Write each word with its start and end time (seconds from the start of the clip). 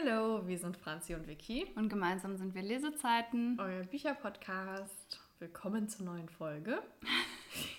Hallo, 0.00 0.46
wir 0.46 0.58
sind 0.58 0.76
Franzi 0.76 1.14
und 1.14 1.26
Vicky. 1.26 1.66
Und 1.74 1.88
gemeinsam 1.88 2.36
sind 2.36 2.54
wir 2.54 2.62
Lesezeiten. 2.62 3.58
Euer 3.58 3.82
Bücherpodcast. 3.82 5.18
Willkommen 5.40 5.88
zur 5.88 6.06
neuen 6.06 6.28
Folge. 6.28 6.80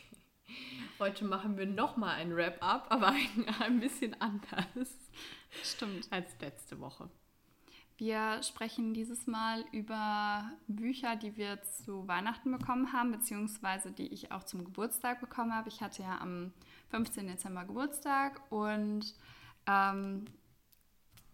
Heute 1.00 1.24
machen 1.24 1.58
wir 1.58 1.66
nochmal 1.66 2.16
ein 2.16 2.36
Wrap-up, 2.36 2.88
aber 2.90 3.10
ein, 3.10 3.46
ein 3.62 3.80
bisschen 3.80 4.20
anders. 4.20 4.98
Stimmt. 5.64 6.12
Als 6.12 6.36
letzte 6.42 6.80
Woche. 6.82 7.10
Wir 7.98 8.44
sprechen 8.44 8.94
dieses 8.94 9.26
Mal 9.26 9.64
über 9.72 10.52
Bücher, 10.68 11.16
die 11.16 11.38
wir 11.38 11.62
zu 11.62 12.08
Weihnachten 12.08 12.52
bekommen 12.52 12.92
haben, 12.92 13.12
beziehungsweise 13.12 13.92
die 13.92 14.08
ich 14.08 14.32
auch 14.32 14.44
zum 14.44 14.66
Geburtstag 14.66 15.22
bekommen 15.22 15.56
habe. 15.56 15.70
Ich 15.70 15.82
hatte 15.82 16.02
ja 16.04 16.20
am 16.20 16.52
15. 16.90 17.28
Dezember 17.28 17.64
Geburtstag 17.64 18.42
und 18.50 19.14
ähm, 19.68 20.26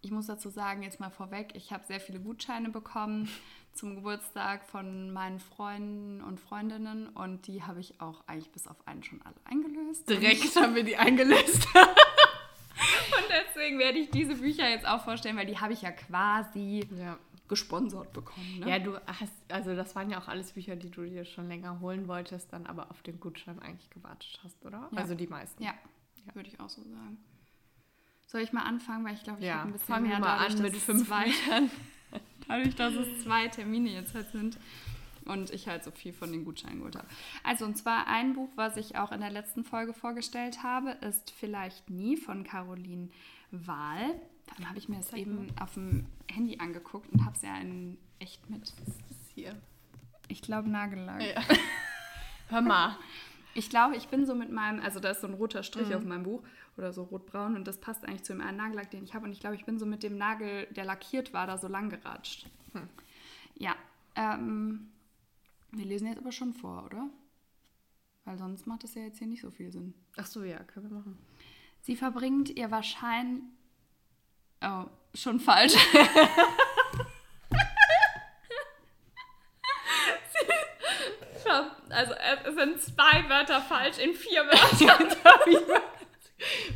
ich 0.06 0.12
muss 0.12 0.26
dazu 0.26 0.50
sagen, 0.50 0.84
jetzt 0.84 1.00
mal 1.00 1.10
vorweg, 1.10 1.50
ich 1.54 1.72
habe 1.72 1.84
sehr 1.84 1.98
viele 1.98 2.20
Gutscheine 2.20 2.68
bekommen 2.70 3.28
zum 3.72 3.96
Geburtstag 3.96 4.64
von 4.64 5.10
meinen 5.10 5.40
Freunden 5.40 6.22
und 6.22 6.38
Freundinnen 6.38 7.08
und 7.08 7.48
die 7.48 7.64
habe 7.64 7.80
ich 7.80 8.00
auch 8.00 8.22
eigentlich 8.28 8.52
bis 8.52 8.68
auf 8.68 8.86
einen 8.86 9.02
schon 9.02 9.20
alle 9.22 9.34
eingelöst. 9.44 10.08
Direkt 10.08 10.54
haben 10.54 10.76
wir 10.76 10.84
die 10.84 10.96
eingelöst. 10.96 11.66
Und 13.18 13.24
deswegen 13.30 13.78
werde 13.78 13.98
ich 13.98 14.10
diese 14.10 14.34
Bücher 14.34 14.68
jetzt 14.68 14.86
auch 14.86 15.02
vorstellen, 15.02 15.36
weil 15.36 15.46
die 15.46 15.58
habe 15.58 15.72
ich 15.72 15.80
ja 15.82 15.90
quasi 15.92 16.86
Ja. 16.96 17.18
gesponsert 17.48 18.12
bekommen. 18.12 18.60
Ne? 18.60 18.68
Ja, 18.68 18.78
du 18.78 18.96
hast, 19.06 19.32
also 19.48 19.74
das 19.74 19.96
waren 19.96 20.10
ja 20.10 20.20
auch 20.20 20.28
alles 20.28 20.52
Bücher, 20.52 20.76
die 20.76 20.90
du 20.90 21.04
dir 21.04 21.24
schon 21.24 21.48
länger 21.48 21.80
holen 21.80 22.06
wolltest, 22.06 22.52
dann 22.52 22.66
aber 22.66 22.90
auf 22.90 23.02
den 23.02 23.18
Gutschein 23.18 23.58
eigentlich 23.60 23.88
gewartet 23.90 24.38
hast, 24.44 24.64
oder? 24.64 24.88
Ja. 24.92 24.98
Also 24.98 25.14
die 25.14 25.26
meisten. 25.26 25.62
Ja, 25.62 25.72
würde 26.34 26.48
ich 26.50 26.60
auch 26.60 26.68
so 26.68 26.82
sagen. 26.82 27.18
Soll 28.26 28.40
ich 28.42 28.52
mal 28.52 28.62
anfangen, 28.62 29.04
weil 29.04 29.14
ich 29.14 29.22
glaube, 29.22 29.40
ich 29.40 29.46
Ja, 29.46 29.58
habe 29.60 29.68
ein 29.68 29.72
bisschen 29.72 30.02
mehr 30.02 30.18
mal 30.18 30.38
dadurch, 30.38 30.56
an 30.56 30.62
mit 30.62 30.76
fünf 30.76 31.06
zwei, 31.06 31.26
dadurch, 32.48 32.74
dass 32.74 32.94
es 32.94 33.22
zwei 33.22 33.48
Termine 33.48 33.90
jetzt 33.90 34.14
halt 34.14 34.30
sind 34.32 34.58
und 35.26 35.50
ich 35.50 35.68
halt 35.68 35.84
so 35.84 35.90
viel 35.90 36.12
von 36.12 36.32
den 36.32 36.44
Gutscheinen 36.44 36.78
geholt 36.78 36.96
habe. 36.96 37.06
Also 37.44 37.64
und 37.64 37.76
zwar 37.76 38.06
ein 38.08 38.34
Buch, 38.34 38.50
was 38.56 38.76
ich 38.76 38.96
auch 38.96 39.12
in 39.12 39.20
der 39.20 39.30
letzten 39.30 39.64
Folge 39.64 39.92
vorgestellt 39.94 40.62
habe, 40.62 40.90
ist 41.02 41.30
Vielleicht 41.38 41.88
nie 41.90 42.16
von 42.16 42.44
Caroline 42.44 43.08
Wahl. 43.52 44.20
Dann 44.56 44.68
habe 44.68 44.78
ich 44.78 44.88
mir 44.88 44.96
das 44.98 45.12
eben 45.12 45.48
auf 45.60 45.74
dem 45.74 46.06
Handy 46.30 46.58
angeguckt 46.58 47.12
und 47.12 47.24
habe 47.24 47.34
es 47.36 47.42
ja 47.42 47.56
in 47.58 47.96
echt 48.18 48.48
mit, 48.50 48.62
Was 48.62 48.88
ist 48.88 49.04
das 49.10 49.18
hier? 49.34 49.56
ich 50.28 50.42
glaube, 50.42 50.68
Nagellack. 50.68 51.22
Ja. 51.22 51.42
Hör 52.48 52.60
mal. 52.60 52.96
Ich 53.54 53.70
glaube, 53.70 53.96
ich 53.96 54.08
bin 54.08 54.26
so 54.26 54.34
mit 54.34 54.50
meinem, 54.52 54.80
also 54.82 55.00
da 55.00 55.10
ist 55.10 55.20
so 55.20 55.26
ein 55.28 55.34
roter 55.34 55.62
Strich 55.62 55.88
Mhm. 55.88 55.94
auf 55.94 56.04
meinem 56.04 56.22
Buch 56.24 56.42
oder 56.76 56.92
so 56.92 57.04
rotbraun 57.04 57.56
und 57.56 57.66
das 57.66 57.80
passt 57.80 58.04
eigentlich 58.04 58.24
zu 58.24 58.32
dem 58.32 58.42
einen 58.42 58.58
Nagellack, 58.58 58.90
den 58.90 59.04
ich 59.04 59.14
habe. 59.14 59.24
Und 59.24 59.32
ich 59.32 59.40
glaube, 59.40 59.56
ich 59.56 59.64
bin 59.64 59.78
so 59.78 59.86
mit 59.86 60.02
dem 60.02 60.18
Nagel, 60.18 60.66
der 60.70 60.84
lackiert 60.84 61.32
war, 61.32 61.46
da 61.46 61.58
so 61.58 61.68
lang 61.68 61.88
geratscht. 61.88 62.46
Hm. 62.72 62.88
Ja, 63.54 63.74
ähm, 64.14 64.90
wir 65.72 65.84
lesen 65.84 66.08
jetzt 66.08 66.18
aber 66.18 66.32
schon 66.32 66.52
vor, 66.52 66.84
oder? 66.84 67.08
Weil 68.24 68.38
sonst 68.38 68.66
macht 68.66 68.84
das 68.84 68.94
ja 68.94 69.02
jetzt 69.02 69.18
hier 69.18 69.28
nicht 69.28 69.40
so 69.42 69.50
viel 69.50 69.70
Sinn. 69.70 69.94
Ach 70.16 70.26
so, 70.26 70.42
ja, 70.42 70.58
können 70.64 70.90
wir 70.90 70.98
machen. 70.98 71.18
Sie 71.80 71.96
verbringt 71.96 72.50
ihr 72.50 72.70
wahrscheinlich. 72.70 73.44
Oh, 74.62 74.86
schon 75.14 75.38
falsch. 75.38 75.74
also 81.90 82.12
es 82.44 82.54
sind 82.54 82.82
zwei 82.82 83.28
Wörter 83.28 83.60
falsch 83.62 83.98
in 83.98 84.14
vier 84.14 84.42
Wörtern. 84.42 85.16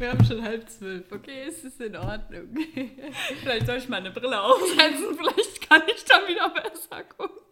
Wir 0.01 0.12
haben 0.12 0.25
schon 0.25 0.43
halb 0.43 0.67
zwölf, 0.70 1.12
okay? 1.12 1.43
Es 1.47 1.62
ist 1.62 1.79
in 1.79 1.95
Ordnung. 1.95 2.56
Vielleicht 3.43 3.67
soll 3.67 3.77
ich 3.77 3.89
meine 3.91 4.11
Brille 4.11 4.41
aufsetzen, 4.41 5.15
vielleicht 5.15 5.69
kann 5.69 5.83
ich 5.95 6.03
dann 6.06 6.27
wieder 6.27 6.48
besser 6.48 7.05
gucken. 7.05 7.43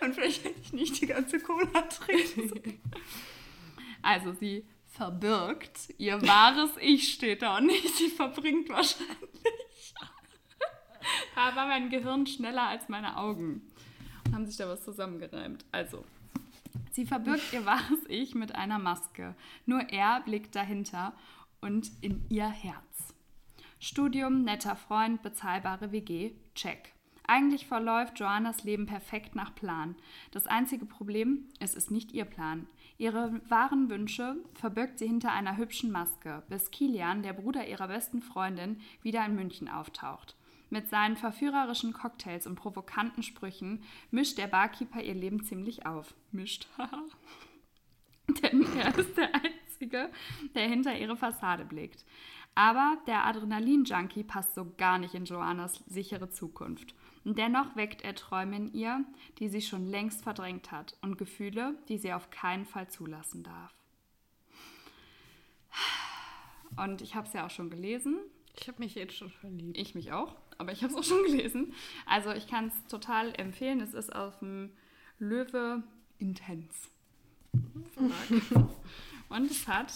Und 0.00 0.14
vielleicht 0.14 0.44
hätte 0.44 0.60
ich 0.60 0.72
nicht 0.72 1.00
die 1.00 1.06
ganze 1.06 1.40
Cola 1.40 1.82
trinken. 1.82 2.80
Also 4.02 4.32
sie 4.34 4.64
verbirgt 4.86 5.92
ihr 5.98 6.22
wahres 6.22 6.70
Ich 6.80 7.12
steht 7.12 7.42
da 7.42 7.56
und 7.56 7.66
nicht, 7.66 7.96
sie 7.96 8.08
verbringt 8.08 8.68
wahrscheinlich. 8.68 9.16
Da 11.34 11.56
war 11.56 11.66
mein 11.66 11.90
Gehirn 11.90 12.24
schneller 12.28 12.68
als 12.68 12.88
meine 12.88 13.16
Augen. 13.16 13.62
Und 14.26 14.34
haben 14.34 14.46
sich 14.46 14.56
da 14.56 14.68
was 14.68 14.84
zusammengereimt. 14.84 15.64
Also, 15.72 16.04
sie 16.92 17.04
verbirgt 17.04 17.52
ihr 17.52 17.66
wahres 17.66 18.04
Ich 18.08 18.36
mit 18.36 18.54
einer 18.54 18.78
Maske. 18.78 19.34
Nur 19.66 19.80
er 19.90 20.20
blickt 20.20 20.54
dahinter 20.54 21.12
und 21.66 21.90
in 22.00 22.24
ihr 22.28 22.48
Herz. 22.48 23.12
Studium, 23.80 24.44
netter 24.44 24.76
Freund, 24.76 25.20
bezahlbare 25.22 25.90
WG, 25.90 26.30
check. 26.54 26.92
Eigentlich 27.26 27.66
verläuft 27.66 28.20
Joannas 28.20 28.62
Leben 28.62 28.86
perfekt 28.86 29.34
nach 29.34 29.52
Plan. 29.52 29.96
Das 30.30 30.46
einzige 30.46 30.86
Problem, 30.86 31.48
es 31.58 31.74
ist 31.74 31.90
nicht 31.90 32.12
ihr 32.12 32.24
Plan. 32.24 32.68
Ihre 32.98 33.40
wahren 33.48 33.90
Wünsche 33.90 34.36
verbirgt 34.54 35.00
sie 35.00 35.08
hinter 35.08 35.32
einer 35.32 35.56
hübschen 35.56 35.90
Maske, 35.90 36.44
bis 36.48 36.70
Kilian, 36.70 37.24
der 37.24 37.32
Bruder 37.32 37.66
ihrer 37.66 37.88
besten 37.88 38.22
Freundin, 38.22 38.80
wieder 39.02 39.26
in 39.26 39.34
München 39.34 39.68
auftaucht. 39.68 40.36
Mit 40.70 40.88
seinen 40.88 41.16
verführerischen 41.16 41.92
Cocktails 41.92 42.46
und 42.46 42.54
provokanten 42.54 43.24
Sprüchen 43.24 43.82
mischt 44.12 44.38
der 44.38 44.46
Barkeeper 44.46 45.02
ihr 45.02 45.14
Leben 45.14 45.42
ziemlich 45.42 45.84
auf. 45.84 46.14
Mischt, 46.30 46.68
haha. 46.78 47.02
Denn 48.42 48.64
er 48.76 48.96
ist 48.96 49.16
der 49.16 49.34
Einzige, 49.34 49.65
der 49.80 50.68
hinter 50.68 50.98
ihre 50.98 51.16
Fassade 51.16 51.64
blickt. 51.64 52.04
Aber 52.54 52.96
der 53.06 53.26
Adrenalin-Junkie 53.26 54.24
passt 54.24 54.54
so 54.54 54.72
gar 54.78 54.98
nicht 54.98 55.14
in 55.14 55.26
Joannas 55.26 55.82
sichere 55.86 56.30
Zukunft. 56.30 56.94
Und 57.24 57.38
dennoch 57.38 57.76
weckt 57.76 58.02
er 58.02 58.14
Träume 58.14 58.56
in 58.56 58.72
ihr, 58.72 59.04
die 59.38 59.48
sie 59.48 59.60
schon 59.60 59.86
längst 59.86 60.22
verdrängt 60.22 60.70
hat 60.70 60.96
und 61.02 61.18
Gefühle, 61.18 61.74
die 61.88 61.98
sie 61.98 62.12
auf 62.12 62.30
keinen 62.30 62.64
Fall 62.64 62.88
zulassen 62.88 63.42
darf. 63.42 63.74
Und 66.76 67.02
ich 67.02 67.14
habe 67.14 67.26
es 67.26 67.32
ja 67.32 67.46
auch 67.46 67.50
schon 67.50 67.68
gelesen. 67.68 68.18
Ich 68.58 68.68
habe 68.68 68.78
mich 68.78 68.94
jetzt 68.94 69.16
schon 69.16 69.30
verliebt. 69.30 69.76
Ich 69.76 69.94
mich 69.94 70.12
auch, 70.12 70.36
aber 70.56 70.72
ich 70.72 70.82
habe 70.82 70.92
es 70.92 70.98
auch 70.98 71.04
schon 71.04 71.22
gelesen. 71.24 71.74
Also 72.06 72.32
ich 72.32 72.46
kann 72.46 72.68
es 72.68 72.86
total 72.86 73.34
empfehlen. 73.38 73.80
Es 73.80 73.92
ist 73.92 74.14
auf 74.14 74.38
dem 74.38 74.70
Löwe 75.18 75.82
Intens. 76.18 76.90
Und 79.28 79.50
es 79.50 79.66
hat 79.66 79.92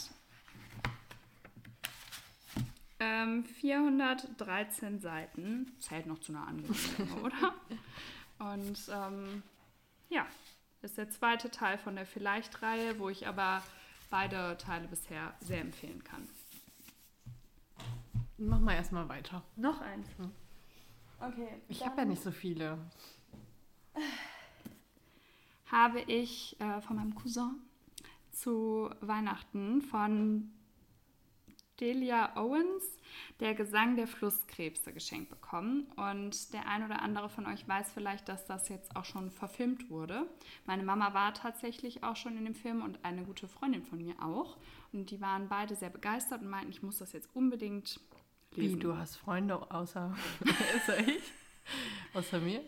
ähm, 2.98 3.44
413 3.44 5.00
Seiten. 5.00 5.72
Zählt 5.78 6.06
noch 6.06 6.20
zu 6.20 6.32
einer 6.32 6.46
Länge, 6.52 6.68
oder? 7.22 7.54
Und 8.38 8.78
ähm, 8.92 9.42
ja, 10.08 10.26
ist 10.82 10.98
der 10.98 11.10
zweite 11.10 11.50
Teil 11.50 11.78
von 11.78 11.96
der 11.96 12.06
Vielleicht-Reihe, 12.06 12.98
wo 12.98 13.08
ich 13.08 13.26
aber 13.26 13.62
beide 14.10 14.56
Teile 14.58 14.88
bisher 14.88 15.34
sehr 15.40 15.60
empfehlen 15.60 16.02
kann. 16.04 16.28
Mach 18.38 18.58
mal 18.58 18.74
erstmal 18.74 19.08
weiter. 19.08 19.42
Noch 19.56 19.80
eins. 19.80 20.08
Okay. 21.20 21.60
Ich 21.68 21.84
habe 21.84 21.98
ja 21.98 22.04
nicht 22.06 22.22
so 22.22 22.30
viele. 22.30 22.78
habe 25.70 26.00
ich 26.00 26.58
äh, 26.60 26.80
von 26.80 26.96
meinem 26.96 27.14
Cousin 27.14 27.56
zu 28.40 28.90
Weihnachten 29.00 29.82
von 29.82 30.50
Delia 31.80 32.36
Owens 32.36 32.84
der 33.40 33.54
Gesang 33.54 33.96
der 33.96 34.06
Flusskrebse 34.06 34.92
geschenkt 34.92 35.30
bekommen. 35.30 35.86
Und 35.96 36.52
der 36.52 36.68
ein 36.68 36.84
oder 36.84 37.02
andere 37.02 37.28
von 37.28 37.46
euch 37.46 37.66
weiß 37.66 37.92
vielleicht, 37.92 38.28
dass 38.28 38.44
das 38.46 38.68
jetzt 38.68 38.94
auch 38.96 39.04
schon 39.04 39.30
verfilmt 39.30 39.88
wurde. 39.90 40.26
Meine 40.66 40.82
Mama 40.82 41.14
war 41.14 41.32
tatsächlich 41.34 42.04
auch 42.04 42.16
schon 42.16 42.36
in 42.36 42.44
dem 42.44 42.54
Film 42.54 42.82
und 42.82 43.04
eine 43.04 43.24
gute 43.24 43.48
Freundin 43.48 43.82
von 43.82 44.02
mir 44.02 44.14
auch. 44.22 44.58
Und 44.92 45.10
die 45.10 45.20
waren 45.20 45.48
beide 45.48 45.74
sehr 45.74 45.90
begeistert 45.90 46.42
und 46.42 46.50
meinten, 46.50 46.70
ich 46.70 46.82
muss 46.82 46.98
das 46.98 47.12
jetzt 47.12 47.34
unbedingt 47.34 48.00
Wie, 48.52 48.62
lesen. 48.62 48.80
du 48.80 48.96
hast 48.96 49.16
Freunde 49.16 49.70
außer, 49.70 50.14
außer 50.76 51.08
ich? 51.08 51.32
Außer 52.12 52.40
mir? 52.40 52.62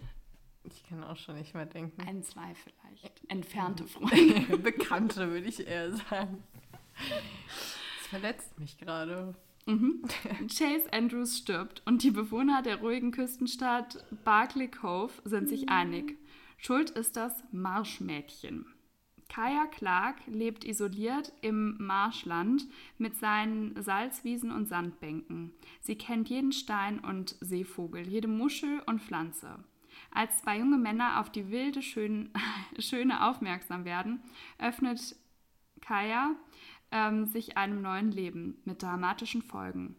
Ich 0.65 0.85
kann 0.85 1.03
auch 1.03 1.17
schon 1.17 1.37
nicht 1.37 1.55
mehr 1.55 1.67
denken. 1.67 2.01
Ein, 2.03 2.23
zwei 2.23 2.55
vielleicht. 2.55 3.21
Entfernte 3.29 3.85
Freunde. 3.89 4.59
Bekannte, 4.59 5.31
würde 5.31 5.49
ich 5.49 5.67
eher 5.67 5.93
sagen. 5.93 6.43
Das 6.95 8.07
verletzt 8.09 8.59
mich 8.59 8.79
gerade. 8.79 9.35
Mhm. 9.67 10.03
Chase 10.49 10.93
Andrews 10.93 11.39
stirbt 11.39 11.83
und 11.87 12.03
die 12.03 12.11
Bewohner 12.11 12.63
der 12.63 12.81
ruhigen 12.81 13.13
Küstenstadt 13.13 14.05
Barclay 14.25 14.69
Cove 14.69 15.13
sind 15.25 15.49
sich 15.49 15.69
einig. 15.69 16.19
Schuld 16.59 16.91
ist 16.91 17.17
das 17.17 17.43
Marschmädchen. 17.53 18.67
Kaya 19.29 19.67
Clark 19.67 20.17
lebt 20.27 20.65
isoliert 20.65 21.33
im 21.41 21.77
Marschland 21.79 22.67
mit 22.99 23.17
seinen 23.17 23.81
Salzwiesen 23.83 24.51
und 24.51 24.69
Sandbänken. 24.69 25.53
Sie 25.81 25.97
kennt 25.97 26.29
jeden 26.29 26.53
Stein 26.53 26.99
und 26.99 27.37
Seevogel, 27.41 28.07
jede 28.07 28.29
Muschel 28.29 28.83
und 28.85 29.01
Pflanze. 29.01 29.65
Als 30.15 30.39
zwei 30.39 30.59
junge 30.59 30.79
Männer 30.79 31.21
auf 31.21 31.31
die 31.31 31.51
wilde 31.51 31.83
Schön 31.83 32.31
Schöne 32.79 33.27
aufmerksam 33.27 33.85
werden, 33.85 34.23
öffnet 34.59 35.17
Kaya 35.81 36.35
ähm, 36.91 37.27
sich 37.27 37.57
einem 37.57 37.83
neuen 37.83 38.13
Leben 38.13 38.61
mit 38.65 38.83
dramatischen 38.83 39.43
Folgen. 39.43 39.97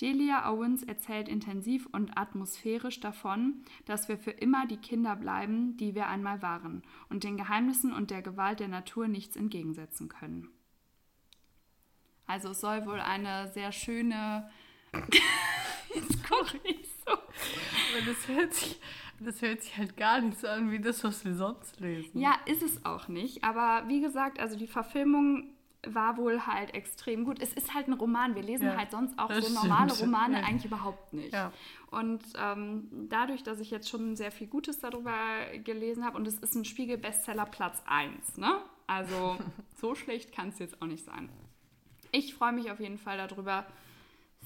Delia 0.00 0.50
Owens 0.50 0.82
erzählt 0.82 1.28
intensiv 1.28 1.86
und 1.92 2.18
atmosphärisch 2.18 2.98
davon, 2.98 3.64
dass 3.84 4.08
wir 4.08 4.18
für 4.18 4.32
immer 4.32 4.66
die 4.66 4.78
Kinder 4.78 5.14
bleiben, 5.14 5.76
die 5.76 5.94
wir 5.94 6.08
einmal 6.08 6.42
waren 6.42 6.82
und 7.08 7.22
den 7.22 7.36
Geheimnissen 7.36 7.92
und 7.92 8.10
der 8.10 8.22
Gewalt 8.22 8.58
der 8.58 8.68
Natur 8.68 9.06
nichts 9.06 9.36
entgegensetzen 9.36 10.08
können. 10.08 10.48
Also 12.26 12.50
es 12.50 12.60
soll 12.60 12.86
wohl 12.86 13.00
eine 13.00 13.52
sehr 13.52 13.70
schöne... 13.70 14.50
Jetzt 15.94 16.26
gucke 16.26 16.58
ich 16.64 16.88
so. 17.06 17.12
Das 18.06 18.28
hört, 18.28 18.54
sich, 18.54 18.80
das 19.24 19.40
hört 19.42 19.62
sich 19.62 19.76
halt 19.76 19.96
gar 19.96 20.20
nicht 20.20 20.38
so 20.40 20.46
an 20.48 20.70
wie 20.70 20.78
das, 20.80 21.02
was 21.04 21.24
wir 21.24 21.34
sonst 21.34 21.80
lesen. 21.80 22.20
Ja, 22.20 22.34
ist 22.46 22.62
es 22.62 22.84
auch 22.84 23.08
nicht. 23.08 23.44
Aber 23.44 23.84
wie 23.88 24.00
gesagt, 24.00 24.40
also 24.40 24.56
die 24.58 24.66
Verfilmung 24.66 25.48
war 25.84 26.16
wohl 26.16 26.46
halt 26.46 26.74
extrem 26.74 27.24
gut. 27.24 27.42
Es 27.42 27.52
ist 27.54 27.74
halt 27.74 27.88
ein 27.88 27.94
Roman. 27.94 28.36
Wir 28.36 28.42
lesen 28.42 28.66
Ja, 28.66 28.76
halt 28.76 28.92
sonst 28.92 29.18
auch 29.18 29.32
so 29.32 29.52
normale 29.52 29.90
stimmt. 29.90 30.12
Romane 30.14 30.40
Ja. 30.40 30.44
eigentlich 30.46 30.64
überhaupt 30.64 31.12
nicht. 31.12 31.32
Ja. 31.32 31.52
Und 31.90 32.22
ähm, 32.40 32.88
dadurch, 33.08 33.42
dass 33.42 33.58
ich 33.58 33.70
jetzt 33.72 33.88
schon 33.88 34.14
sehr 34.14 34.30
viel 34.30 34.46
Gutes 34.46 34.78
darüber 34.78 35.12
gelesen 35.64 36.04
habe 36.04 36.16
und 36.16 36.26
es 36.28 36.38
ist 36.38 36.54
ein 36.54 36.64
Spiegel-Bestseller 36.64 37.46
Platz 37.46 37.82
1, 37.86 38.36
ne? 38.36 38.58
Also 38.86 39.36
so 39.80 39.94
schlecht 39.96 40.32
kann 40.32 40.50
es 40.50 40.58
jetzt 40.60 40.80
auch 40.80 40.86
nicht 40.86 41.04
sein. 41.04 41.28
Ich 42.12 42.34
freue 42.34 42.52
mich 42.52 42.70
auf 42.70 42.78
jeden 42.78 42.98
Fall 42.98 43.16
darüber. 43.18 43.66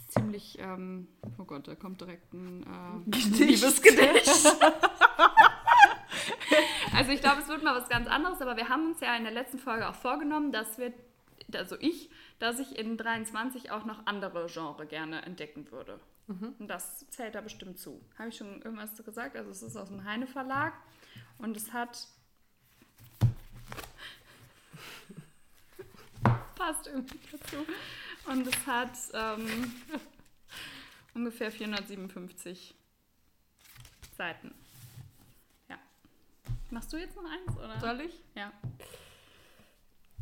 Ist 0.07 0.15
Ziemlich, 0.15 0.59
ähm, 0.59 1.09
oh 1.39 1.45
Gott, 1.45 1.67
da 1.69 1.75
kommt 1.75 2.01
direkt 2.01 2.33
ein 2.33 2.63
äh, 2.63 2.67
Gedicht. 3.11 3.39
Liebesgedicht. 3.39 4.29
also 6.95 7.11
ich 7.11 7.21
glaube, 7.21 7.43
es 7.43 7.49
wird 7.49 7.63
mal 7.63 7.75
was 7.75 7.89
ganz 7.89 8.09
anderes, 8.09 8.41
aber 8.41 8.57
wir 8.57 8.69
haben 8.69 8.87
uns 8.93 9.01
ja 9.01 9.17
in 9.17 9.25
der 9.25 9.33
letzten 9.33 9.59
Folge 9.59 9.89
auch 9.89 9.95
vorgenommen, 9.95 10.53
dass 10.53 10.79
wir, 10.79 10.93
also 11.55 11.77
ich, 11.81 12.11
dass 12.39 12.59
ich 12.59 12.79
in 12.79 12.97
23 12.97 13.71
auch 13.71 13.85
noch 13.85 14.07
andere 14.07 14.47
Genre 14.47 14.87
gerne 14.87 15.23
entdecken 15.23 15.71
würde. 15.71 16.01
Und 16.29 16.67
das 16.67 17.09
zählt 17.11 17.37
da 17.37 17.41
bestimmt 17.41 17.79
zu. 17.79 18.01
Habe 18.19 18.31
ich 18.31 18.37
schon 18.37 18.61
irgendwas 18.63 18.97
gesagt? 19.05 19.37
Also 19.37 19.51
es 19.51 19.63
ist 19.63 19.77
aus 19.77 19.89
dem 19.89 20.03
Heine 20.05 20.27
Verlag 20.27 20.73
und 21.39 21.57
es 21.57 21.73
hat 21.73 22.09
passt 26.57 26.89
irgendwie 26.89 27.21
dazu. 27.31 27.65
Und 28.29 28.47
es 28.47 28.67
hat 28.67 28.97
ähm, 29.15 29.73
ungefähr 31.15 31.51
457 31.51 32.75
Seiten. 34.17 34.53
Ja. 35.69 35.79
Machst 36.71 36.93
du 36.93 36.97
jetzt 36.97 37.17
noch 37.17 37.25
eins, 37.25 37.57
oder? 37.57 37.81
Soll 37.81 38.01
ich? 38.03 38.15
Ja. 38.35 38.53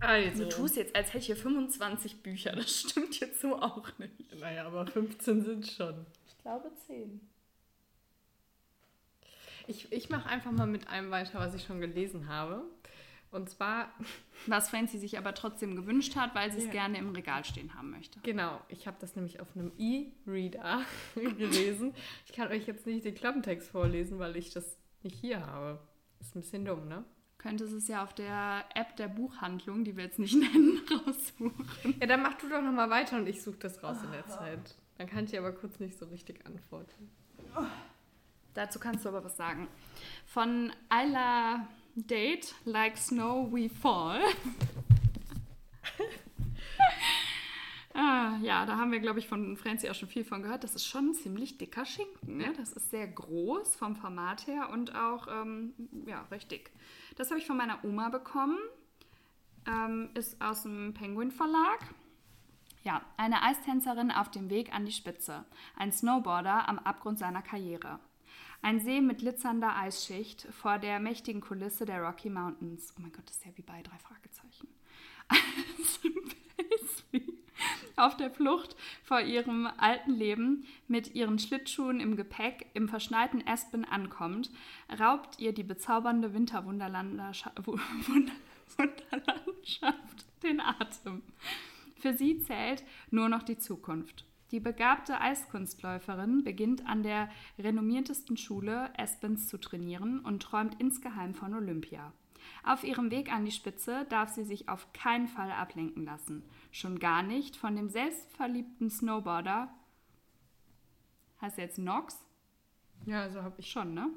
Also. 0.01 0.45
Du 0.45 0.49
tust 0.51 0.77
jetzt, 0.77 0.95
als 0.95 1.09
hätte 1.09 1.19
ich 1.19 1.27
hier 1.27 1.37
25 1.37 2.23
Bücher. 2.23 2.53
Das 2.53 2.81
stimmt 2.81 3.19
jetzt 3.21 3.41
so 3.41 3.57
auch 3.57 3.97
nicht. 3.99 4.35
Naja, 4.35 4.67
aber 4.67 4.87
15 4.87 5.45
sind 5.45 5.67
schon. 5.67 6.07
Ich 6.27 6.39
glaube 6.39 6.71
10. 6.87 7.21
Ich, 9.67 9.91
ich 9.93 10.11
mache 10.11 10.29
einfach 10.29 10.51
mal 10.51 10.67
mit 10.67 10.89
einem 10.89 11.11
weiter, 11.11 11.39
was 11.39 11.55
ich 11.55 11.65
schon 11.65 11.81
gelesen 11.81 12.29
habe. 12.29 12.65
Und 13.35 13.51
zwar, 13.51 13.89
Was 14.47 14.71
Francie 14.71 14.99
sich 14.99 15.19
aber 15.19 15.35
trotzdem 15.35 15.75
gewünscht 15.77 16.17
hat, 16.17 16.35
weil 16.35 16.51
sie 16.53 16.59
es 16.59 16.65
Ja. 16.67 16.71
gerne 16.73 16.99
im 16.99 17.11
Regal 17.11 17.45
stehen 17.45 17.75
haben 17.75 17.91
möchte. 17.91 18.21
genau, 18.21 18.61
ich 18.69 18.87
habe 18.87 18.97
das 19.01 19.17
nämlich 19.17 19.41
auf 19.41 19.49
einem 19.55 19.73
E-Reader 19.79 20.83
gelesen. 21.15 21.95
Ich 22.27 22.33
kann 22.33 22.49
euch 22.49 22.67
jetzt 22.67 22.87
nicht 22.87 23.05
den 23.05 23.15
Klappentext 23.15 23.69
vorlesen, 23.71 24.19
weil 24.19 24.37
ich 24.37 24.51
das 24.53 24.79
nicht 25.03 25.17
hier 25.17 25.45
habe. 25.47 25.81
Ist 26.21 26.35
ein 26.37 26.41
bisschen 26.41 26.65
dumm, 26.65 26.89
ne? 26.89 27.05
Könntest 27.39 27.73
es 27.75 27.89
ja 27.89 28.03
auf 28.03 28.15
der 28.15 28.65
App 28.75 28.97
der 28.97 29.09
Buchhandlung, 29.09 29.85
die 29.85 29.97
wir 29.97 30.05
jetzt 30.05 30.19
nicht 30.19 30.35
nennen, 30.55 30.81
raussuchen. 30.91 31.69
Ja, 32.01 32.07
dann 32.07 32.23
mach 32.23 32.35
du 32.35 32.49
doch 32.49 32.63
nochmal 32.63 32.89
weiter 32.89 33.17
und 33.19 33.27
ich 33.29 33.43
suche 33.43 33.59
das 33.59 33.83
raus 33.83 33.99
in 34.03 34.13
der 34.13 34.27
Zeit. 34.27 34.75
Dann 34.97 35.07
kann 35.09 35.25
ich 35.25 35.31
dir 35.31 35.41
aber 35.41 35.53
kurz 35.53 35.79
nicht 35.81 35.99
so 35.99 36.07
richtig 36.07 36.47
antworten. 36.47 37.11
Dazu 38.55 38.79
kannst 38.79 39.05
du 39.05 39.09
aber 39.09 39.25
was 39.25 39.37
sagen. 39.37 39.69
Von 40.27 40.73
Ayla 40.89 41.67
Date, 41.97 42.55
Like 42.65 42.97
Snow 42.97 43.53
We 43.53 43.69
Fall. 43.69 44.21
ah, 47.95 48.37
ja, 48.43 48.67
da 48.67 48.77
haben 48.77 48.91
wir, 48.91 48.99
glaube 48.99 49.21
ich, 49.21 49.29
von 49.29 49.57
Francie 49.57 49.89
auch 49.89 49.95
schon 49.95 50.09
viel 50.09 50.25
von 50.25 50.43
gehört. 50.43 50.65
Das 50.65 50.75
ist 50.75 50.87
schon 50.87 51.11
ein 51.11 51.15
ziemlich 51.15 51.57
dicker 51.57 51.85
Schinken. 51.85 52.39
Ne? 52.39 52.53
Das 52.57 52.73
ist 52.73 52.91
sehr 52.91 53.07
groß 53.07 53.77
vom 53.77 53.95
Format 53.95 54.49
her 54.49 54.71
und 54.71 54.95
auch 54.95 55.29
ähm, 55.29 55.73
ja, 56.07 56.23
recht 56.31 56.51
dick. 56.51 56.73
Das 57.17 57.31
habe 57.31 57.39
ich 57.39 57.47
von 57.47 57.57
meiner 57.57 57.85
Oma 57.85 58.09
bekommen. 58.09 58.59
Ähm, 59.67 60.11
ist 60.15 60.43
aus 60.43 60.65
dem 60.65 60.95
Penguin 60.95 61.31
Verlag. 61.31 61.79
Ja, 62.83 63.03
eine 63.17 63.43
Eistänzerin 63.43 64.11
auf 64.11 64.31
dem 64.31 64.51
Weg 64.51 64.75
an 64.75 64.85
die 64.85 64.93
Spitze. 64.93 65.45
Ein 65.77 65.91
Snowboarder 65.91 66.69
am 66.69 66.79
Abgrund 66.81 67.19
seiner 67.19 67.41
Karriere. 67.41 67.99
Ein 68.65 68.81
See 68.81 69.01
mit 69.03 69.19
glitzernder 69.19 69.77
Eisschicht 69.77 70.49
vor 70.51 70.79
der 70.79 70.99
mächtigen 70.99 71.43
Kulisse 71.43 71.85
der 71.85 72.01
Rocky 72.01 72.31
Mountains. 72.31 72.95
Oh 72.97 73.03
mein 73.03 73.13
Gott, 73.13 73.27
das 73.27 73.37
ist 73.37 73.45
ja 73.45 73.51
wie 73.57 73.63
bei 73.63 73.83
drei 73.83 73.99
Fragezeichen. 73.99 74.69
Auf 77.97 78.17
der 78.17 78.31
Flucht 78.31 78.75
vor 79.03 79.21
ihrem 79.21 79.69
alten 79.77 80.13
Leben 80.13 80.65
mit 80.89 81.15
ihren 81.15 81.39
Schlittschuhen 81.39 82.01
im 82.01 82.17
Gepäck 82.17 82.71
im 82.73 82.89
verschneiten 82.89 83.47
Aspen 83.47 83.85
ankommt, 83.85 84.51
raubt 84.99 85.39
ihr 85.39 85.53
die 85.53 85.63
bezaubernde 85.63 86.33
Winterwunderlandschaft 86.33 87.59
Wunderlandschaft 87.67 90.25
den 90.43 90.61
Atem. 90.61 91.21
Für 91.97 92.15
sie 92.15 92.39
zählt 92.39 92.83
nur 93.11 93.29
noch 93.29 93.43
die 93.43 93.59
Zukunft. 93.59 94.25
Die 94.55 94.61
begabte 94.61 95.21
Eiskunstläuferin 95.21 96.45
beginnt 96.45 96.87
an 96.87 97.03
der 97.03 97.29
renommiertesten 97.59 98.37
Schule 98.37 98.97
Aspens 98.97 99.49
zu 99.49 99.59
trainieren 99.59 100.21
und 100.21 100.45
träumt 100.45 100.81
insgeheim 100.81 101.35
von 101.35 101.55
Olympia. 101.55 102.13
Auf 102.63 102.85
ihrem 102.85 103.11
Weg 103.11 103.33
an 103.33 103.45
die 103.45 103.51
Spitze 103.51 104.07
darf 104.11 104.29
sie 104.29 104.45
sich 104.45 104.69
auf 104.69 104.93
keinen 104.93 105.27
Fall 105.27 105.51
ablenken 105.51 106.05
lassen. 106.05 106.45
Schon 106.71 107.01
gar 107.01 107.25
nicht 107.25 107.57
von 107.57 107.75
dem 107.75 107.89
selbstverliebten 107.89 108.91
Snowboarder. 108.91 109.75
Heißt 111.41 111.59
er 111.59 111.65
jetzt 111.65 111.79
Nox? 111.79 112.25
Ja, 113.07 113.23
also 113.23 113.43
habe 113.43 113.57
ich. 113.59 113.73
Schon, 113.73 113.93
ne? 113.93 114.09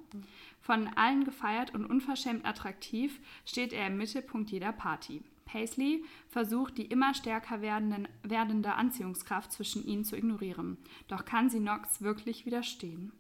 Von 0.62 0.88
allen 0.90 1.24
gefeiert 1.24 1.74
und 1.74 1.84
unverschämt 1.84 2.46
attraktiv 2.46 3.20
steht 3.44 3.74
er 3.74 3.88
im 3.88 3.98
Mittelpunkt 3.98 4.52
jeder 4.52 4.72
Party. 4.72 5.24
Paisley 5.48 6.04
versucht, 6.30 6.78
die 6.78 6.86
immer 6.86 7.14
stärker 7.14 7.62
werdende 7.62 8.74
Anziehungskraft 8.76 9.52
zwischen 9.52 9.84
ihnen 9.86 10.06
zu 10.06 10.16
ignorieren. 10.16 10.78
Doch 11.08 11.26
kann 11.26 11.50
sie 11.50 11.60
Nox 11.60 12.02
wirklich 12.02 12.46
widerstehen? 12.46 13.12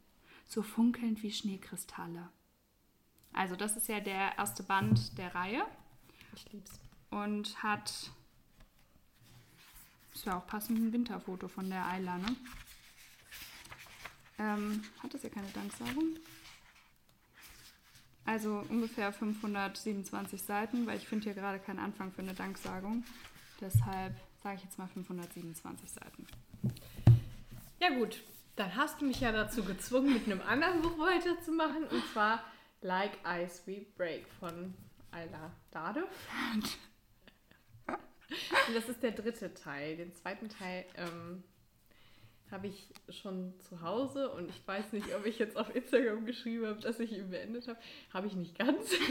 So 0.45 0.61
funkelnd 0.61 1.23
wie 1.23 1.31
Schneekristalle. 1.31 2.29
Also, 3.33 3.55
das 3.55 3.75
ist 3.75 3.87
ja 3.87 3.99
der 3.99 4.37
erste 4.37 4.63
Band 4.63 5.17
der 5.17 5.33
Reihe 5.35 5.63
Ich 6.35 6.51
lieb's. 6.51 6.79
und 7.09 7.61
hat. 7.63 8.11
Ist 10.13 10.25
ja 10.25 10.37
auch 10.37 10.47
passend 10.47 10.79
ein 10.79 10.93
Winterfoto 10.93 11.47
von 11.47 11.69
der 11.69 11.85
Ayla, 11.85 12.17
ne? 12.17 12.35
Ähm, 14.39 14.83
hat 15.03 15.13
das 15.13 15.23
ja 15.23 15.29
keine 15.29 15.49
Danksagung? 15.49 16.17
Also 18.27 18.61
ungefähr 18.69 19.13
527 19.13 20.41
Seiten, 20.41 20.85
weil 20.85 20.97
ich 20.97 21.07
finde 21.07 21.23
hier 21.23 21.33
gerade 21.33 21.59
keinen 21.59 21.79
Anfang 21.79 22.11
für 22.11 22.21
eine 22.21 22.33
Danksagung. 22.33 23.05
Deshalb 23.61 24.13
sage 24.43 24.57
ich 24.57 24.63
jetzt 24.65 24.77
mal 24.77 24.87
527 24.89 25.89
Seiten. 25.89 26.27
Ja 27.79 27.89
gut, 27.89 28.21
dann 28.57 28.75
hast 28.75 28.99
du 28.99 29.05
mich 29.05 29.21
ja 29.21 29.31
dazu 29.31 29.63
gezwungen, 29.63 30.13
mit 30.13 30.25
einem 30.25 30.41
anderen 30.41 30.81
Buch 30.81 30.99
weiterzumachen. 30.99 31.85
Und 31.85 32.03
zwar 32.11 32.43
Like 32.81 33.17
Ice 33.25 33.61
We 33.65 33.85
Break 33.95 34.27
von 34.41 34.73
Ayla 35.11 35.53
Dade. 35.71 36.03
Und 37.87 38.75
das 38.75 38.89
ist 38.89 39.01
der 39.01 39.11
dritte 39.11 39.53
Teil. 39.53 39.95
Den 39.95 40.13
zweiten 40.13 40.49
Teil 40.49 40.85
ähm, 40.97 41.45
habe 42.51 42.67
ich 42.67 42.93
schon 43.09 43.53
zu 43.59 43.81
Hause 43.81 44.29
und 44.31 44.49
ich 44.49 44.67
weiß 44.67 44.93
nicht, 44.93 45.13
ob 45.15 45.25
ich 45.25 45.37
jetzt 45.39 45.57
auf 45.57 45.75
Instagram 45.75 46.25
geschrieben 46.25 46.65
habe, 46.65 46.79
dass 46.79 46.99
ich 46.99 47.11
ihn 47.11 47.29
beendet 47.29 47.67
habe. 47.67 47.79
Habe 48.13 48.27
ich 48.27 48.33
nicht 48.33 48.57
ganz. 48.57 48.91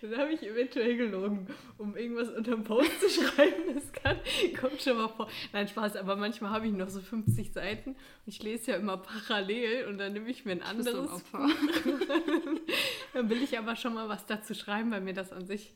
Dann 0.00 0.16
habe 0.18 0.32
ich 0.32 0.42
eventuell 0.42 0.96
gelogen, 0.96 1.46
um 1.78 1.96
irgendwas 1.96 2.28
unter 2.28 2.52
dem 2.52 2.64
Post 2.64 3.00
zu 3.00 3.08
schreiben. 3.08 3.74
Das 3.74 3.92
kann, 3.92 4.16
kommt 4.60 4.80
schon 4.80 4.96
mal 4.96 5.08
vor. 5.08 5.28
Nein, 5.52 5.66
Spaß, 5.68 5.96
aber 5.96 6.16
manchmal 6.16 6.50
habe 6.50 6.66
ich 6.66 6.72
noch 6.72 6.88
so 6.88 7.00
50 7.00 7.52
Seiten 7.52 7.90
und 7.90 7.96
ich 8.26 8.42
lese 8.42 8.72
ja 8.72 8.76
immer 8.76 8.98
parallel 8.98 9.86
und 9.86 9.98
dann 9.98 10.12
nehme 10.12 10.28
ich 10.28 10.44
mir 10.44 10.52
ein 10.52 10.62
ein 10.62 10.78
anderes. 10.78 11.10
Opfer? 11.10 11.48
Dann 13.14 13.30
will 13.30 13.42
ich 13.42 13.58
aber 13.58 13.76
schon 13.76 13.94
mal 13.94 14.08
was 14.08 14.26
dazu 14.26 14.54
schreiben, 14.54 14.90
weil 14.90 15.00
mir 15.00 15.14
das 15.14 15.32
an 15.32 15.46
sich. 15.46 15.74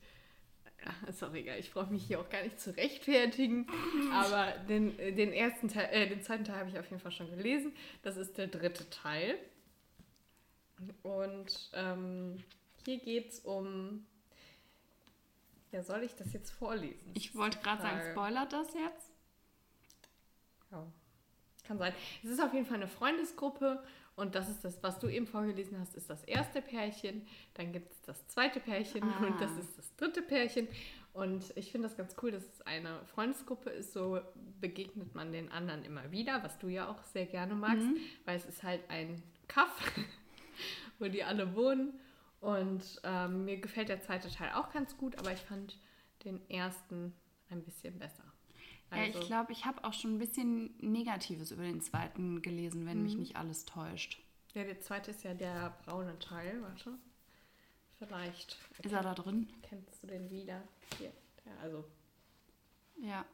Ist 1.09 1.23
auch 1.23 1.35
egal, 1.35 1.59
ich 1.59 1.73
brauche 1.73 1.93
mich 1.93 2.05
hier 2.05 2.21
auch 2.21 2.29
gar 2.29 2.43
nicht 2.43 2.61
zu 2.61 2.77
rechtfertigen. 2.77 3.67
Aber 4.13 4.53
den, 4.69 4.99
äh, 4.99 5.13
den 5.13 5.33
ersten 5.33 5.69
Teil, 5.69 5.89
äh, 5.93 6.09
den 6.09 6.23
zweiten 6.23 6.45
Teil 6.45 6.59
habe 6.59 6.71
ich 6.71 6.79
auf 6.79 6.89
jeden 6.91 7.01
Fall 7.01 7.13
schon 7.13 7.31
gelesen. 7.31 7.73
Das 8.03 8.17
ist 8.17 8.39
der 8.39 8.47
dritte 8.47 8.89
Teil. 8.91 9.39
Und 11.03 11.71
ähm, 11.75 12.43
hier 12.85 12.99
geht 12.99 13.31
es 13.31 13.41
um. 13.41 14.07
Ja, 15.73 15.83
soll 15.83 16.03
ich 16.03 16.15
das 16.15 16.33
jetzt 16.33 16.51
vorlesen? 16.51 17.13
Ich 17.15 17.35
wollte 17.35 17.59
gerade 17.59 17.83
sagen, 17.83 18.13
spoilert 18.13 18.53
das 18.53 18.69
jetzt? 18.75 19.11
Ja, 20.71 20.87
kann 21.67 21.79
sein. 21.79 21.93
Es 22.23 22.31
ist 22.31 22.41
auf 22.41 22.53
jeden 22.55 22.67
Fall 22.67 22.77
eine 22.77 22.89
Freundesgruppe 22.89 23.83
und 24.17 24.35
das 24.35 24.49
ist 24.49 24.65
das, 24.65 24.83
was 24.83 24.99
du 24.99 25.09
eben 25.09 25.27
vorgelesen 25.27 25.79
hast, 25.79 25.95
ist 25.95 26.11
das 26.11 26.25
erste 26.25 26.61
Pärchen. 26.63 27.27
Dann 27.55 27.73
gibt 27.73 27.93
es 27.93 28.01
das 28.03 28.27
zweite 28.29 28.61
Pärchen 28.61 29.03
Ah. 29.05 29.27
und 29.27 29.41
das 29.41 29.51
ist 29.59 29.79
das 29.79 29.95
dritte 29.97 30.23
Pärchen. 30.23 30.67
Und 31.13 31.53
ich 31.57 31.71
finde 31.71 31.89
das 31.89 31.97
ganz 31.97 32.15
cool, 32.23 32.31
dass 32.33 32.43
es 32.45 32.61
eine 32.63 33.01
Freundesgruppe 33.07 33.71
ist. 33.71 33.93
So 33.95 34.21
begegnet 34.61 35.15
man 35.15 35.33
den 35.33 35.51
anderen 35.51 35.85
immer 35.85 36.11
wieder, 36.11 36.43
was 36.43 36.59
du 36.59 36.69
ja 36.69 36.89
auch 36.89 37.03
sehr 37.05 37.27
gerne 37.27 37.55
magst, 37.55 37.87
weil 38.27 38.37
es 38.37 38.45
ist 38.45 38.63
halt 38.63 38.83
ein 38.91 39.23
Kaff, 39.49 39.71
wo 40.99 41.07
die 41.07 41.23
alle 41.25 41.55
wohnen. 41.55 41.99
Und 42.41 42.83
ähm, 43.05 43.45
mir 43.47 43.59
gefällt 43.61 43.89
der 43.89 44.01
zweite 44.03 44.31
Teil 44.31 44.51
auch 44.55 44.71
ganz 44.73 44.97
gut, 44.99 45.19
aber 45.19 45.33
ich 45.33 45.41
fand 45.41 45.79
den 46.25 46.49
ersten 46.51 47.15
ein 47.51 47.63
bisschen 47.63 47.99
besser. 47.99 48.25
Ja, 48.95 49.05
ich 49.05 49.21
glaube, 49.21 49.53
ich 49.53 49.65
habe 49.65 49.83
auch 49.85 49.93
schon 49.93 50.15
ein 50.15 50.19
bisschen 50.19 50.75
Negatives 50.81 51.51
über 51.51 51.63
den 51.63 51.81
zweiten 51.81 52.43
gelesen, 52.43 52.87
wenn 52.87 53.03
mich 53.03 53.17
nicht 53.17 53.37
alles 53.37 53.65
täuscht. 53.65 54.21
Ja, 54.55 54.65
der 54.65 54.81
zweite 54.81 55.11
ist 55.11 55.23
ja 55.25 55.35
der 55.35 55.77
braune 55.85 56.19
Teil, 56.19 56.63
warte. 56.63 56.99
Vielleicht 57.99 58.59
Ist 58.83 58.93
er 58.93 59.03
da 59.03 59.15
drin? 59.15 59.49
kennst 59.63 60.03
du 60.03 60.07
den 60.07 60.31
wieder. 60.31 60.63
Hier, 60.99 61.13
der, 61.45 61.59
also. 61.61 61.85
Ja. 63.01 63.25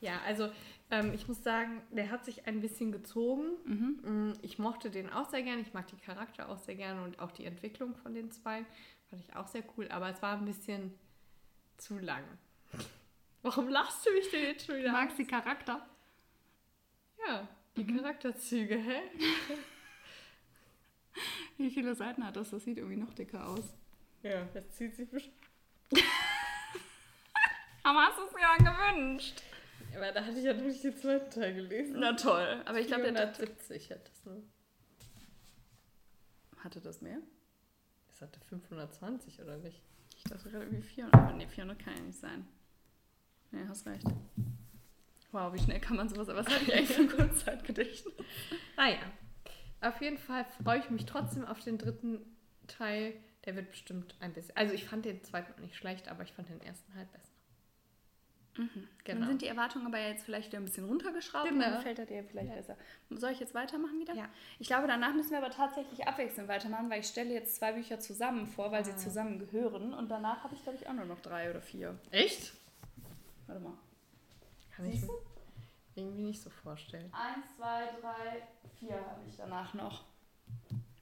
Ja, 0.00 0.20
also 0.26 0.50
ähm, 0.90 1.12
ich 1.14 1.26
muss 1.26 1.42
sagen, 1.42 1.80
der 1.90 2.10
hat 2.10 2.24
sich 2.24 2.46
ein 2.46 2.60
bisschen 2.60 2.92
gezogen. 2.92 3.46
Mm, 3.64 4.32
Ich 4.42 4.58
mochte 4.58 4.90
den 4.90 5.10
auch 5.10 5.28
sehr 5.30 5.42
gerne. 5.42 5.62
Ich 5.62 5.72
mag 5.72 5.86
die 5.88 5.96
Charakter 5.96 6.48
auch 6.50 6.58
sehr 6.58 6.74
gerne 6.74 7.02
und 7.02 7.18
auch 7.18 7.32
die 7.32 7.44
Entwicklung 7.46 7.94
von 7.96 8.14
den 8.14 8.30
zwei 8.30 8.64
fand 9.08 9.22
ich 9.22 9.34
auch 9.34 9.46
sehr 9.48 9.64
cool. 9.76 9.88
Aber 9.88 10.10
es 10.10 10.20
war 10.22 10.36
ein 10.38 10.44
bisschen 10.44 10.92
zu 11.78 11.98
lang. 11.98 12.24
Warum 13.46 13.68
lachst 13.68 14.04
du 14.04 14.10
mich 14.12 14.28
denn 14.28 14.42
jetzt 14.42 14.66
schon 14.66 14.74
Du 14.74 14.80
wieder? 14.80 14.90
magst 14.90 15.16
die 15.18 15.24
Charakter? 15.24 15.86
Ja, 17.24 17.46
die 17.76 17.86
Charakterzüge, 17.86 18.76
hä? 18.76 19.02
Wie 21.56 21.70
viele 21.70 21.94
Seiten 21.94 22.26
hat 22.26 22.34
das? 22.34 22.50
Das 22.50 22.64
sieht 22.64 22.78
irgendwie 22.78 22.96
noch 22.96 23.14
dicker 23.14 23.46
aus. 23.46 23.72
Ja, 24.24 24.42
das 24.52 24.68
zieht 24.70 24.96
sich 24.96 25.08
bestimmt. 25.08 25.36
Aber 27.84 28.06
hast 28.06 28.18
du 28.18 28.24
es 28.24 28.32
dir 28.32 28.40
dann 28.40 28.64
gewünscht? 28.96 29.40
Aber 29.94 30.10
da 30.10 30.24
hatte 30.24 30.38
ich 30.38 30.44
ja 30.44 30.52
noch 30.52 30.64
nicht 30.64 30.82
den 30.82 30.96
zweiten 30.96 31.30
Teil 31.30 31.54
gelesen. 31.54 31.98
Na 32.00 32.14
toll. 32.14 32.62
Aber 32.64 32.80
ich 32.80 32.88
glaube, 32.88 33.12
der 33.12 33.32
470 33.32 33.92
hat 33.92 34.08
das 34.08 34.24
nur. 34.24 34.42
hatte 36.64 36.80
das 36.80 37.00
mehr. 37.00 37.18
Das 38.08 38.22
hatte 38.22 38.40
520 38.40 39.40
oder 39.40 39.56
nicht? 39.58 39.80
Ich 40.16 40.24
dachte 40.24 40.50
gerade 40.50 40.64
irgendwie 40.64 40.82
400. 40.82 41.14
Aber 41.14 41.32
nee, 41.34 41.46
400 41.46 41.78
kann 41.78 41.94
ja 41.94 42.00
nicht 42.02 42.18
sein. 42.18 42.48
Nee, 43.56 43.66
hast 43.68 43.86
recht. 43.86 44.06
Wow, 45.32 45.52
wie 45.54 45.58
schnell 45.58 45.80
kann 45.80 45.96
man 45.96 46.08
sowas? 46.08 46.28
Aber 46.28 46.40
was 46.40 46.46
hatte 46.52 46.64
ich 46.64 46.74
eigentlich 46.74 46.90
für 46.96 47.02
ein 47.02 47.08
Kurzzeitgedächtnis? 47.10 48.14
Naja, 48.76 48.98
auf 49.80 50.00
jeden 50.00 50.18
Fall 50.18 50.44
freue 50.62 50.78
ich 50.78 50.90
mich 50.90 51.06
trotzdem 51.06 51.44
auf 51.44 51.60
den 51.60 51.78
dritten 51.78 52.20
Teil. 52.66 53.14
Der 53.44 53.54
wird 53.56 53.70
bestimmt 53.70 54.14
ein 54.20 54.32
bisschen. 54.32 54.56
Also, 54.56 54.74
ich 54.74 54.84
fand 54.84 55.04
den 55.04 55.22
zweiten 55.22 55.60
nicht 55.62 55.76
schlecht, 55.76 56.08
aber 56.08 56.22
ich 56.24 56.32
fand 56.32 56.48
den 56.48 56.60
ersten 56.60 56.94
halt 56.94 57.10
besser. 57.12 57.30
Dann 58.56 58.70
Genau. 59.04 59.26
sind 59.26 59.42
die 59.42 59.46
Erwartungen 59.46 59.86
aber 59.86 59.98
jetzt 59.98 60.24
vielleicht 60.24 60.48
wieder 60.48 60.58
ein 60.58 60.64
bisschen 60.64 60.86
runtergeschraubt 60.86 61.48
Genau. 61.48 61.60
dann 61.62 61.74
gefällt 61.76 61.98
er 61.98 62.06
dir 62.06 62.24
vielleicht 62.24 62.54
besser. 62.54 62.76
Soll 63.10 63.30
ich 63.32 63.38
jetzt 63.40 63.52
weitermachen 63.54 63.98
wieder? 64.00 64.14
Ja. 64.14 64.30
Ich 64.58 64.66
glaube, 64.66 64.86
danach 64.88 65.12
müssen 65.14 65.30
wir 65.32 65.38
aber 65.38 65.50
tatsächlich 65.50 66.06
abwechselnd 66.08 66.48
weitermachen, 66.48 66.88
weil 66.88 67.00
ich 67.00 67.06
stelle 67.06 67.34
jetzt 67.34 67.56
zwei 67.56 67.72
Bücher 67.72 68.00
zusammen 68.00 68.46
vor, 68.46 68.72
weil 68.72 68.82
sie 68.84 68.96
zusammen 68.96 69.38
gehören. 69.38 69.92
Und 69.92 70.08
danach 70.10 70.42
habe 70.42 70.54
ich, 70.54 70.62
glaube 70.62 70.78
ich, 70.80 70.88
auch 70.88 70.94
nur 70.94 71.04
noch 71.04 71.20
drei 71.20 71.50
oder 71.50 71.60
vier. 71.60 71.98
Echt? 72.10 72.54
Warte 73.46 73.60
mal. 73.62 73.74
Kann 74.74 74.86
ich 74.90 75.02
mir 75.02 75.08
irgendwie 75.94 76.22
nicht 76.22 76.42
so 76.42 76.50
vorstellen. 76.50 77.10
Eins, 77.12 77.46
zwei, 77.56 77.86
drei, 78.00 78.46
vier 78.78 78.94
habe 78.96 79.22
ich 79.28 79.36
danach 79.36 79.72
noch. 79.74 80.04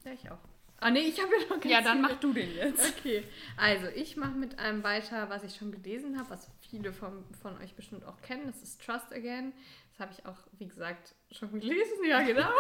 Ja, 0.04 0.12
ich 0.12 0.30
auch. 0.30 0.38
Ah, 0.80 0.90
nee, 0.90 1.00
ich 1.00 1.20
habe 1.20 1.32
ja 1.34 1.56
noch 1.56 1.64
Ja, 1.64 1.80
ganz 1.80 1.86
dann 1.86 1.96
viele. 1.98 2.08
mach 2.14 2.20
du 2.20 2.32
den 2.32 2.54
jetzt. 2.54 2.98
Okay, 2.98 3.24
also 3.56 3.86
ich 3.88 4.16
mache 4.16 4.32
mit 4.32 4.58
einem 4.58 4.82
weiter, 4.82 5.30
was 5.30 5.42
ich 5.42 5.56
schon 5.56 5.72
gelesen 5.72 6.18
habe, 6.18 6.30
was 6.30 6.50
viele 6.60 6.92
von, 6.92 7.24
von 7.40 7.56
euch 7.58 7.74
bestimmt 7.74 8.04
auch 8.04 8.20
kennen. 8.20 8.46
Das 8.46 8.62
ist 8.62 8.82
Trust 8.84 9.12
Again. 9.12 9.52
Das 9.92 10.00
habe 10.00 10.12
ich 10.12 10.26
auch, 10.26 10.36
wie 10.52 10.66
gesagt, 10.66 11.14
schon 11.30 11.52
gelesen. 11.52 12.04
Ja, 12.06 12.20
genau. 12.22 12.50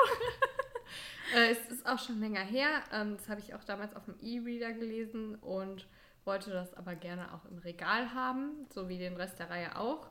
äh, 1.36 1.50
es 1.50 1.58
ist 1.70 1.86
auch 1.86 1.98
schon 1.98 2.18
länger 2.20 2.40
her. 2.40 2.82
Ähm, 2.92 3.16
das 3.16 3.28
habe 3.28 3.40
ich 3.40 3.54
auch 3.54 3.64
damals 3.64 3.94
auf 3.94 4.04
dem 4.06 4.16
E-Reader 4.20 4.72
gelesen 4.72 5.34
und 5.36 5.86
wollte 6.26 6.50
das 6.50 6.74
aber 6.74 6.94
gerne 6.94 7.34
auch 7.34 7.44
im 7.46 7.58
Regal 7.58 8.14
haben, 8.14 8.66
so 8.70 8.88
wie 8.88 8.98
den 8.98 9.16
Rest 9.16 9.38
der 9.38 9.50
Reihe 9.50 9.76
auch. 9.76 10.10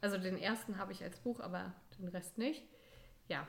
Also 0.00 0.18
den 0.18 0.36
ersten 0.38 0.78
habe 0.78 0.92
ich 0.92 1.02
als 1.02 1.18
Buch, 1.20 1.40
aber 1.40 1.72
den 1.98 2.08
Rest 2.08 2.38
nicht. 2.38 2.62
Ja, 3.28 3.46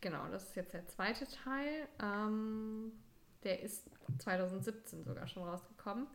genau, 0.00 0.28
das 0.28 0.44
ist 0.44 0.56
jetzt 0.56 0.72
der 0.72 0.86
zweite 0.86 1.26
Teil. 1.26 1.88
Ähm, 2.02 2.92
der 3.42 3.60
ist 3.62 3.88
2017 4.18 5.04
sogar 5.04 5.26
schon 5.28 5.44
rausgekommen 5.44 6.06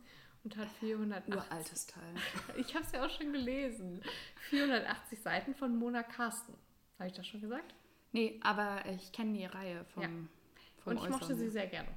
und 0.44 0.56
hat 0.56 0.68
480. 0.80 1.34
Uraltes 1.34 1.86
Teil. 1.86 2.14
Ich 2.56 2.74
habe 2.74 2.84
es 2.84 2.92
ja 2.92 3.04
auch 3.06 3.10
schon 3.10 3.32
gelesen. 3.32 4.02
480 4.50 5.20
Seiten 5.20 5.54
von 5.54 5.76
Mona 5.76 6.02
Carsten. 6.02 6.54
Habe 6.98 7.08
ich 7.08 7.14
das 7.14 7.26
schon 7.26 7.40
gesagt? 7.40 7.74
Nee, 8.12 8.40
aber 8.42 8.84
ich 8.86 9.12
kenne 9.12 9.32
die 9.32 9.46
Reihe 9.46 9.84
vom, 9.86 10.02
Ja. 10.02 10.08
vom 10.78 10.96
und 10.96 11.04
ich 11.04 11.08
mochte 11.08 11.24
Äußeren 11.26 11.38
sie 11.38 11.48
sehr 11.48 11.66
gerne. 11.68 11.88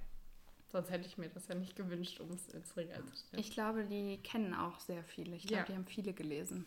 Sonst 0.75 0.89
hätte 0.91 1.07
ich 1.07 1.17
mir 1.17 1.29
das 1.29 1.47
ja 1.47 1.55
nicht 1.55 1.77
gewünscht, 1.77 2.19
um 2.19 2.31
es 2.31 2.49
ins 2.49 2.75
Regal 2.75 3.01
zu 3.05 3.15
stellen. 3.15 3.39
Ich 3.39 3.51
glaube, 3.51 3.85
die 3.85 4.17
kennen 4.17 4.53
auch 4.53 4.77
sehr 4.81 5.05
viele. 5.05 5.33
Ich 5.37 5.43
glaube, 5.47 5.61
Ja. 5.61 5.65
die 5.67 5.73
haben 5.73 5.85
viele 5.85 6.11
gelesen. 6.11 6.65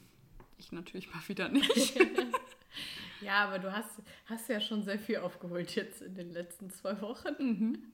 Ich 0.56 0.72
natürlich 0.72 1.12
mal 1.12 1.20
wieder 1.28 1.50
nicht. 1.50 1.94
ja, 3.20 3.44
aber 3.44 3.58
du 3.58 3.70
hast, 3.70 4.00
hast 4.24 4.48
ja 4.48 4.62
schon 4.62 4.82
sehr 4.82 4.98
viel 4.98 5.18
aufgeholt 5.18 5.74
jetzt 5.74 6.00
in 6.00 6.14
den 6.14 6.30
letzten 6.32 6.70
zwei 6.70 6.98
Wochen. 7.02 7.34
Mhm. 7.38 7.92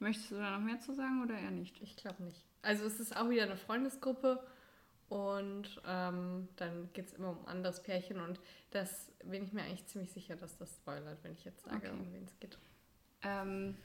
Möchtest 0.00 0.32
du 0.32 0.34
da 0.34 0.50
noch 0.58 0.60
mehr 0.64 0.78
zu 0.80 0.92
sagen 0.94 1.22
oder 1.24 1.38
eher 1.38 1.50
nicht? 1.50 1.80
Ich 1.80 1.96
glaube 1.96 2.22
nicht. 2.22 2.44
Also 2.60 2.84
es 2.84 3.00
ist 3.00 3.16
auch 3.16 3.30
wieder 3.30 3.44
eine 3.44 3.56
Freundesgruppe 3.56 4.46
und 5.08 5.80
ähm, 5.86 6.46
dann 6.56 6.90
geht 6.92 7.06
es 7.06 7.14
immer 7.14 7.30
um 7.30 7.38
ein 7.40 7.46
anderes 7.48 7.82
Pärchen 7.82 8.20
und 8.20 8.38
das 8.70 9.10
bin 9.24 9.44
ich 9.44 9.54
mir 9.54 9.62
eigentlich 9.62 9.86
ziemlich 9.86 10.12
sicher, 10.12 10.36
dass 10.36 10.58
das 10.58 10.76
spoilert, 10.76 11.24
wenn 11.24 11.32
ich 11.32 11.46
jetzt 11.46 11.62
sage, 11.64 11.76
Okay. 11.78 11.90
um 11.90 12.12
wen 12.12 12.24
es 12.24 12.38
geht. 12.38 12.58
Ähm, 13.22 13.76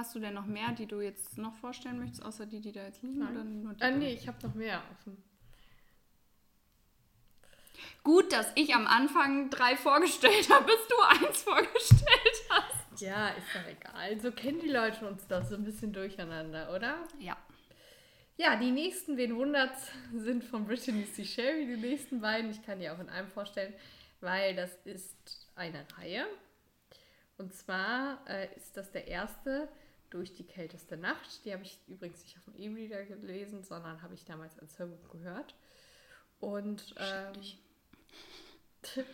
hast 0.00 0.14
du 0.14 0.18
denn 0.18 0.34
noch 0.34 0.46
mehr, 0.46 0.72
die 0.72 0.86
du 0.86 1.00
jetzt 1.00 1.38
noch 1.38 1.54
vorstellen 1.56 1.98
möchtest, 1.98 2.24
außer 2.24 2.46
die, 2.46 2.60
die 2.60 2.72
da 2.72 2.84
jetzt 2.84 3.02
liegen? 3.02 3.18
Nein. 3.18 3.32
Oder 3.32 3.44
nur 3.44 3.74
die 3.74 3.82
Äh, 3.82 3.90
nee, 3.92 4.14
ich 4.14 4.26
habe 4.26 4.38
noch 4.46 4.54
mehr 4.54 4.82
offen. 4.92 5.22
Gut, 8.02 8.32
dass 8.32 8.50
ich 8.54 8.74
am 8.74 8.86
Anfang 8.86 9.50
drei 9.50 9.76
vorgestellt 9.76 10.48
habe, 10.50 10.64
bis 10.64 10.88
du 10.88 11.26
eins 11.26 11.42
vorgestellt 11.42 12.40
hast. 12.48 13.02
Ja, 13.02 13.28
ist 13.28 13.46
doch 13.54 13.66
egal. 13.66 14.20
So 14.20 14.32
kennen 14.32 14.60
die 14.60 14.70
Leute 14.70 15.06
uns 15.06 15.26
doch 15.26 15.44
so 15.44 15.54
ein 15.54 15.64
bisschen 15.64 15.92
durcheinander, 15.92 16.74
oder? 16.74 16.96
Ja. 17.18 17.36
Ja, 18.36 18.56
die 18.56 18.70
nächsten, 18.70 19.18
wen 19.18 19.36
wundert's, 19.36 19.90
sind 20.14 20.44
von 20.44 20.66
Brittany 20.66 21.04
C. 21.04 21.24
Sherry, 21.24 21.66
die 21.66 21.76
nächsten 21.76 22.22
beiden. 22.22 22.50
Ich 22.50 22.64
kann 22.64 22.80
die 22.80 22.88
auch 22.88 22.98
in 22.98 23.10
einem 23.10 23.28
vorstellen, 23.28 23.74
weil 24.20 24.56
das 24.56 24.74
ist 24.84 25.46
eine 25.54 25.86
Reihe. 25.98 26.26
Und 27.36 27.54
zwar 27.54 28.22
äh, 28.28 28.54
ist 28.56 28.76
das 28.76 28.90
der 28.92 29.08
erste 29.08 29.68
durch 30.10 30.34
die 30.34 30.44
kälteste 30.44 30.96
Nacht. 30.96 31.44
Die 31.44 31.52
habe 31.52 31.62
ich 31.62 31.78
übrigens 31.88 32.22
nicht 32.22 32.36
auf 32.36 32.44
dem 32.44 32.56
E-Reader 32.56 33.04
gelesen, 33.04 33.62
sondern 33.62 34.02
habe 34.02 34.14
ich 34.14 34.24
damals 34.24 34.58
als 34.58 34.78
Hörbuch 34.78 35.10
gehört. 35.10 35.54
Und 36.40 36.94
ähm, 36.98 37.32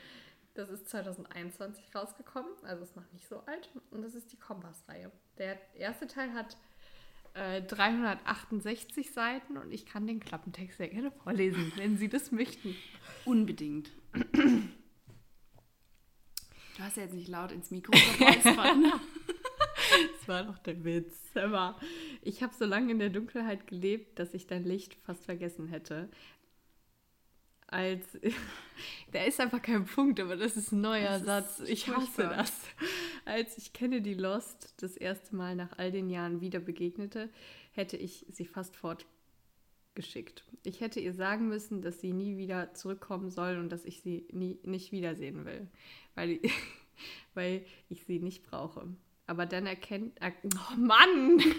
das 0.55 0.71
ist 0.71 0.89
2021 0.89 1.95
rausgekommen, 1.95 2.51
also 2.63 2.83
ist 2.83 2.97
noch 2.97 3.13
nicht 3.13 3.29
so 3.29 3.41
alt. 3.41 3.69
Und 3.91 4.03
das 4.03 4.15
ist 4.15 4.33
die 4.33 4.39
Kompass-Reihe. 4.39 5.13
Der 5.39 5.59
erste 5.75 6.07
Teil 6.07 6.33
hat 6.33 6.57
äh, 7.35 7.63
368 7.63 9.13
Seiten 9.13 9.59
und 9.59 9.71
ich 9.73 9.85
kann 9.85 10.07
den 10.07 10.21
Klappentext 10.21 10.79
sehr 10.79 10.89
gerne 10.89 11.11
vorlesen, 11.11 11.73
wenn 11.77 11.99
Sie 11.99 12.09
das 12.09 12.33
möchten. 12.33 12.75
Unbedingt. 13.25 13.91
Du 16.77 16.83
hast 16.83 16.99
ja 16.99 17.05
jetzt 17.05 17.15
nicht 17.15 17.29
laut 17.29 17.53
ins 17.53 17.71
Mikro 17.71 17.93
geräuspert? 17.93 18.77
Das 20.19 20.29
war 20.29 20.45
doch 20.45 20.59
der 20.59 20.85
Witz. 20.85 21.37
Aber 21.37 21.79
ich 22.23 22.43
habe 22.43 22.55
so 22.55 22.65
lange 22.65 22.93
in 22.93 22.99
der 22.99 23.11
Dunkelheit 23.11 23.67
gelebt, 23.67 24.19
dass 24.19 24.35
ich 24.35 24.47
dein 24.47 24.65
Licht 24.65 24.95
fast 25.05 25.25
vergessen 25.25 25.69
hätte. 25.69 26.09
Als. 27.67 28.19
Da 29.11 29.25
ist 29.25 29.41
einfach 29.41 29.63
kein 29.63 29.87
Punkt, 29.87 30.21
aber 30.21 30.37
das 30.37 30.59
ist 30.59 30.73
ein 30.73 30.83
neuer 30.83 31.19
Das 31.19 31.25
Satz. 31.25 31.61
Ich 31.61 31.89
hasse 31.89 32.25
das. 32.25 32.53
Als 33.25 33.57
ich 33.57 33.73
Kennedy 33.73 34.13
Lost 34.13 34.75
das 34.83 34.99
erste 34.99 35.35
Mal 35.35 35.57
nach 35.57 35.79
all 35.79 35.91
den 35.91 36.11
Jahren 36.11 36.43
wieder 36.43 36.61
begegnete, 36.61 37.31
hätte 37.73 37.97
ich 37.97 38.27
sie 38.31 38.45
fast 38.45 38.77
fortgeschickt. 38.77 40.45
Ich 40.63 40.81
hätte 40.81 41.01
ihr 41.01 41.15
sagen 41.15 41.49
müssen, 41.49 41.81
dass 41.81 42.01
sie 42.01 42.13
nie 42.13 42.37
wieder 42.37 42.75
zurückkommen 42.75 43.31
soll 43.31 43.57
und 43.57 43.71
dass 43.71 43.87
ich 43.87 44.03
sie 44.03 44.29
nie, 44.31 44.59
nicht 44.63 44.93
wiedersehen 44.93 45.47
will, 45.47 45.69
weil, 46.15 46.39
weil 47.35 47.65
ich 47.89 48.05
sie 48.05 48.19
nicht 48.19 48.43
brauche. 48.43 48.89
Aber 49.27 49.47
dann 49.47 49.67
erkennt. 49.67 50.17
Er, 50.21 50.33
oh 50.45 50.77
Mann! 50.77 51.43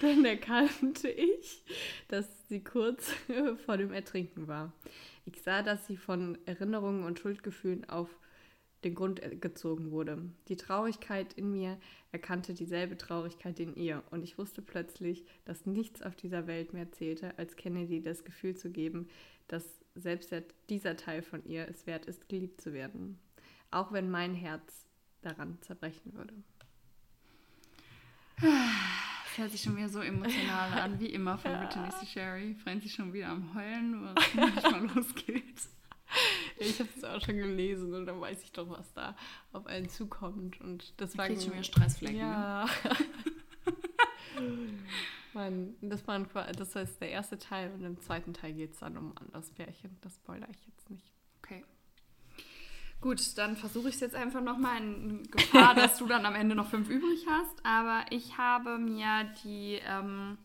Dann 0.00 0.24
erkannte 0.24 1.10
ich, 1.10 1.62
dass 2.08 2.48
sie 2.48 2.64
kurz 2.64 3.12
vor 3.66 3.76
dem 3.76 3.92
Ertrinken 3.92 4.48
war. 4.48 4.72
Ich 5.26 5.42
sah, 5.42 5.62
dass 5.62 5.86
sie 5.86 5.98
von 5.98 6.38
Erinnerungen 6.46 7.04
und 7.04 7.18
Schuldgefühlen 7.18 7.86
auf 7.86 8.08
den 8.84 8.94
Grund 8.94 9.20
gezogen 9.40 9.90
wurde. 9.90 10.22
Die 10.48 10.56
Traurigkeit 10.56 11.34
in 11.34 11.50
mir 11.50 11.78
erkannte 12.12 12.54
dieselbe 12.54 12.96
Traurigkeit 12.96 13.58
in 13.60 13.74
ihr 13.74 14.02
und 14.10 14.22
ich 14.22 14.38
wusste 14.38 14.62
plötzlich, 14.62 15.24
dass 15.44 15.66
nichts 15.66 16.00
auf 16.00 16.14
dieser 16.14 16.46
Welt 16.46 16.72
mehr 16.72 16.90
zählte, 16.92 17.36
als 17.38 17.56
Kennedy 17.56 18.00
das 18.02 18.24
Gefühl 18.24 18.56
zu 18.56 18.70
geben, 18.70 19.08
dass 19.48 19.64
selbst 19.94 20.32
dieser 20.68 20.96
Teil 20.96 21.22
von 21.22 21.44
ihr 21.44 21.66
es 21.68 21.86
wert 21.86 22.06
ist, 22.06 22.28
geliebt 22.28 22.60
zu 22.60 22.72
werden, 22.72 23.18
auch 23.70 23.92
wenn 23.92 24.10
mein 24.10 24.34
Herz 24.34 24.87
daran 25.22 25.58
zerbrechen 25.62 26.14
würde. 26.14 26.34
Das 28.40 29.38
hört 29.38 29.50
sich 29.50 29.62
schon 29.62 29.76
wieder 29.76 29.88
so 29.88 30.00
emotional 30.00 30.72
an, 30.78 31.00
wie 31.00 31.06
immer 31.06 31.38
von 31.38 31.52
Brittany 31.52 31.90
C. 32.00 32.06
Sherry. 32.06 32.54
Freund 32.54 32.82
sich 32.82 32.92
schon 32.92 33.12
wieder 33.12 33.28
am 33.28 33.54
Heulen, 33.54 34.04
was 34.04 34.34
manchmal 34.34 34.86
losgeht. 34.94 35.68
Ich 36.58 36.80
habe 36.80 36.88
es 36.96 37.04
auch 37.04 37.20
schon 37.20 37.36
gelesen 37.36 37.94
und 37.94 38.06
dann 38.06 38.20
weiß 38.20 38.42
ich 38.42 38.52
doch, 38.52 38.68
was 38.70 38.92
da 38.94 39.14
auf 39.52 39.66
einen 39.66 39.88
zukommt. 39.88 40.60
Und 40.60 40.92
das 40.96 41.16
war 41.18 41.26
schon 41.26 41.52
wieder 41.52 41.62
Stressflecken. 41.62 42.18
Ja. 42.18 42.66
Man, 45.34 45.76
das, 45.82 46.06
war 46.06 46.18
das 46.18 46.74
ist 46.74 47.00
der 47.00 47.10
erste 47.10 47.38
Teil 47.38 47.72
und 47.72 47.84
im 47.84 48.00
zweiten 48.00 48.32
Teil 48.32 48.54
geht 48.54 48.72
es 48.72 48.78
dann 48.80 48.96
um 48.96 49.12
ein 49.12 49.18
anderes 49.18 49.50
Pärchen. 49.50 49.98
Das 50.00 50.16
spoilere 50.16 50.50
ich 50.50 50.66
jetzt 50.66 50.90
nicht. 50.90 51.12
Gut, 53.00 53.38
dann 53.38 53.56
versuche 53.56 53.88
ich 53.88 53.94
es 53.94 54.00
jetzt 54.00 54.16
einfach 54.16 54.40
nochmal 54.40 54.78
in 54.78 55.30
Gefahr, 55.30 55.74
dass 55.76 55.98
du 55.98 56.06
dann 56.06 56.26
am 56.26 56.34
Ende 56.34 56.54
noch 56.54 56.68
fünf 56.68 56.88
übrig 56.88 57.26
hast. 57.28 57.64
Aber 57.64 58.04
ich 58.10 58.38
habe 58.38 58.78
mir 58.78 59.24
die 59.44 59.80
ähm, 59.86 60.36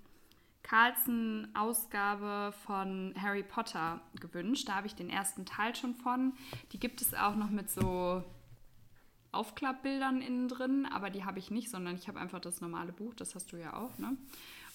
Carlson-Ausgabe 0.61 2.53
von 2.65 3.13
Harry 3.19 3.43
Potter 3.43 4.01
gewünscht. 4.19 4.69
Da 4.69 4.75
habe 4.75 4.87
ich 4.87 4.95
den 4.95 5.09
ersten 5.09 5.45
Teil 5.45 5.75
schon 5.75 5.95
von. 5.95 6.33
Die 6.71 6.79
gibt 6.79 7.01
es 7.01 7.13
auch 7.15 7.35
noch 7.35 7.49
mit 7.49 7.71
so 7.71 8.23
Aufklappbildern 9.31 10.21
innen 10.21 10.47
drin, 10.47 10.85
aber 10.85 11.09
die 11.09 11.25
habe 11.25 11.39
ich 11.39 11.49
nicht, 11.49 11.71
sondern 11.71 11.95
ich 11.95 12.07
habe 12.07 12.19
einfach 12.19 12.39
das 12.39 12.61
normale 12.61 12.91
Buch. 12.91 13.15
Das 13.15 13.33
hast 13.33 13.51
du 13.51 13.57
ja 13.57 13.75
auch, 13.75 13.97
ne? 13.97 14.15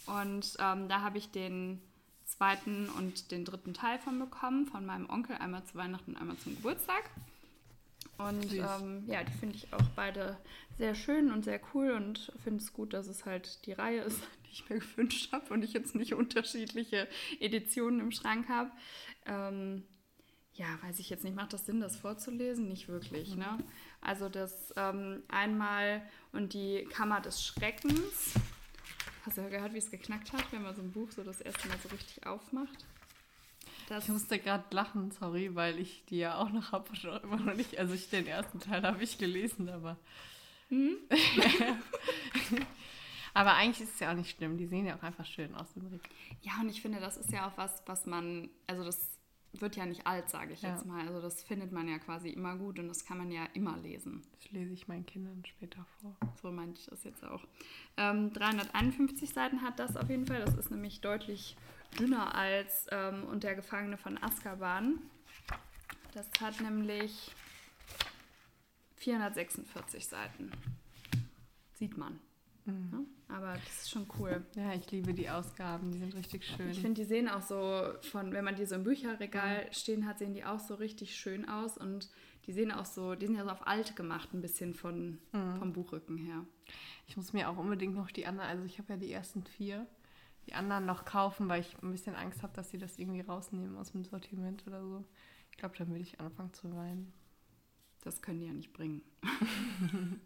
Und 0.07 0.57
ähm, 0.59 0.89
da 0.89 1.03
habe 1.03 1.19
ich 1.19 1.31
den 1.31 1.81
zweiten 2.25 2.89
und 2.91 3.31
den 3.31 3.45
dritten 3.45 3.73
Teil 3.73 3.99
von 3.99 4.19
bekommen, 4.19 4.67
von 4.67 4.85
meinem 4.85 5.09
Onkel, 5.09 5.37
einmal 5.37 5.65
zu 5.65 5.77
Weihnachten 5.77 6.13
und 6.13 6.21
einmal 6.21 6.37
zum 6.39 6.57
Geburtstag. 6.57 7.05
Und 8.19 8.53
ähm, 8.53 9.05
ja, 9.07 9.23
die 9.23 9.33
finde 9.33 9.55
ich 9.55 9.73
auch 9.73 9.89
beide 9.95 10.37
sehr 10.77 10.95
schön 10.97 11.31
und 11.33 11.45
sehr 11.45 11.61
cool 11.73 11.93
und 11.93 12.33
finde 12.43 12.63
es 12.63 12.73
gut, 12.73 12.93
dass 12.93 13.07
es 13.07 13.25
halt 13.25 13.65
die 13.67 13.73
Reihe 13.73 14.03
ist, 14.03 14.21
die 14.47 14.53
ich 14.53 14.69
mir 14.69 14.81
gewünscht 14.81 15.33
habe 15.33 15.55
und 15.55 15.63
ich 15.63 15.73
jetzt 15.73 15.95
nicht 15.95 16.15
unterschiedliche 16.15 17.09
Editionen 17.39 18.01
im 18.01 18.11
Schrank 18.11 18.49
habe. 18.49 18.71
Ähm, 19.25 19.85
ja, 20.55 20.67
weiß 20.83 20.99
ich 20.99 21.09
jetzt 21.09 21.23
nicht, 21.23 21.37
macht 21.37 21.53
das 21.53 21.67
Sinn, 21.67 21.81
das 21.81 21.97
vorzulesen? 21.97 22.67
Nicht 22.67 22.89
wirklich, 22.89 23.37
ne? 23.37 23.59
Also 24.01 24.29
das 24.29 24.75
ähm, 24.77 25.23
einmal 25.29 26.03
und 26.33 26.53
die 26.53 26.89
Kammer 26.91 27.21
des 27.21 27.45
Schreckens. 27.45 28.35
Hast 29.25 29.37
du 29.37 29.43
ja 29.43 29.49
gehört, 29.49 29.75
wie 29.75 29.79
es 29.79 29.91
geknackt 29.91 30.33
hat, 30.33 30.45
wenn 30.51 30.63
man 30.63 30.75
so 30.75 30.83
ein 30.83 30.91
Buch 30.91 31.13
so 31.13 31.23
das 31.23 31.41
erste 31.41 31.69
Mal 31.69 31.77
so 31.81 31.89
richtig 31.91 32.27
aufmacht? 32.27 32.85
Das 33.89 34.05
ich 34.05 34.11
musste 34.11 34.39
gerade 34.39 34.65
lachen, 34.71 35.11
sorry, 35.13 35.55
weil 35.55 35.79
ich 35.79 36.05
die 36.07 36.19
ja 36.19 36.37
auch 36.37 36.51
noch 36.51 36.73
habe 36.73 36.91
und 36.91 37.25
immer 37.25 37.39
noch 37.39 37.55
nicht. 37.55 37.79
Also 37.79 37.95
ich 37.95 38.11
den 38.11 38.27
ersten 38.27 38.61
Teil 38.61 38.83
habe 38.83 39.03
ich 39.03 39.17
gelesen, 39.17 39.71
aber. 39.71 39.97
Hm? 40.69 40.99
aber 43.35 43.55
eigentlich 43.55 43.89
ist 43.89 43.95
es 43.95 44.01
ja 44.01 44.11
auch 44.11 44.17
nicht 44.17 44.37
schlimm. 44.37 44.59
Die 44.59 44.67
sehen 44.67 44.85
ja 44.85 44.97
auch 44.97 45.03
einfach 45.03 45.25
schön 45.25 45.55
aus 45.55 45.69
im 45.75 45.87
Rick. 45.87 46.03
Ja, 46.43 46.53
und 46.61 46.69
ich 46.69 46.83
finde, 46.83 47.01
das 47.01 47.17
ist 47.17 47.33
ja 47.33 47.49
auch 47.49 47.57
was, 47.57 47.83
was 47.87 48.05
man, 48.05 48.51
also 48.67 48.85
das 48.85 49.19
wird 49.55 49.77
ja 49.77 49.87
nicht 49.87 50.07
alt, 50.07 50.29
sage 50.29 50.53
ich 50.53 50.61
ja. 50.61 50.75
jetzt 50.75 50.85
mal. 50.85 51.07
Also 51.07 51.23
das 51.23 51.43
findet 51.43 51.73
man 51.73 51.89
ja 51.89 51.99
quasi 51.99 52.29
immer 52.29 52.57
gut 52.57 52.79
und 52.79 52.89
das 52.89 53.07
kann 53.07 53.17
man 53.17 53.31
ja 53.31 53.47
immer 53.55 53.79
lesen. 53.79 54.23
Das 54.33 54.51
lese 54.51 54.75
ich 54.75 54.87
meinen 54.87 55.07
Kindern 55.07 55.43
später 55.47 55.87
vor. 56.01 56.15
So 56.43 56.53
meinte 56.53 56.79
ich 56.79 56.87
das 56.87 57.05
jetzt 57.05 57.25
auch. 57.25 57.43
Ähm, 57.97 58.35
351 58.35 59.31
Seiten 59.31 59.63
hat 59.63 59.79
das 59.79 59.97
auf 59.97 60.11
jeden 60.11 60.27
Fall. 60.27 60.41
Das 60.41 60.55
ist 60.55 60.71
nämlich 60.71 61.01
deutlich 61.01 61.57
dünner 61.99 62.35
als 62.35 62.87
ähm, 62.91 63.25
Und 63.25 63.45
der 63.45 63.55
Gefangene 63.55 63.97
von 63.97 64.23
Azkaban. 64.23 64.99
Das 66.15 66.29
hat 66.41 66.61
nämlich 66.61 67.33
446 68.97 70.07
Seiten. 70.07 70.51
Sieht 71.75 71.97
man. 71.97 72.19
Mhm. 72.65 72.91
Ne? 72.91 73.07
Aber 73.29 73.55
das 73.55 73.83
ist 73.83 73.91
schon 73.91 74.07
cool. 74.19 74.45
Ja, 74.55 74.75
ich 74.75 74.91
liebe 74.91 75.13
die 75.13 75.29
Ausgaben, 75.29 75.93
die 75.93 75.99
sind 75.99 76.15
richtig 76.15 76.47
schön. 76.47 76.71
Ich 76.71 76.81
finde, 76.81 77.03
die 77.03 77.07
sehen 77.07 77.29
auch 77.29 77.43
so 77.43 77.93
von, 78.11 78.33
wenn 78.33 78.45
man 78.45 78.57
die 78.57 78.67
so 78.67 78.75
im 78.75 78.85
Bücherregal 78.85 79.67
mhm. 79.67 79.73
stehen 79.73 80.07
hat, 80.07 80.19
sehen 80.19 80.35
die 80.35 80.45
auch 80.45 80.61
so 80.61 80.75
richtig 80.75 81.17
schön 81.17 81.49
aus 81.49 81.77
und 81.77 82.09
die 82.47 82.53
sehen 82.53 82.73
auch 82.73 82.87
so, 82.87 83.15
die 83.15 83.27
sind 83.27 83.37
ja 83.37 83.45
so 83.45 83.51
auf 83.51 83.67
alt 83.67 83.95
gemacht, 83.97 84.33
ein 84.33 84.41
bisschen 84.41 84.75
von, 84.75 85.19
mhm. 85.33 85.59
vom 85.59 85.73
Buchrücken 85.73 86.17
her. 86.17 86.45
Ich 87.07 87.17
muss 87.17 87.33
mir 87.33 87.51
auch 87.51 87.59
unbedingt 87.59 87.95
noch 87.95 88.11
die 88.11 88.27
anderen, 88.27 88.49
also 88.49 88.65
ich 88.65 88.79
habe 88.79 88.95
ja 88.95 88.99
die 88.99 89.13
ersten 89.13 89.45
vier 89.45 89.87
die 90.49 90.55
anderen 90.55 90.87
noch 90.87 91.05
kaufen, 91.05 91.49
weil 91.49 91.61
ich 91.61 91.77
ein 91.83 91.93
bisschen 91.93 92.17
Angst 92.17 92.43
habe, 92.43 92.55
dass 92.55 92.71
sie 92.71 92.79
das 92.79 92.99
irgendwie 92.99 93.21
rausnehmen 93.21 93.77
aus 93.77 93.93
dem 93.93 94.05
Sortiment 94.05 94.67
oder 94.67 94.83
so. 94.83 95.05
Ich 95.51 95.59
glaube, 95.59 95.77
dann 95.77 95.89
würde 95.89 96.03
ich 96.03 96.19
anfangen 96.21 96.55
zu 96.55 96.75
weinen. 96.75 97.13
Das 98.03 98.23
können 98.23 98.41
die 98.41 98.47
ja 98.47 98.53
nicht 98.53 98.73
bringen. 98.73 99.03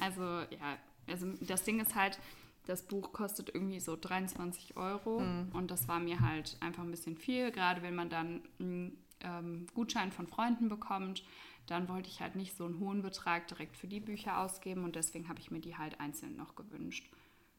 also, 0.00 0.22
ja, 0.22 0.76
also 1.06 1.26
das 1.40 1.62
Ding 1.62 1.78
ist 1.80 1.94
halt, 1.94 2.18
das 2.66 2.82
Buch 2.82 3.12
kostet 3.12 3.54
irgendwie 3.54 3.78
so 3.78 3.96
23 3.96 4.76
Euro 4.76 5.20
mhm. 5.20 5.50
und 5.52 5.70
das 5.70 5.86
war 5.86 6.00
mir 6.00 6.20
halt 6.20 6.56
einfach 6.60 6.82
ein 6.82 6.90
bisschen 6.90 7.16
viel, 7.16 7.52
gerade 7.52 7.82
wenn 7.82 7.94
man 7.94 8.08
dann 8.08 8.42
einen 8.58 8.96
ähm, 9.20 9.66
Gutschein 9.74 10.10
von 10.10 10.26
Freunden 10.26 10.68
bekommt. 10.68 11.22
Dann 11.66 11.88
wollte 11.88 12.08
ich 12.08 12.20
halt 12.20 12.34
nicht 12.34 12.56
so 12.56 12.64
einen 12.64 12.80
hohen 12.80 13.02
Betrag 13.02 13.46
direkt 13.46 13.76
für 13.76 13.86
die 13.86 14.00
Bücher 14.00 14.38
ausgeben 14.38 14.82
und 14.82 14.96
deswegen 14.96 15.28
habe 15.28 15.38
ich 15.38 15.52
mir 15.52 15.60
die 15.60 15.76
halt 15.76 16.00
einzeln 16.00 16.34
noch 16.34 16.56
gewünscht. 16.56 17.08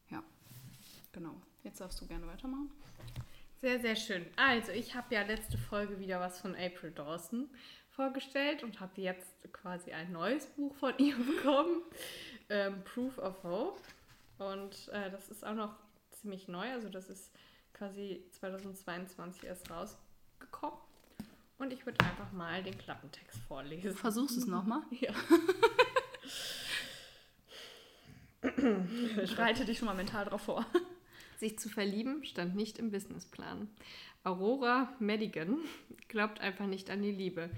Ja, 0.09 0.21
genau. 1.13 1.41
Jetzt 1.63 1.79
darfst 1.79 1.99
du 2.01 2.07
gerne 2.07 2.27
weitermachen. 2.27 2.71
Sehr, 3.61 3.79
sehr 3.79 3.95
schön. 3.95 4.25
Also, 4.35 4.73
ich 4.73 4.93
habe 4.95 5.15
ja 5.15 5.21
letzte 5.23 5.57
Folge 5.57 5.97
wieder 5.99 6.19
was 6.19 6.41
von 6.41 6.53
April 6.55 6.91
Dawson 6.91 7.49
vorgestellt 7.91 8.63
und 8.63 8.81
habe 8.81 9.01
jetzt 9.01 9.31
quasi 9.53 9.93
ein 9.93 10.11
neues 10.11 10.47
Buch 10.47 10.75
von 10.75 10.93
ihr 10.97 11.15
bekommen, 11.15 11.81
ähm, 12.49 12.83
Proof 12.83 13.17
of 13.17 13.41
Hope. 13.43 13.81
Und 14.37 14.89
äh, 14.89 15.09
das 15.11 15.29
ist 15.29 15.45
auch 15.45 15.53
noch 15.53 15.75
ziemlich 16.11 16.47
neu, 16.47 16.69
also 16.71 16.89
das 16.89 17.09
ist 17.09 17.31
quasi 17.73 18.25
2022 18.31 19.45
erst 19.45 19.69
rausgekommen. 19.71 20.77
Und 21.57 21.71
ich 21.71 21.85
würde 21.85 22.03
einfach 22.03 22.31
mal 22.33 22.61
den 22.63 22.77
Klappentext 22.77 23.39
vorlesen. 23.47 23.95
Versuchst 23.95 24.35
du 24.35 24.41
es 24.41 24.47
nochmal? 24.47 24.81
Ja. 24.91 25.13
Schreite 29.25 29.63
dich 29.63 29.77
schon 29.77 29.85
mal 29.85 29.95
mental 29.95 30.25
drauf 30.25 30.41
vor. 30.41 30.65
Sich 31.43 31.59
zu 31.59 31.67
verlieben 31.67 32.23
stand 32.23 32.55
nicht 32.55 32.79
im 32.79 32.89
Businessplan. 32.89 33.67
Aurora 34.23 34.93
Madigan 34.99 35.57
glaubt 36.07 36.39
einfach 36.39 36.67
nicht 36.67 36.89
an 36.89 37.01
die 37.01 37.11
Liebe. 37.11 37.49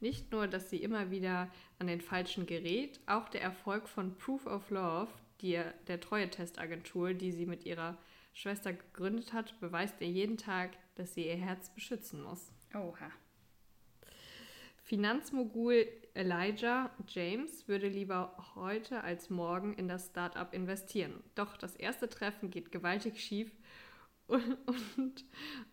Nicht 0.00 0.32
nur, 0.32 0.46
dass 0.46 0.70
sie 0.70 0.78
immer 0.78 1.10
wieder 1.10 1.50
an 1.78 1.86
den 1.86 2.00
Falschen 2.00 2.46
gerät, 2.46 3.00
auch 3.04 3.28
der 3.28 3.42
Erfolg 3.42 3.86
von 3.86 4.16
Proof 4.16 4.46
of 4.46 4.70
Love, 4.70 5.10
die, 5.42 5.60
der 5.88 6.00
Treue-Testagentur, 6.00 7.12
die 7.12 7.32
sie 7.32 7.44
mit 7.44 7.66
ihrer 7.66 7.98
Schwester 8.32 8.72
gegründet 8.72 9.34
hat, 9.34 9.60
beweist 9.60 10.00
ihr 10.00 10.08
jeden 10.08 10.38
Tag, 10.38 10.70
dass 10.94 11.12
sie 11.12 11.26
ihr 11.26 11.36
Herz 11.36 11.68
beschützen 11.68 12.22
muss. 12.22 12.50
Oha. 12.72 13.10
Finanzmogul 14.84 15.86
Elijah 16.14 16.90
James 17.08 17.66
würde 17.66 17.88
lieber 17.88 18.36
heute 18.54 19.02
als 19.02 19.30
morgen 19.30 19.74
in 19.74 19.88
das 19.88 20.06
Startup 20.06 20.52
investieren. 20.54 21.24
Doch 21.34 21.56
das 21.56 21.74
erste 21.74 22.08
Treffen 22.08 22.50
geht 22.50 22.70
gewaltig 22.70 23.20
schief 23.20 23.50
und, 24.26 24.56
und, 24.96 25.24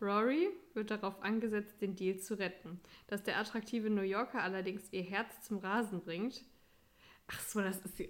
Rory 0.01 0.49
wird 0.73 0.91
darauf 0.91 1.21
angesetzt, 1.21 1.79
den 1.79 1.95
Deal 1.95 2.17
zu 2.17 2.37
retten. 2.37 2.81
Dass 3.07 3.23
der 3.23 3.37
attraktive 3.37 3.89
New 3.89 4.01
Yorker 4.01 4.41
allerdings 4.41 4.91
ihr 4.91 5.03
Herz 5.03 5.43
zum 5.43 5.59
Rasen 5.59 6.01
bringt. 6.01 6.43
Ach 7.27 7.39
so, 7.39 7.61
das 7.61 7.79
ist 7.85 7.97
sie. 7.97 8.09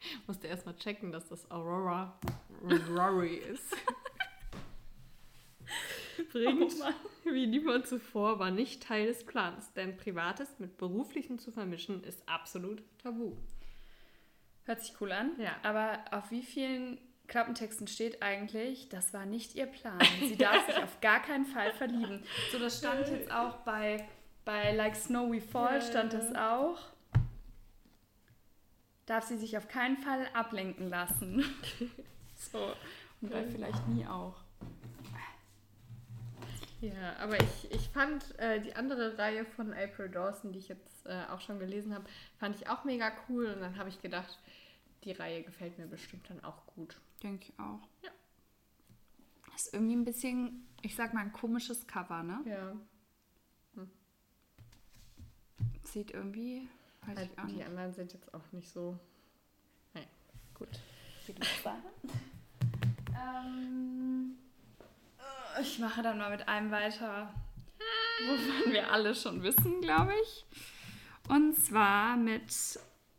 Ich 0.00 0.28
musste 0.28 0.46
erstmal 0.46 0.76
checken, 0.76 1.10
dass 1.10 1.28
das 1.28 1.50
Aurora 1.50 2.18
Rory 2.62 3.36
ist 3.36 3.76
bringt, 6.24 6.74
oh 6.80 7.30
wie 7.32 7.46
niemand 7.46 7.86
zuvor, 7.86 8.38
war 8.38 8.50
nicht 8.50 8.82
Teil 8.82 9.06
des 9.06 9.24
Plans, 9.24 9.72
denn 9.74 9.96
Privates 9.96 10.58
mit 10.58 10.76
Beruflichem 10.76 11.38
zu 11.38 11.52
vermischen 11.52 12.02
ist 12.04 12.28
absolut 12.28 12.82
tabu. 12.98 13.36
Hört 14.64 14.82
sich 14.82 14.94
cool 15.00 15.12
an. 15.12 15.32
Ja. 15.38 15.56
Aber 15.62 15.98
auf 16.10 16.30
wie 16.30 16.42
vielen 16.42 16.98
Klappentexten 17.26 17.86
steht 17.86 18.22
eigentlich, 18.22 18.88
das 18.88 19.14
war 19.14 19.24
nicht 19.24 19.54
ihr 19.54 19.66
Plan. 19.66 20.00
Sie 20.20 20.36
darf 20.36 20.66
sich 20.66 20.76
auf 20.82 21.00
gar 21.00 21.20
keinen 21.20 21.46
Fall 21.46 21.72
verlieben. 21.72 22.22
So, 22.50 22.58
das 22.58 22.78
stand 22.78 23.08
jetzt 23.08 23.30
auch 23.30 23.58
bei, 23.58 24.08
bei 24.44 24.74
Like 24.74 24.96
Snow 24.96 25.32
We 25.32 25.40
Fall, 25.40 25.80
stand 25.80 26.12
das 26.12 26.34
auch. 26.34 26.78
Darf 29.06 29.24
sie 29.24 29.38
sich 29.38 29.56
auf 29.56 29.68
keinen 29.68 29.96
Fall 29.96 30.28
ablenken 30.34 30.88
lassen. 30.88 31.44
so. 32.36 32.72
Und 33.20 33.30
bei 33.30 33.44
vielleicht 33.44 33.86
nie 33.88 34.06
auch. 34.06 34.36
Ja, 36.80 37.16
aber 37.18 37.38
ich, 37.40 37.70
ich 37.70 37.88
fand 37.90 38.38
äh, 38.38 38.60
die 38.60 38.74
andere 38.74 39.18
Reihe 39.18 39.44
von 39.44 39.72
April 39.74 40.08
Dawson, 40.08 40.52
die 40.52 40.58
ich 40.58 40.68
jetzt 40.68 41.06
äh, 41.06 41.24
auch 41.30 41.40
schon 41.40 41.58
gelesen 41.58 41.94
habe, 41.94 42.04
fand 42.38 42.56
ich 42.56 42.68
auch 42.68 42.84
mega 42.84 43.12
cool. 43.28 43.46
Und 43.46 43.60
dann 43.60 43.76
habe 43.76 43.90
ich 43.90 44.00
gedacht, 44.00 44.38
die 45.04 45.12
Reihe 45.12 45.42
gefällt 45.42 45.78
mir 45.78 45.86
bestimmt 45.86 46.28
dann 46.30 46.42
auch 46.42 46.66
gut. 46.66 46.98
Denke 47.22 47.46
ich 47.48 47.58
auch. 47.58 47.86
Ja. 48.02 48.10
Ist 49.54 49.74
irgendwie 49.74 49.96
ein 49.96 50.04
bisschen, 50.04 50.66
ich 50.80 50.96
sag 50.96 51.12
mal, 51.12 51.20
ein 51.20 51.32
komisches 51.32 51.86
Cover, 51.86 52.22
ne? 52.22 52.40
Ja. 52.46 52.76
Sieht 55.84 56.12
irgendwie, 56.12 56.68
weiß 57.06 57.16
Halt, 57.18 57.30
ich 57.32 57.38
auch 57.38 57.46
die 57.46 57.52
nicht. 57.54 57.66
anderen 57.66 57.92
sind 57.92 58.12
jetzt 58.12 58.32
auch 58.32 58.52
nicht 58.52 58.70
so. 58.70 58.98
Nein, 59.92 60.06
gut. 60.54 60.68
Ähm, 63.12 64.36
äh, 64.38 64.49
ich 65.60 65.78
mache 65.78 66.02
dann 66.02 66.18
mal 66.18 66.30
mit 66.30 66.48
einem 66.48 66.70
weiter, 66.70 67.32
wovon 68.26 68.72
wir 68.72 68.90
alle 68.90 69.14
schon 69.14 69.42
wissen, 69.42 69.80
glaube 69.80 70.12
ich. 70.22 70.44
Und 71.28 71.54
zwar 71.56 72.16
mit 72.16 72.50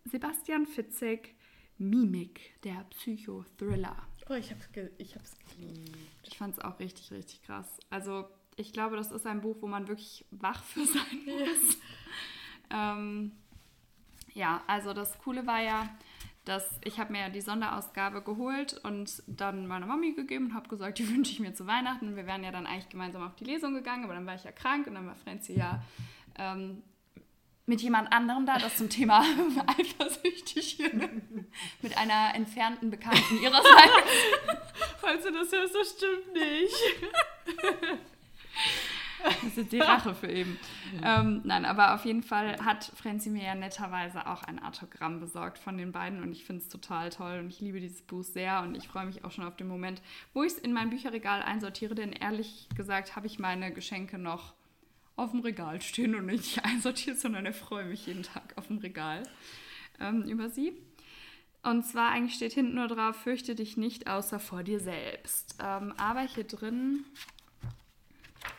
Sebastian 0.06 0.66
Fitzek, 0.66 1.36
Mimik, 1.78 2.60
der 2.64 2.86
Psychothriller. 2.92 3.96
Oh, 4.30 4.34
ich 4.34 4.52
hab's, 4.52 4.72
ge 4.72 4.90
ich 4.98 5.16
hab's 5.16 5.36
geliebt. 5.56 5.98
Ich 6.24 6.38
fand 6.38 6.58
es 6.58 6.64
auch 6.64 6.80
richtig, 6.80 7.12
richtig 7.12 7.42
krass. 7.44 7.80
Also 7.90 8.28
ich 8.56 8.74
glaube, 8.74 8.96
das 8.96 9.12
ist 9.12 9.26
ein 9.26 9.42
Buch, 9.42 9.58
wo 9.62 9.68
man 9.68 9.88
wirklich 9.88 10.26
wach 10.32 10.64
für 10.64 10.86
sein 10.86 11.26
muss. 11.26 11.78
ähm, 12.70 13.32
ja, 14.34 14.64
also 14.68 14.94
das 14.94 15.18
Coole 15.20 15.46
war 15.46 15.62
ja, 15.62 15.90
dass 16.46 16.80
ich 16.84 17.00
habe 17.00 17.12
mir 17.12 17.20
ja 17.20 17.30
die 17.30 17.42
Sonderausgabe 17.42 18.22
geholt 18.22 18.80
und 18.84 19.22
dann 19.28 19.68
meiner 19.68 19.86
Mami 19.86 20.14
gegeben 20.14 20.48
und 20.48 20.54
habe 20.54 20.70
gesagt, 20.70 21.00
die 21.00 21.10
wünsche 21.14 21.32
ich 21.32 21.40
mir 21.40 21.54
zu 21.54 21.68
Weihnachten. 21.68 22.08
Und 22.08 22.16
wir 22.16 22.26
wären 22.26 22.44
ja 22.44 22.52
dann 22.52 22.66
eigentlich 22.66 22.90
gemeinsam 22.90 23.24
auf 23.24 23.36
die 23.36 23.46
Lesung 23.46 23.74
gegangen, 23.74 24.04
aber 24.04 24.14
dann 24.14 24.26
war 24.26 24.36
ich 24.36 24.44
ja 24.44 24.52
krank 24.52 24.88
und 24.88 24.96
dann 24.96 25.06
war 25.06 25.16
Franzi 25.16 25.54
ja 25.54 25.84
ähm, 26.38 26.82
mit 27.68 27.82
jemand 27.82 28.12
anderem 28.12 28.46
da, 28.46 28.58
das 28.58 28.76
zum 28.76 28.90
Thema 28.90 29.24
eifersüchtig 29.78 30.80
mit 31.82 31.98
einer 31.98 32.36
entfernten 32.36 32.90
Bekannten 32.90 33.42
ihrerseits. 33.42 33.94
Falls 35.00 35.24
du 35.24 35.32
das 35.32 35.52
hörst, 35.52 35.76
das 35.76 35.90
stimmt 35.92 36.34
nicht. 36.34 36.76
Das 39.52 39.58
ist 39.58 39.72
die 39.72 39.80
Rache 39.80 40.14
für 40.14 40.30
eben. 40.30 40.58
Ähm, 41.04 41.42
nein, 41.44 41.66
aber 41.66 41.96
auf 41.96 42.06
jeden 42.06 42.24
Fall 42.24 42.64
hat 42.64 42.92
Franzi 42.96 43.30
mir 43.30 43.44
ja 43.44 43.56
netterweise 43.56 44.28
auch 44.28 44.44
ein 44.44 44.62
Autogramm 44.62 45.20
besorgt 45.20 45.58
von 45.58 45.78
den 45.78 45.92
beiden 45.92 46.22
und 46.22 46.32
ich 46.32 46.46
finde 46.46 46.62
es 46.62 46.70
total 46.70 47.10
toll 47.10 47.40
und 47.40 47.50
ich 47.50 47.60
liebe 47.60 47.80
dieses 47.80 48.02
Buch 48.02 48.24
sehr 48.24 48.62
und 48.62 48.76
ich 48.76 48.88
freue 48.88 49.06
mich 49.06 49.24
auch 49.26 49.32
schon 49.32 49.46
auf 49.46 49.56
den 49.56 49.68
Moment, 49.68 50.02
wo 50.34 50.44
ich 50.44 50.54
es 50.54 50.60
in 50.60 50.74
mein 50.74 50.90
Bücherregal 50.90 51.42
einsortiere, 51.42 51.96
denn 51.96 52.12
ehrlich 52.12 52.68
gesagt 52.76 53.16
habe 53.16 53.28
ich 53.28 53.40
meine 53.40 53.72
Geschenke 53.74 54.18
noch 54.18 54.54
auf 55.16 55.32
dem 55.32 55.42
Regal 55.42 55.82
stehen 55.82 56.16
und 56.16 56.26
nicht 56.26 56.64
einsortiert, 56.66 57.20
sondern 57.20 57.46
ich 57.46 57.56
freue 57.56 57.86
mich 57.86 58.06
jeden 58.06 58.24
Tag 58.24 58.54
auf 58.58 58.68
dem 58.68 58.78
Regal 58.78 59.24
ähm, 60.00 60.24
über 60.24 60.50
sie. 60.50 60.74
Und 61.64 61.86
zwar 61.86 62.10
eigentlich 62.10 62.36
steht 62.36 62.54
hinten 62.54 62.76
nur 62.76 62.88
drauf, 62.88 63.16
fürchte 63.18 63.54
dich 63.54 63.78
nicht 63.78 64.08
außer 64.08 64.40
vor 64.40 64.64
dir 64.64 64.80
selbst. 64.80 65.58
Ähm, 65.62 65.94
aber 65.98 66.22
hier 66.22 66.44
drin 66.44 67.06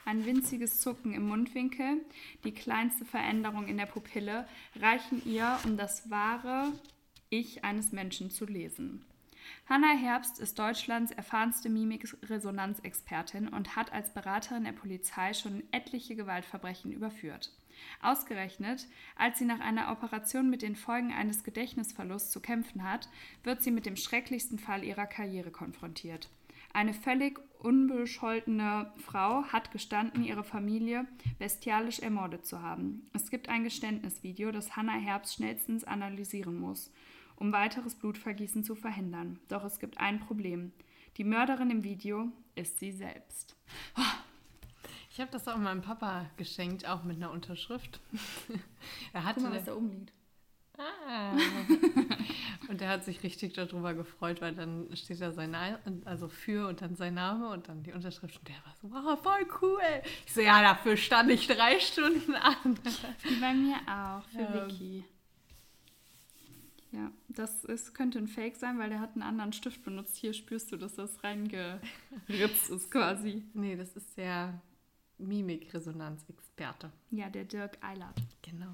ein 0.04 0.26
winziges 0.26 0.80
Zucken 0.80 1.14
im 1.14 1.26
Mundwinkel, 1.28 2.04
die 2.44 2.52
kleinste 2.52 3.04
Veränderung 3.04 3.66
in 3.68 3.76
der 3.76 3.86
Pupille 3.86 4.46
reichen 4.76 5.22
ihr, 5.24 5.58
um 5.64 5.76
das 5.76 6.10
wahre 6.10 6.72
Ich 7.30 7.64
eines 7.64 7.92
Menschen 7.92 8.30
zu 8.30 8.46
lesen. 8.46 9.04
Hanna 9.68 9.92
Herbst 9.92 10.38
ist 10.38 10.58
Deutschlands 10.58 11.12
erfahrenste 11.12 11.68
Mimik-Resonanzexpertin 11.68 13.48
und 13.48 13.76
hat 13.76 13.92
als 13.92 14.12
Beraterin 14.12 14.64
der 14.64 14.72
Polizei 14.72 15.34
schon 15.34 15.62
etliche 15.72 16.14
Gewaltverbrechen 16.14 16.92
überführt. 16.92 17.52
Ausgerechnet, 18.00 18.86
als 19.16 19.38
sie 19.38 19.44
nach 19.44 19.60
einer 19.60 19.90
Operation 19.90 20.50
mit 20.50 20.62
den 20.62 20.76
Folgen 20.76 21.12
eines 21.12 21.42
Gedächtnisverlusts 21.42 22.30
zu 22.30 22.40
kämpfen 22.40 22.84
hat, 22.84 23.08
wird 23.44 23.62
sie 23.62 23.70
mit 23.70 23.86
dem 23.86 23.96
schrecklichsten 23.96 24.58
Fall 24.58 24.84
ihrer 24.84 25.06
Karriere 25.06 25.50
konfrontiert. 25.50 26.28
Eine 26.72 26.94
völlig 26.94 27.38
unbescholtene 27.58 28.92
Frau 28.96 29.44
hat 29.44 29.70
gestanden, 29.70 30.24
ihre 30.24 30.42
Familie 30.44 31.06
bestialisch 31.38 32.00
ermordet 32.00 32.46
zu 32.46 32.62
haben. 32.62 33.08
Es 33.12 33.30
gibt 33.30 33.48
ein 33.48 33.64
Geständnisvideo, 33.64 34.50
das 34.52 34.74
Hannah 34.76 34.98
Herbst 34.98 35.34
schnellstens 35.34 35.84
analysieren 35.84 36.58
muss, 36.58 36.90
um 37.36 37.52
weiteres 37.52 37.94
Blutvergießen 37.94 38.64
zu 38.64 38.74
verhindern. 38.74 39.38
Doch 39.48 39.64
es 39.64 39.78
gibt 39.78 39.98
ein 39.98 40.18
Problem. 40.20 40.72
Die 41.18 41.24
Mörderin 41.24 41.70
im 41.70 41.84
Video 41.84 42.32
ist 42.54 42.78
sie 42.78 42.90
selbst. 42.92 43.54
Ich 45.10 45.20
habe 45.20 45.30
das 45.30 45.46
auch 45.46 45.58
meinem 45.58 45.82
Papa 45.82 46.30
geschenkt, 46.38 46.88
auch 46.88 47.04
mit 47.04 47.16
einer 47.16 47.30
Unterschrift. 47.30 48.00
er 49.12 49.24
hatte 49.24 49.46
eine- 49.46 49.62
da 49.62 49.76
oben 49.76 49.90
liegt. 49.90 50.12
Ah. 50.78 51.36
und 52.68 52.80
er 52.80 52.88
hat 52.88 53.04
sich 53.04 53.22
richtig 53.22 53.52
darüber 53.52 53.94
gefreut, 53.94 54.40
weil 54.40 54.54
dann 54.54 54.88
steht 54.96 55.20
da 55.20 55.30
sein 55.32 55.50
Name, 55.50 55.78
also 56.04 56.28
für 56.28 56.68
und 56.68 56.80
dann 56.80 56.96
sein 56.96 57.14
Name 57.14 57.50
und 57.50 57.68
dann 57.68 57.82
die 57.82 57.92
Unterschrift 57.92 58.38
und 58.38 58.48
der 58.48 58.56
war 58.64 58.74
so, 58.80 58.90
wow, 58.90 59.22
voll 59.22 59.46
cool. 59.60 59.80
Ich 60.26 60.32
so, 60.32 60.40
ja, 60.40 60.62
dafür 60.62 60.96
stand 60.96 61.30
ich 61.30 61.46
drei 61.46 61.78
Stunden 61.78 62.34
an. 62.34 62.78
Wie 63.22 63.34
bei 63.40 63.52
mir 63.54 63.76
auch, 63.86 64.24
für 64.30 64.40
Ja. 64.40 64.66
Vicky. 64.68 65.04
Ja, 66.92 67.10
das 67.28 67.64
ist, 67.64 67.94
könnte 67.94 68.18
ein 68.18 68.28
Fake 68.28 68.56
sein, 68.56 68.78
weil 68.78 68.90
der 68.90 69.00
hat 69.00 69.12
einen 69.14 69.22
anderen 69.22 69.54
Stift 69.54 69.82
benutzt. 69.82 70.14
Hier 70.16 70.34
spürst 70.34 70.72
du, 70.72 70.76
dass 70.76 70.94
das 70.94 71.24
reingeritzt 71.24 72.68
ist 72.70 72.90
quasi. 72.90 73.42
Nee, 73.54 73.76
das 73.76 73.96
ist 73.96 74.14
der 74.18 74.60
Mimikresonanzexperte. 75.22 76.90
Ja, 77.10 77.30
der 77.30 77.44
Dirk 77.44 77.78
Eilert. 77.82 78.20
Genau. 78.42 78.72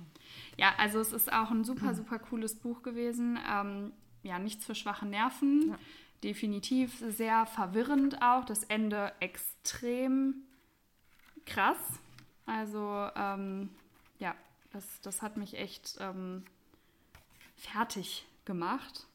Ja, 0.56 0.74
also 0.78 1.00
es 1.00 1.12
ist 1.12 1.32
auch 1.32 1.50
ein 1.50 1.64
super, 1.64 1.94
super 1.94 2.18
cooles 2.18 2.56
Buch 2.56 2.82
gewesen. 2.82 3.38
Ähm, 3.48 3.92
ja, 4.22 4.38
nichts 4.38 4.64
für 4.64 4.74
schwache 4.74 5.06
Nerven. 5.06 5.70
Ja. 5.70 5.78
Definitiv 6.24 7.02
sehr 7.08 7.46
verwirrend 7.46 8.22
auch. 8.22 8.44
Das 8.44 8.64
Ende 8.64 9.12
extrem 9.20 10.42
krass. 11.46 11.78
Also, 12.46 13.08
ähm, 13.14 13.70
ja, 14.18 14.34
das, 14.72 15.00
das 15.02 15.22
hat 15.22 15.36
mich 15.36 15.56
echt 15.56 15.96
ähm, 16.00 16.44
fertig 17.56 18.26
gemacht. 18.44 19.06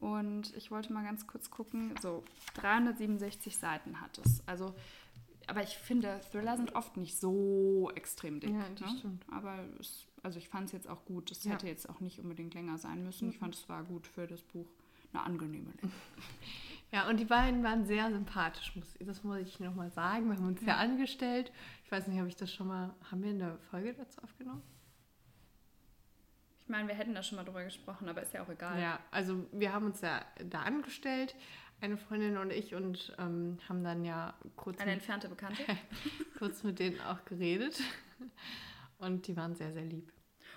Und 0.00 0.54
ich 0.54 0.70
wollte 0.70 0.92
mal 0.92 1.02
ganz 1.02 1.26
kurz 1.26 1.50
gucken. 1.50 1.94
So, 2.02 2.22
367 2.54 3.56
Seiten 3.56 4.00
hat 4.00 4.18
es. 4.18 4.46
Also, 4.46 4.74
aber 5.48 5.62
ich 5.62 5.76
finde, 5.76 6.20
Thriller 6.30 6.56
sind 6.56 6.74
oft 6.74 6.96
nicht 6.96 7.18
so 7.18 7.90
extrem 7.94 8.40
dick. 8.40 8.50
Ja, 8.50 8.64
das 8.78 8.92
ne? 8.92 8.98
stimmt. 8.98 9.26
Aber 9.30 9.64
es, 9.80 10.06
also 10.22 10.38
ich 10.38 10.48
fand 10.48 10.66
es 10.66 10.72
jetzt 10.72 10.88
auch 10.88 11.04
gut. 11.04 11.30
Es 11.30 11.44
Ja. 11.44 11.52
hätte 11.52 11.66
jetzt 11.66 11.88
auch 11.88 12.00
nicht 12.00 12.18
unbedingt 12.20 12.54
länger 12.54 12.78
sein 12.78 13.02
müssen. 13.04 13.28
Ich 13.30 13.38
fand, 13.38 13.54
es 13.54 13.68
war 13.68 13.82
gut 13.84 14.06
für 14.06 14.26
das 14.26 14.42
Buch. 14.42 14.66
Eine 15.12 15.22
angenehme 15.24 15.70
Länge. 15.80 15.92
Ja, 16.92 17.08
und 17.08 17.18
die 17.18 17.24
beiden 17.24 17.64
waren 17.64 17.84
sehr 17.86 18.08
sympathisch, 18.12 18.72
das 19.00 19.24
muss 19.24 19.38
ich 19.40 19.58
nochmal 19.58 19.90
sagen. 19.90 20.28
Wir 20.30 20.36
haben 20.36 20.46
uns 20.46 20.64
ja 20.64 20.76
angestellt. 20.76 21.50
Ich 21.84 21.90
weiß 21.90 22.06
nicht, 22.06 22.18
habe 22.18 22.28
ich 22.28 22.36
das 22.36 22.52
schon 22.54 22.68
mal, 22.68 22.94
haben 23.10 23.20
wir 23.20 23.30
eine 23.30 23.58
Folge 23.70 23.94
dazu 23.94 24.22
aufgenommen? 24.22 24.62
Ich 26.62 26.68
meine, 26.68 26.86
wir 26.86 26.94
hätten 26.94 27.14
da 27.14 27.22
schon 27.24 27.36
mal 27.36 27.44
drüber 27.44 27.64
gesprochen, 27.64 28.08
aber 28.08 28.22
ist 28.22 28.32
ja 28.32 28.42
auch 28.44 28.48
egal. 28.48 28.80
Ja, 28.80 29.00
also 29.10 29.44
wir 29.50 29.72
haben 29.72 29.86
uns 29.86 30.00
ja 30.02 30.24
da 30.48 30.62
angestellt, 30.62 31.34
eine 31.84 31.96
Freundin 31.96 32.36
und 32.38 32.50
ich, 32.50 32.74
und 32.74 33.14
ähm, 33.18 33.58
haben 33.68 33.84
dann 33.84 34.04
ja 34.04 34.34
kurz 34.56 34.78
Eine 34.80 34.92
mit, 34.92 35.00
entfernte 35.00 35.28
Bekannte. 35.28 35.62
kurz 36.38 36.62
mit 36.62 36.78
denen 36.78 37.00
auch 37.02 37.24
geredet. 37.24 37.80
Und 38.98 39.26
die 39.26 39.36
waren 39.36 39.54
sehr, 39.54 39.72
sehr 39.72 39.84
lieb. 39.84 40.10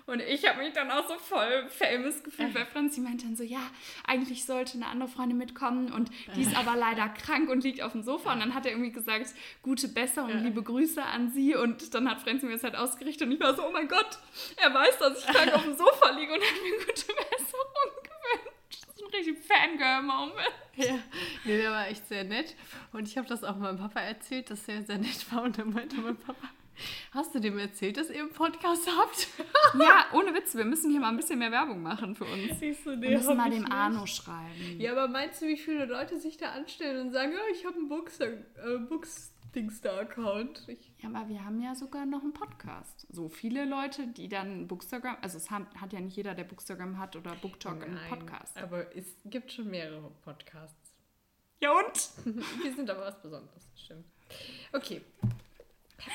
Und 0.06 0.22
ich 0.22 0.48
habe 0.48 0.60
mich 0.60 0.72
dann 0.72 0.90
auch 0.90 1.06
so 1.06 1.16
voll 1.18 1.68
famous 1.68 2.24
gefühlt, 2.24 2.56
weil 2.56 2.66
Franzi 2.72 3.02
meinte 3.02 3.26
dann 3.26 3.36
so, 3.36 3.44
ja, 3.44 3.60
eigentlich 4.06 4.46
sollte 4.46 4.76
eine 4.78 4.88
andere 4.88 5.10
Freundin 5.10 5.38
mitkommen 5.38 5.92
und 5.92 6.10
die 6.34 6.44
ist 6.44 6.56
aber 6.56 6.78
leider 6.78 7.10
krank 7.10 7.50
und 7.50 7.62
liegt 7.66 7.82
auf 7.82 7.92
dem 7.92 8.04
Sofa. 8.04 8.32
Und 8.32 8.40
dann 8.40 8.54
hat 8.54 8.66
er 8.66 8.72
irgendwie 8.72 8.94
gesagt, 8.94 9.34
gute 9.62 9.90
Besserung, 9.90 10.30
Ja. 10.30 10.38
liebe 10.38 10.63
Grüße 10.63 11.04
an 11.04 11.30
sie. 11.32 11.56
Und 11.56 11.94
dann 11.94 12.10
hat 12.10 12.22
Franzi 12.22 12.46
mir 12.46 12.54
das 12.54 12.63
halt 12.63 12.78
ausgerichtet 12.78 13.28
und 13.28 13.34
ich 13.34 13.40
war 13.42 13.54
so, 13.54 13.68
oh 13.68 13.72
mein 13.74 13.90
Gott, 13.90 14.18
er 14.56 14.74
weiß, 14.74 14.98
dass 15.00 15.20
ich 15.20 15.26
krank 15.26 15.54
auf 15.54 15.63
dem 15.63 15.76
Sofa 15.76 16.12
liege 16.12 16.32
und 16.32 16.40
hat 16.42 16.63
mir 16.63 16.86
gute 16.86 17.08
Besserung 17.13 17.92
gewünscht. 18.04 18.54
Das 18.70 18.96
ist 18.96 18.97
ein 18.97 18.97
richtig 19.13 19.38
Fangirl-Moment. 19.39 20.34
Ja, 20.78 21.00
nee, 21.43 21.58
der 21.58 21.72
war 21.72 21.88
echt 21.88 22.08
sehr 22.08 22.24
nett. 22.24 22.56
Und 22.93 23.08
ich 23.08 23.17
habe 23.17 23.28
das 23.28 23.43
auch 23.43 23.56
meinem 23.58 23.80
Papa 23.80 24.00
erzählt, 24.00 24.52
dass 24.52 24.67
er 24.67 24.84
sehr 24.84 25.00
nett 25.00 25.32
war. 25.34 25.41
Und 25.41 25.58
er 25.58 25.65
meinte 25.65 25.96
mein 25.96 26.15
Papa, 26.15 26.50
hast 27.15 27.34
du 27.34 27.39
dem 27.39 27.58
erzählt, 27.58 27.98
dass 27.98 28.12
ihr 28.12 28.20
einen 28.20 28.30
Podcast 28.32 28.88
habt? 28.96 29.28
Ja, 29.80 30.06
ohne 30.13 30.34
Witz, 30.36 30.56
wir 30.56 30.65
müssen 30.65 30.91
hier 30.91 31.00
mal 31.00 31.10
ein 31.10 31.17
bisschen 31.17 31.39
mehr 31.39 31.52
Werbung 31.52 31.82
machen 31.82 32.15
für 32.15 32.26
uns. 32.26 32.60
Siehst 32.60 32.86
du, 32.86 33.02
Wir 33.02 33.17
müssen 33.17 33.36
mal 33.36 33.50
dem 33.50 33.70
Arno 33.72 34.06
schreiben. 34.06 34.80
Ja, 34.80 34.91
aber 34.91 35.08
meinst 35.08 35.41
du, 35.41 35.48
wie 35.48 35.58
viele 35.58 35.86
Leute 35.86 36.17
sich 36.20 36.38
da 36.38 36.52
anstellen 36.52 37.08
und 37.08 37.12
sagen, 37.12 37.32
ja, 37.34 37.39
ich 37.52 37.65
habe 37.65 37.76
einen 37.76 37.89
Bookster, 37.89 38.28
äh, 38.28 38.78
Bookstingstar-Account? 38.88 39.37
Ich- 40.68 40.92
Ja, 41.00 41.10
aber 41.10 41.28
wir 41.30 41.44
haben 41.44 41.62
ja 41.62 41.74
sogar 41.76 42.06
noch 42.06 42.22
einen 42.22 42.34
Podcast. 42.34 43.08
So 43.10 43.30
viele 43.30 43.66
Leute, 43.66 44.08
die 44.08 44.30
dann 44.30 44.68
Bookstagram, 44.68 45.18
also 45.22 45.38
es 45.38 45.50
hat, 45.50 45.64
hat 45.80 45.94
ja 45.94 46.00
nicht 46.00 46.16
jeder, 46.16 46.36
der 46.36 46.44
Bookstagram 46.44 46.98
hat 47.00 47.16
oder 47.16 47.36
Booktalk 47.36 47.84
einen 47.84 47.96
Nein, 47.96 48.10
Podcast. 48.10 48.58
Aber 48.58 48.96
es 48.96 49.16
gibt 49.26 49.52
schon 49.52 49.70
mehrere 49.70 50.12
Podcasts. 50.24 50.94
Ja 51.60 51.72
und? 51.72 52.10
Wir 52.64 52.76
sind 52.76 52.90
aber 52.90 53.02
was 53.02 53.22
Besonderes, 53.22 53.68
das 53.72 53.82
stimmt. 53.82 54.06
Okay, 54.74 55.02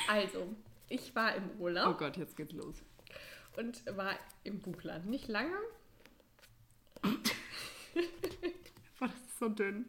Also, 0.08 0.54
ich 0.88 1.14
war 1.14 1.34
im 1.34 1.50
Urlaub. 1.58 1.94
Oh 1.94 1.98
Gott, 1.98 2.16
jetzt 2.16 2.36
geht's 2.36 2.52
los. 2.52 2.76
Und 3.56 3.84
war 3.96 4.14
im 4.44 4.60
Buchland. 4.60 5.06
Nicht 5.06 5.28
lange. 5.28 5.56
Boah, 7.02 9.08
das 9.08 9.14
ist 9.16 9.38
so 9.38 9.48
dünn. 9.48 9.86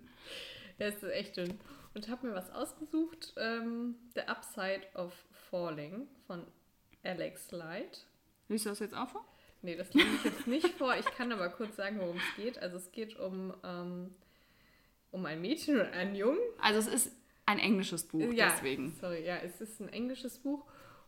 Ja, 0.79 0.87
es 0.87 0.95
ist 0.95 1.03
echt 1.11 1.37
dünn. 1.37 1.59
Und 1.93 2.09
habe 2.09 2.27
mir 2.27 2.33
was 2.33 2.49
ausgesucht. 2.51 3.33
Ähm, 3.37 3.95
The 4.15 4.21
Upside 4.21 4.81
of 4.95 5.13
Falling 5.49 6.07
von 6.25 6.45
Alex 7.03 7.51
Light. 7.51 8.05
Liest 8.47 8.65
du 8.65 8.69
das 8.69 8.79
jetzt 8.79 8.95
auch 8.95 9.09
vor? 9.09 9.25
Nee, 9.61 9.75
das 9.75 9.93
lese 9.93 10.07
ich 10.15 10.23
jetzt 10.25 10.47
nicht 10.47 10.69
vor. 10.77 10.95
Ich 10.97 11.05
kann 11.05 11.31
aber 11.31 11.49
kurz 11.49 11.75
sagen, 11.75 11.99
worum 11.99 12.17
es 12.17 12.35
geht. 12.35 12.57
Also 12.59 12.77
es 12.77 12.91
geht 12.91 13.17
um, 13.17 13.53
ähm, 13.63 14.13
um 15.11 15.25
ein 15.25 15.41
Mädchen 15.41 15.79
und 15.79 15.87
einen 15.87 16.15
Jungen. 16.15 16.39
Also 16.59 16.79
es 16.79 16.87
ist 16.87 17.15
ein 17.45 17.59
englisches 17.59 18.03
Buch, 18.07 18.31
ja, 18.33 18.49
deswegen. 18.49 18.95
Sorry, 18.99 19.25
ja, 19.25 19.37
es 19.37 19.61
ist 19.61 19.79
ein 19.79 19.89
englisches 19.89 20.39
Buch 20.39 20.65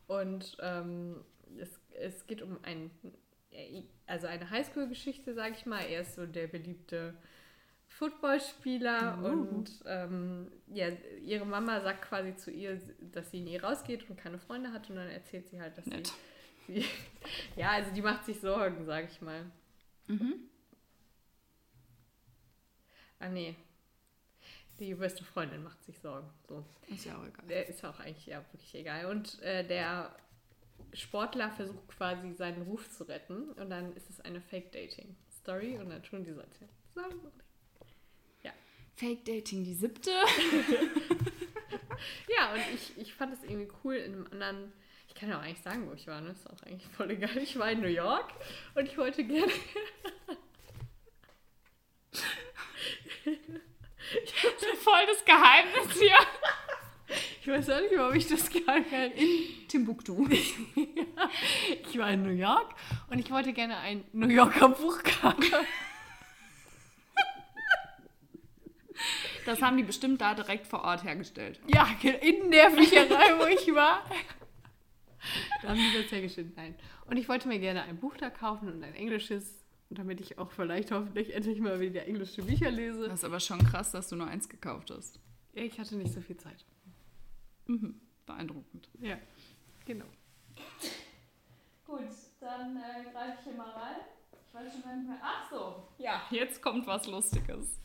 und 0.07 0.57
ähm, 0.61 1.23
es, 1.57 1.69
es 1.93 2.27
geht 2.27 2.41
um 2.41 2.57
ein, 2.63 2.91
also 4.05 4.27
eine 4.27 4.49
Highschool-Geschichte, 4.49 5.33
sag 5.33 5.53
ich 5.53 5.65
mal. 5.65 5.81
Er 5.81 6.01
ist 6.01 6.15
so 6.15 6.25
der 6.25 6.47
beliebte 6.47 7.15
Footballspieler 7.97 9.19
Uh. 9.21 9.27
und 9.27 9.71
ähm, 9.85 10.51
ja, 10.67 10.89
ihre 11.21 11.45
Mama 11.45 11.81
sagt 11.81 12.01
quasi 12.01 12.35
zu 12.35 12.51
ihr, 12.51 12.79
dass 13.13 13.31
sie 13.31 13.39
nie 13.39 13.57
rausgeht 13.57 14.09
und 14.09 14.17
keine 14.17 14.37
Freunde 14.37 14.73
hat 14.73 14.89
und 14.89 14.97
dann 14.97 15.09
erzählt 15.09 15.47
sie 15.47 15.61
halt, 15.61 15.77
dass 15.77 15.85
Nett. 15.85 16.11
sie, 16.67 16.81
sie 16.81 16.85
ja, 17.55 17.71
also 17.71 17.91
die 17.93 18.01
macht 18.01 18.25
sich 18.25 18.39
Sorgen, 18.39 18.85
sag 18.85 19.09
ich 19.09 19.21
mal. 19.21 19.45
Mhm. 20.07 20.35
Ah 23.19 23.29
nee, 23.29 23.55
die 24.79 24.93
beste 24.93 25.23
Freundin 25.23 25.63
macht 25.63 25.81
sich 25.85 25.97
Sorgen. 25.99 26.29
So. 26.49 26.65
Ist 26.87 27.05
ja 27.05 27.17
auch 27.17 27.25
egal. 27.25 27.47
Der 27.47 27.67
ist 27.67 27.83
auch 27.85 27.99
eigentlich 27.99 28.25
ja 28.25 28.43
wirklich 28.51 28.75
egal. 28.75 29.05
Und 29.05 29.41
äh, 29.41 29.65
der 29.65 30.13
Sportler 30.91 31.49
versucht 31.51 31.87
quasi 31.87 32.33
seinen 32.33 32.63
Ruf 32.63 32.89
zu 32.89 33.05
retten 33.05 33.51
und 33.53 33.69
dann 33.69 33.95
ist 33.95 34.09
es 34.09 34.19
eine 34.19 34.41
Fake-Dating-Story 34.41 35.77
und 35.77 35.89
dann 35.89 36.03
tun 36.03 36.25
die 36.25 36.33
so. 36.33 36.41
Zusammen. 36.93 37.31
Fake 38.95 39.25
Dating, 39.25 39.63
die 39.63 39.73
siebte. 39.73 40.11
Ja, 42.37 42.53
und 42.53 42.61
ich, 42.73 42.97
ich 42.97 43.13
fand 43.13 43.33
es 43.33 43.43
irgendwie 43.43 43.69
cool 43.83 43.95
in 43.95 44.13
einem 44.13 44.27
anderen. 44.31 44.73
Ich 45.07 45.15
kann 45.15 45.29
ja 45.29 45.37
auch 45.37 45.43
eigentlich 45.43 45.61
sagen, 45.61 45.87
wo 45.89 45.93
ich 45.93 46.07
war, 46.07 46.21
ne? 46.21 46.31
Ist 46.31 46.49
auch 46.49 46.61
eigentlich 46.63 46.87
voll 46.91 47.11
egal. 47.11 47.37
Ich 47.37 47.57
war 47.57 47.71
in 47.71 47.81
New 47.81 47.87
York 47.87 48.33
und 48.75 48.85
ich 48.85 48.97
wollte 48.97 49.23
gerne. 49.23 49.51
Voll 54.83 55.05
das 55.07 55.25
Geheimnis 55.25 55.97
hier. 55.97 56.17
Ich 57.41 57.47
weiß 57.47 57.69
auch 57.71 57.81
nicht, 57.81 57.97
warum 57.97 58.15
ich 58.15 58.27
das 58.27 58.49
gar 58.51 58.81
kein. 58.81 59.11
Timbuktu. 59.67 60.27
Ich 61.89 61.97
war 61.97 62.11
in 62.11 62.23
New 62.23 62.33
York 62.33 62.75
und 63.09 63.19
ich 63.19 63.31
wollte 63.31 63.53
gerne 63.53 63.77
ein 63.77 64.03
New 64.11 64.27
Yorker 64.27 64.67
Buch 64.69 65.01
kaufen. 65.01 65.45
Das 69.45 69.61
haben 69.61 69.77
die 69.77 69.83
bestimmt 69.83 70.21
da 70.21 70.33
direkt 70.33 70.67
vor 70.67 70.83
Ort 70.83 71.03
hergestellt. 71.03 71.59
Ja, 71.67 71.87
in 72.01 72.51
der 72.51 72.71
Bücherei, 72.71 73.39
wo 73.39 73.45
ich 73.45 73.73
war. 73.73 74.03
Da 75.63 75.69
haben 75.69 75.79
die 75.79 76.03
das 76.03 76.11
hergestellt. 76.11 76.55
Nein. 76.55 76.75
Und 77.07 77.17
ich 77.17 77.27
wollte 77.27 77.47
mir 77.47 77.57
gerne 77.57 77.81
ein 77.81 77.97
Buch 77.97 78.15
da 78.15 78.29
kaufen 78.29 78.71
und 78.71 78.83
ein 78.83 78.93
englisches, 78.93 79.65
damit 79.89 80.21
ich 80.21 80.37
auch 80.37 80.51
vielleicht 80.51 80.91
hoffentlich 80.91 81.33
endlich 81.33 81.59
mal 81.59 81.79
wieder 81.79 82.05
englische 82.05 82.43
Bücher 82.43 82.69
lese. 82.69 83.07
Das 83.07 83.19
ist 83.19 83.23
aber 83.23 83.39
schon 83.39 83.57
krass, 83.65 83.91
dass 83.91 84.09
du 84.09 84.15
nur 84.15 84.27
eins 84.27 84.47
gekauft 84.47 84.91
hast. 84.91 85.19
Ja, 85.53 85.63
ich 85.63 85.79
hatte 85.79 85.95
nicht 85.95 86.13
so 86.13 86.21
viel 86.21 86.37
Zeit. 86.37 86.63
Mhm. 87.65 87.99
Beeindruckend. 88.27 88.87
Ja, 88.99 89.17
genau. 89.85 90.05
Gut, 91.87 92.01
dann 92.39 92.77
äh, 92.77 93.11
greife 93.11 93.37
ich 93.39 93.43
hier 93.45 93.53
mal 93.53 93.71
rein. 93.71 94.01
Ich 94.47 94.53
weiß 94.53 94.73
schon 94.73 94.83
gar 94.83 94.95
nicht 94.95 95.07
mehr. 95.07 95.17
Ach 95.23 95.49
so. 95.49 95.87
Ja, 95.97 96.21
jetzt 96.29 96.61
kommt 96.61 96.85
was 96.85 97.07
Lustiges. 97.07 97.79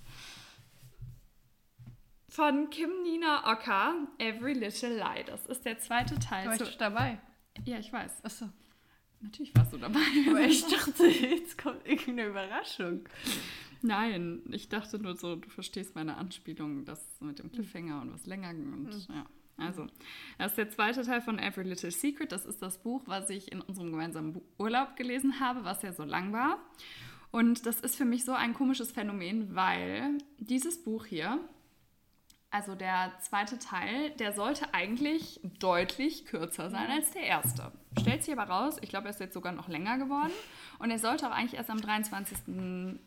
Von 2.30 2.70
Kim 2.70 2.90
Nina 3.02 3.50
Ocker, 3.52 4.06
Every 4.18 4.52
Little 4.54 4.96
Lie. 4.96 5.24
Das 5.26 5.46
ist 5.46 5.64
der 5.64 5.78
zweite 5.78 6.18
Teil. 6.18 6.46
War 6.48 6.56
zu- 6.56 6.64
ich 6.64 6.76
dabei? 6.78 7.18
ja, 7.64 7.78
ich 7.78 7.92
weiß. 7.92 8.24
Achso. 8.24 8.48
Natürlich 9.20 9.54
warst 9.54 9.72
du 9.72 9.78
dabei. 9.78 9.98
Aber 10.28 10.40
ich 10.40 10.64
dachte, 10.64 11.06
jetzt 11.06 11.58
kommt 11.58 11.86
irgendeine 11.86 12.26
Überraschung. 12.28 13.06
Nein, 13.82 14.42
ich 14.50 14.68
dachte 14.68 14.98
nur 14.98 15.16
so, 15.16 15.36
du 15.36 15.48
verstehst 15.50 15.94
meine 15.94 16.16
Anspielung, 16.16 16.84
das 16.84 17.04
mit 17.20 17.38
dem 17.38 17.50
Cliffhanger 17.50 18.00
und 18.02 18.12
was 18.14 18.26
länger 18.26 18.50
und 18.50 18.90
ja. 19.08 19.26
Also, 19.56 19.86
das 20.38 20.52
ist 20.52 20.56
der 20.56 20.70
zweite 20.70 21.02
Teil 21.02 21.20
von 21.20 21.38
Every 21.38 21.68
Little 21.68 21.90
Secret. 21.90 22.32
Das 22.32 22.46
ist 22.46 22.62
das 22.62 22.82
Buch, 22.82 23.02
was 23.06 23.28
ich 23.28 23.52
in 23.52 23.60
unserem 23.60 23.90
gemeinsamen 23.90 24.40
Urlaub 24.58 24.96
gelesen 24.96 25.38
habe, 25.38 25.64
was 25.64 25.82
ja 25.82 25.92
so 25.92 26.04
lang 26.04 26.32
war. 26.32 26.58
Und 27.30 27.66
das 27.66 27.80
ist 27.80 27.96
für 27.96 28.06
mich 28.06 28.24
so 28.24 28.32
ein 28.32 28.54
komisches 28.54 28.90
Phänomen, 28.90 29.54
weil 29.54 30.16
dieses 30.38 30.82
Buch 30.82 31.04
hier, 31.04 31.38
also 32.50 32.74
der 32.74 33.12
zweite 33.20 33.58
Teil, 33.58 34.10
der 34.18 34.32
sollte 34.32 34.74
eigentlich 34.74 35.40
deutlich 35.60 36.26
kürzer 36.26 36.70
sein 36.70 36.90
als 36.90 37.10
der 37.12 37.22
erste. 37.22 37.70
Stellt 38.00 38.24
sich 38.24 38.36
aber 38.36 38.50
raus, 38.52 38.76
ich 38.80 38.88
glaube, 38.88 39.06
er 39.06 39.10
ist 39.10 39.20
jetzt 39.20 39.34
sogar 39.34 39.52
noch 39.52 39.68
länger 39.68 39.98
geworden. 39.98 40.32
Und 40.78 40.90
er 40.90 40.98
sollte 40.98 41.28
auch 41.28 41.32
eigentlich 41.34 41.54
erst 41.54 41.70
am 41.70 41.80
23. 41.80 42.38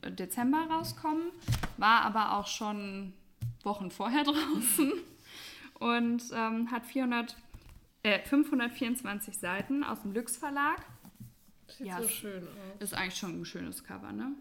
Dezember 0.09 0.65
rauskommen, 0.69 1.31
war 1.77 2.01
aber 2.03 2.37
auch 2.37 2.47
schon 2.47 3.13
Wochen 3.63 3.91
vorher 3.91 4.23
draußen 4.23 4.93
und 5.79 6.23
ähm, 6.33 6.69
hat 6.71 6.85
400, 6.85 7.35
äh, 8.03 8.19
524 8.19 9.37
Seiten 9.37 9.83
aus 9.83 10.01
dem 10.01 10.13
Lüx 10.13 10.37
Verlag. 10.37 10.85
Sieht 11.77 11.87
Ja, 11.87 12.01
so 12.01 12.07
schön 12.07 12.43
aus. 12.43 12.81
Ist 12.81 12.93
eigentlich 12.93 13.17
schon 13.17 13.41
ein 13.41 13.45
schönes 13.45 13.83
Cover, 13.83 14.11
ne? 14.11 14.33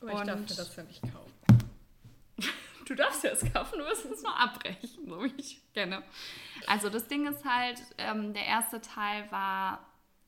Aber 0.00 0.12
ich 0.12 0.18
darf 0.20 0.36
und- 0.38 0.50
mir 0.50 0.56
das 0.56 0.76
ja 0.76 0.82
nicht 0.82 1.02
kaufen. 1.02 1.32
Du 2.90 2.96
darfst 2.96 3.24
es 3.24 3.52
kaufen, 3.52 3.78
du 3.78 3.84
wirst 3.84 4.04
es 4.06 4.24
nur 4.24 4.36
abbrechen, 4.36 5.06
so 5.06 5.22
wie 5.22 5.32
ich 5.36 5.62
kenne. 5.74 6.02
Also 6.66 6.88
das 6.90 7.06
Ding 7.06 7.24
ist 7.24 7.44
halt, 7.44 7.80
ähm, 7.98 8.34
der 8.34 8.44
erste 8.46 8.80
Teil 8.80 9.30
war 9.30 9.86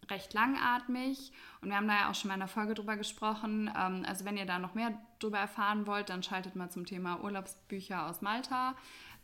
recht 0.09 0.33
langatmig 0.33 1.33
und 1.61 1.71
wir 1.71 1.77
haben 1.77 1.89
da 1.89 1.95
ja 1.95 2.11
auch 2.11 2.15
schon 2.15 2.29
mal 2.29 2.37
in 2.37 2.43
einer 2.43 2.49
Folge 2.49 2.75
drüber 2.75 2.97
gesprochen. 2.97 3.69
Ähm, 3.77 4.05
also 4.07 4.25
wenn 4.25 4.37
ihr 4.37 4.47
da 4.47 4.61
noch 4.61 4.75
mehr 4.75 4.97
drüber 5.19 5.39
erfahren 5.39 5.89
wollt, 5.89 6.09
dann 6.09 6.23
schaltet 6.23 6.55
mal 6.55 6.71
zum 6.71 6.87
Thema 6.87 7.25
Urlaubsbücher 7.25 8.07
aus 8.07 8.23
Malta 8.23 8.77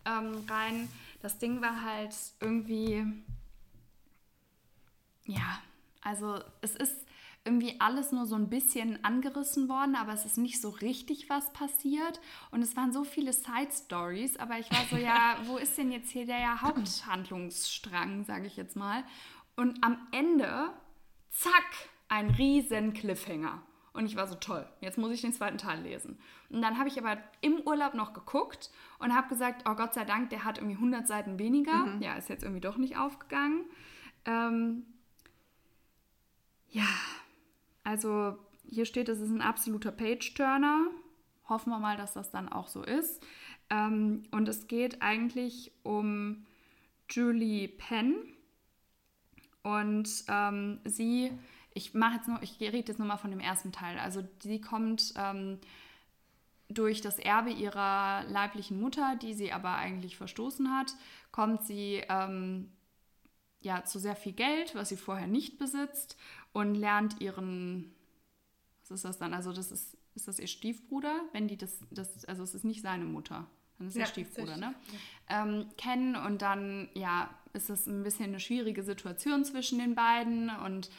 ähm, 0.05 0.45
rein. 0.51 0.89
Das 1.23 1.39
Ding 1.39 1.63
war 1.63 1.85
halt 1.85 2.17
irgendwie, 2.41 3.07
ja, 5.27 5.63
also 6.03 6.41
es 6.61 6.75
ist 6.75 7.08
irgendwie 7.49 7.81
alles 7.81 8.13
nur 8.13 8.27
so 8.27 8.35
ein 8.35 8.51
bisschen 8.51 9.03
angerissen 9.03 9.71
worden, 9.71 9.97
aber 9.97 10.13
es 10.13 10.27
ist 10.27 10.37
nicht 10.37 10.61
so 10.61 10.69
richtig 10.69 11.31
was 11.31 11.51
passiert. 11.55 12.21
Und 12.51 12.61
es 12.61 12.77
waren 12.77 12.93
so 12.93 13.05
viele 13.05 13.33
Side-Stories, 13.33 14.37
aber 14.37 14.59
ich 14.59 14.71
war 14.71 14.85
so, 14.91 14.97
ja, 14.97 15.39
wo 15.47 15.57
ist 15.57 15.79
denn 15.79 15.91
jetzt 15.91 16.11
hier 16.11 16.27
der 16.27 16.61
Haupthandlungsstrang, 16.61 18.25
sage 18.25 18.47
ich 18.47 18.57
jetzt 18.59 18.77
mal. 18.77 19.03
Und 19.57 19.83
am 19.83 19.97
Ende, 20.13 20.71
zack, 21.31 21.89
ein 22.09 22.31
riesen 22.31 22.93
Cliffhanger. 22.93 23.63
Und 23.95 24.05
ich 24.05 24.15
war 24.15 24.27
so 24.27 24.35
toll, 24.35 24.69
jetzt 24.81 24.99
muss 24.99 25.11
ich 25.13 25.23
den 25.23 25.33
zweiten 25.33 25.59
Teil 25.59 25.81
lesen. 25.81 26.19
Und 26.51 26.61
dann 26.63 26.79
habe 26.79 26.89
ich 26.89 26.99
aber 26.99 27.17
im 27.41 27.61
Urlaub 27.63 27.95
noch 27.95 28.13
geguckt 28.13 28.71
und 28.99 29.15
habe 29.17 29.29
gesagt, 29.29 29.65
oh 29.69 29.75
Gott 29.75 29.95
sei 29.95 30.05
Dank, 30.05 30.31
der 30.31 30.45
hat 30.45 30.59
irgendwie 30.59 30.77
100 30.77 31.09
Seiten 31.09 31.39
weniger. 31.39 31.73
Ja, 32.01 32.15
ist 32.15 32.29
jetzt 32.29 32.45
irgendwie 32.45 32.61
doch 32.61 32.77
nicht 32.77 32.99
aufgegangen. 32.99 33.65
Ähm, 34.27 34.85
ja, 36.71 36.87
also 37.89 38.37
hier 38.69 38.85
steht, 38.85 39.09
es 39.09 39.19
ist 39.19 39.31
ein 39.31 39.41
absoluter 39.41 39.93
Page-Turner. 39.93 40.89
Hoffen 41.49 41.71
wir 41.71 41.79
mal, 41.79 41.97
dass 41.97 42.13
das 42.13 42.31
dann 42.31 42.51
auch 42.51 42.69
so 42.69 42.83
ist. 42.83 43.23
Ähm, 43.71 44.25
und 44.31 44.47
es 44.47 44.67
geht 44.67 45.01
eigentlich 45.01 45.73
um 45.85 46.45
Julie 47.09 47.69
Penn. 47.69 48.15
Und 49.63 50.25
ähm, 50.29 50.81
sie, 50.85 51.33
ich 51.73 51.95
mache 51.95 52.17
jetzt 52.17 52.29
nur, 52.29 52.43
ich 52.43 52.61
rede 52.61 52.77
jetzt 52.77 52.99
nur 52.99 53.09
mal 53.09 53.17
von 53.17 53.31
dem 53.31 53.41
ersten 53.41 53.73
Teil. 53.73 53.99
Also 53.99 54.23
sie 54.43 54.61
kommt 54.61 55.15
ähm, 55.17 55.59
durch 56.69 57.01
das 57.01 57.19
Erbe 57.19 57.51
ihrer 57.51 58.25
leiblichen 58.25 58.83
Mutter, 58.83 59.17
die 59.17 59.33
sie 59.33 59.51
aber 59.51 59.77
eigentlich 59.77 60.19
verstoßen 60.19 60.77
hat, 60.77 60.93
kommt 61.33 61.63
sie 61.63 62.03
ähm, 62.11 62.71
ja, 63.61 63.85
zu 63.85 63.99
sehr 63.99 64.17
viel 64.17 64.33
Geld, 64.33 64.75
was 64.75 64.91
sie 64.91 64.97
vorher 64.97 65.27
nicht 65.27 65.59
besitzt 65.59 66.19
und 66.53 66.75
lernt 66.75 67.21
ihren, 67.21 67.95
was 68.83 68.91
ist 68.91 69.05
das 69.05 69.19
dann? 69.19 69.35
Also 69.35 69.53
das 69.53 69.71
ist, 69.71 69.97
ist 70.15 70.29
das 70.29 70.39
ihr 70.39 70.47
Stiefbruder? 70.47 71.21
Wenn 71.33 71.49
die 71.49 71.57
das, 71.57 71.81
das 71.91 72.25
also 72.25 72.43
es 72.43 72.55
ist 72.55 72.65
nicht 72.65 72.83
seine 72.83 73.05
Mutter, 73.05 73.47
dann 73.79 73.89
ist 73.89 73.95
Ja, 73.95 74.03
ihr 74.03 74.07
Stiefbruder, 74.07 74.55
ist 74.55 74.61
ne? 74.61 74.75
Ähm, 75.29 75.67
kennen 75.77 76.17
und 76.17 76.43
dann, 76.43 76.89
ja, 76.95 77.31
ist 77.53 77.71
es 77.71 77.87
ein 77.87 78.03
bisschen 78.03 78.27
eine 78.27 78.41
schwierige 78.41 78.83
Situation 78.83 79.45
zwischen 79.45 79.79
den 79.79 79.95
beiden 79.95 80.51
und 80.51 80.91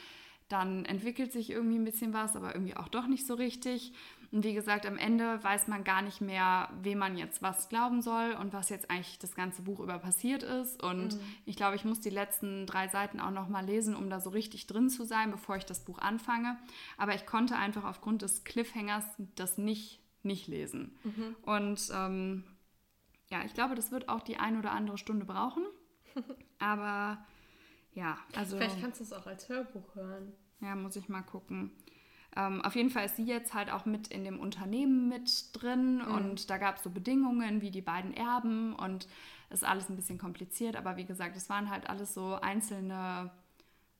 dann 0.48 0.86
entwickelt 0.86 1.32
sich 1.32 1.52
irgendwie 1.52 1.78
ein 1.78 1.86
bisschen 1.86 2.14
was, 2.14 2.36
aber 2.36 2.56
irgendwie 2.56 2.76
auch 2.76 2.88
doch 2.88 3.08
nicht 3.08 3.26
so 3.28 3.36
richtig. 3.36 3.94
Und 4.32 4.44
wie 4.44 4.54
gesagt, 4.54 4.86
am 4.86 4.98
Ende 4.98 5.44
weiß 5.44 5.68
man 5.68 5.84
gar 5.84 6.02
nicht 6.02 6.22
mehr, 6.22 6.70
wem 6.82 7.00
man 7.00 7.18
jetzt 7.18 7.42
was 7.42 7.68
glauben 7.68 8.02
soll 8.02 8.34
und 8.34 8.54
was 8.54 8.70
jetzt 8.70 8.90
eigentlich 8.92 9.18
das 9.18 9.34
ganze 9.34 9.64
Buch 9.64 9.80
über 9.80 9.98
passiert 9.98 10.44
ist. 10.44 10.84
Und 10.84 11.16
mhm. 11.16 11.22
ich 11.46 11.56
glaube, 11.56 11.76
ich 11.76 11.84
muss 11.84 12.00
die 12.00 12.12
letzten 12.12 12.68
drei 12.68 12.88
Seiten 12.88 13.20
auch 13.20 13.32
noch 13.32 13.50
mal 13.50 13.66
lesen, 13.66 13.96
um 13.96 14.10
da 14.10 14.20
so 14.20 14.30
richtig 14.30 14.68
drin 14.68 14.90
zu 14.90 15.04
sein, 15.04 15.32
bevor 15.32 15.56
ich 15.56 15.66
das 15.66 15.84
Buch 15.84 15.98
anfange. 15.98 16.58
Aber 16.98 17.16
ich 17.16 17.26
konnte 17.26 17.56
einfach 17.56 17.86
aufgrund 17.86 18.22
des 18.22 18.44
Cliffhangers 18.44 19.06
das 19.36 19.58
nicht, 19.58 20.00
nicht 20.22 20.48
lesen. 20.48 20.98
Mhm. 21.04 21.36
Und 21.42 21.90
ähm, 21.92 22.44
ja, 23.30 23.44
ich 23.46 23.54
glaube, 23.54 23.76
das 23.76 23.92
wird 23.92 24.10
auch 24.10 24.22
die 24.22 24.38
ein 24.38 24.58
oder 24.58 24.72
andere 24.72 24.98
Stunde 24.98 25.26
brauchen. 25.26 25.64
Aber 26.60 27.26
ja, 27.94 28.18
also. 28.36 28.58
Vielleicht 28.58 28.82
kannst 28.82 29.00
du 29.00 29.04
es 29.04 29.14
auch 29.14 29.26
als 29.26 29.50
Hörbuch 29.50 29.96
hören. 29.96 30.34
Ja, 30.62 30.76
muss 30.76 30.96
ich 30.96 31.10
mal 31.10 31.22
gucken. 31.22 31.72
Ähm, 32.40 32.62
auf 32.62 32.76
jeden 32.76 32.90
Fall 32.90 33.06
ist 33.06 33.18
sie 33.18 33.26
jetzt 33.26 33.54
halt 33.54 33.70
auch 33.70 33.86
mit 33.86 34.08
in 34.08 34.24
dem 34.24 34.40
Unternehmen 34.40 35.10
mit 35.10 35.50
drin 35.54 35.96
mhm. 35.98 36.14
und 36.14 36.50
da 36.50 36.58
gab 36.58 36.78
es 36.78 36.84
so 36.84 36.90
Bedingungen 36.90 37.62
wie 37.62 37.72
die 37.72 37.82
beiden 37.82 38.14
Erben 38.14 38.74
und 38.76 39.08
ist 39.50 39.66
alles 39.66 39.90
ein 39.90 39.96
bisschen 39.96 40.18
kompliziert, 40.18 40.76
aber 40.76 40.96
wie 40.96 41.06
gesagt, 41.06 41.36
es 41.36 41.50
waren 41.50 41.70
halt 41.70 41.90
alles 41.90 42.14
so 42.14 42.36
einzelne 42.36 43.32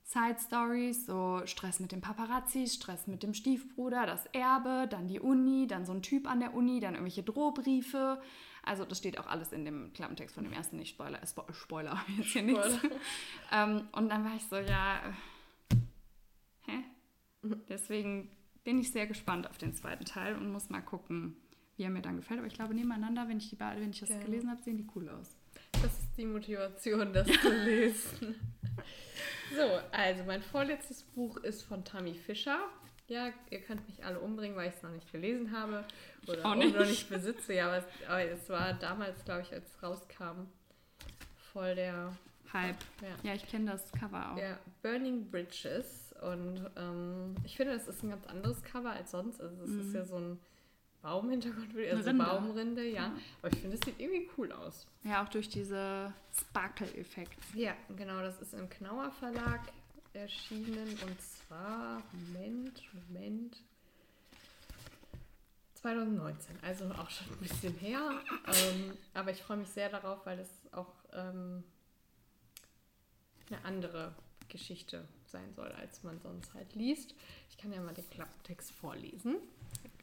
Side 0.04 0.38
Stories, 0.44 1.06
so 1.06 1.42
Stress 1.44 1.80
mit 1.80 1.92
dem 1.92 2.00
Paparazzi, 2.00 2.66
Stress 2.66 3.06
mit 3.06 3.22
dem 3.22 3.34
Stiefbruder, 3.34 4.06
das 4.06 4.26
Erbe, 4.26 4.86
dann 4.88 5.06
die 5.06 5.20
Uni, 5.20 5.66
dann 5.66 5.84
so 5.84 5.92
ein 5.92 6.02
Typ 6.02 6.28
an 6.28 6.40
der 6.40 6.54
Uni, 6.54 6.80
dann 6.80 6.94
irgendwelche 6.94 7.22
Drohbriefe. 7.22 8.20
Also 8.64 8.84
das 8.84 8.98
steht 8.98 9.18
auch 9.18 9.26
alles 9.26 9.52
in 9.52 9.64
dem 9.64 9.92
Klappentext 9.92 10.34
von 10.34 10.44
dem 10.44 10.52
ersten, 10.52 10.76
nicht 10.76 10.90
Spoiler, 10.90 11.22
äh, 11.22 11.26
Spo 11.26 11.44
Spoiler, 11.52 11.98
jetzt 12.16 12.30
hier 12.30 12.42
nichts. 12.42 12.78
ähm, 13.52 13.88
und 13.92 14.08
dann 14.08 14.24
war 14.24 14.34
ich 14.36 14.46
so, 14.46 14.56
ja? 14.56 15.00
Deswegen 17.42 18.30
bin 18.64 18.78
ich 18.78 18.92
sehr 18.92 19.06
gespannt 19.06 19.48
auf 19.48 19.58
den 19.58 19.74
zweiten 19.74 20.04
Teil 20.04 20.36
und 20.36 20.52
muss 20.52 20.68
mal 20.70 20.82
gucken, 20.82 21.36
wie 21.76 21.84
er 21.84 21.90
mir 21.90 22.02
dann 22.02 22.16
gefällt. 22.16 22.38
Aber 22.38 22.46
ich 22.46 22.54
glaube, 22.54 22.74
nebeneinander, 22.74 23.28
wenn 23.28 23.38
ich, 23.38 23.50
die, 23.50 23.58
wenn 23.58 23.90
ich 23.90 24.00
das 24.00 24.10
ja. 24.10 24.18
gelesen 24.18 24.50
habe, 24.50 24.62
sehen 24.62 24.76
die 24.76 24.86
cool 24.94 25.08
aus. 25.08 25.36
Das 25.72 25.98
ist 25.98 26.16
die 26.16 26.26
Motivation, 26.26 27.12
das 27.12 27.26
zu 27.26 27.48
lesen. 27.64 28.34
so, 29.56 29.80
also 29.92 30.24
mein 30.24 30.42
vorletztes 30.42 31.02
Buch 31.02 31.38
ist 31.38 31.62
von 31.62 31.84
Tammy 31.84 32.14
Fischer. 32.14 32.58
Ja, 33.08 33.30
ihr 33.50 33.60
könnt 33.60 33.86
mich 33.88 34.04
alle 34.04 34.20
umbringen, 34.20 34.56
weil 34.56 34.68
ich 34.68 34.76
es 34.76 34.82
noch 34.82 34.92
nicht 34.92 35.10
gelesen 35.10 35.50
habe 35.50 35.84
oder 36.28 36.46
auch 36.46 36.54
nicht. 36.54 36.76
noch 36.76 36.86
nicht 36.86 37.08
besitze. 37.08 37.54
Ja, 37.54 37.66
aber 37.66 37.78
es, 37.78 37.84
aber 38.06 38.22
es 38.22 38.48
war 38.48 38.72
damals, 38.74 39.24
glaube 39.24 39.42
ich, 39.42 39.52
als 39.52 39.68
es 39.68 39.82
rauskam, 39.82 40.46
voll 41.52 41.74
der 41.74 42.16
Hype. 42.52 42.76
Ja, 43.02 43.30
ja 43.30 43.34
ich 43.34 43.46
kenne 43.48 43.72
das 43.72 43.90
Cover 43.90 44.32
auch. 44.32 44.38
Ja, 44.38 44.58
Burning 44.82 45.28
Bridges 45.28 45.99
und 46.20 46.70
ähm, 46.76 47.34
ich 47.44 47.56
finde, 47.56 47.74
das 47.74 47.88
ist 47.88 48.02
ein 48.02 48.10
ganz 48.10 48.26
anderes 48.26 48.62
Cover 48.62 48.90
als 48.90 49.10
sonst. 49.10 49.40
Also 49.40 49.62
es 49.62 49.70
mhm. 49.70 49.80
ist 49.80 49.94
ja 49.94 50.04
so 50.04 50.16
ein 50.16 50.38
Baumhintergrund, 51.02 51.74
also 51.76 52.10
Rinde. 52.10 52.24
Baumrinde, 52.24 52.88
ja. 52.88 53.12
Aber 53.40 53.52
ich 53.52 53.58
finde, 53.58 53.76
es 53.76 53.82
sieht 53.84 53.98
irgendwie 53.98 54.28
cool 54.36 54.52
aus. 54.52 54.86
Ja, 55.02 55.24
auch 55.24 55.28
durch 55.28 55.48
diese 55.48 56.12
Sparkle-Effekt. 56.38 57.38
Ja, 57.54 57.74
genau, 57.96 58.20
das 58.20 58.40
ist 58.40 58.52
im 58.52 58.68
Knauer 58.68 59.10
Verlag 59.12 59.60
erschienen 60.12 60.88
und 61.06 61.20
zwar, 61.20 62.02
Moment, 62.12 62.82
Moment, 63.08 63.56
2019, 65.74 66.56
also 66.62 66.84
auch 66.86 67.08
schon 67.08 67.28
ein 67.30 67.38
bisschen 67.38 67.74
her. 67.74 68.20
ähm, 68.48 68.92
aber 69.14 69.30
ich 69.30 69.42
freue 69.42 69.56
mich 69.56 69.68
sehr 69.68 69.88
darauf, 69.88 70.26
weil 70.26 70.38
es 70.40 70.50
auch 70.72 70.92
ähm, 71.12 71.64
eine 73.48 73.64
andere 73.64 74.14
Geschichte 74.48 75.08
sein 75.30 75.52
soll, 75.54 75.70
als 75.72 76.02
man 76.02 76.18
sonst 76.20 76.52
halt 76.54 76.74
liest. 76.74 77.14
Ich 77.48 77.56
kann 77.56 77.72
ja 77.72 77.80
mal 77.80 77.94
den 77.94 78.08
Klappentext 78.10 78.72
vorlesen. 78.72 79.36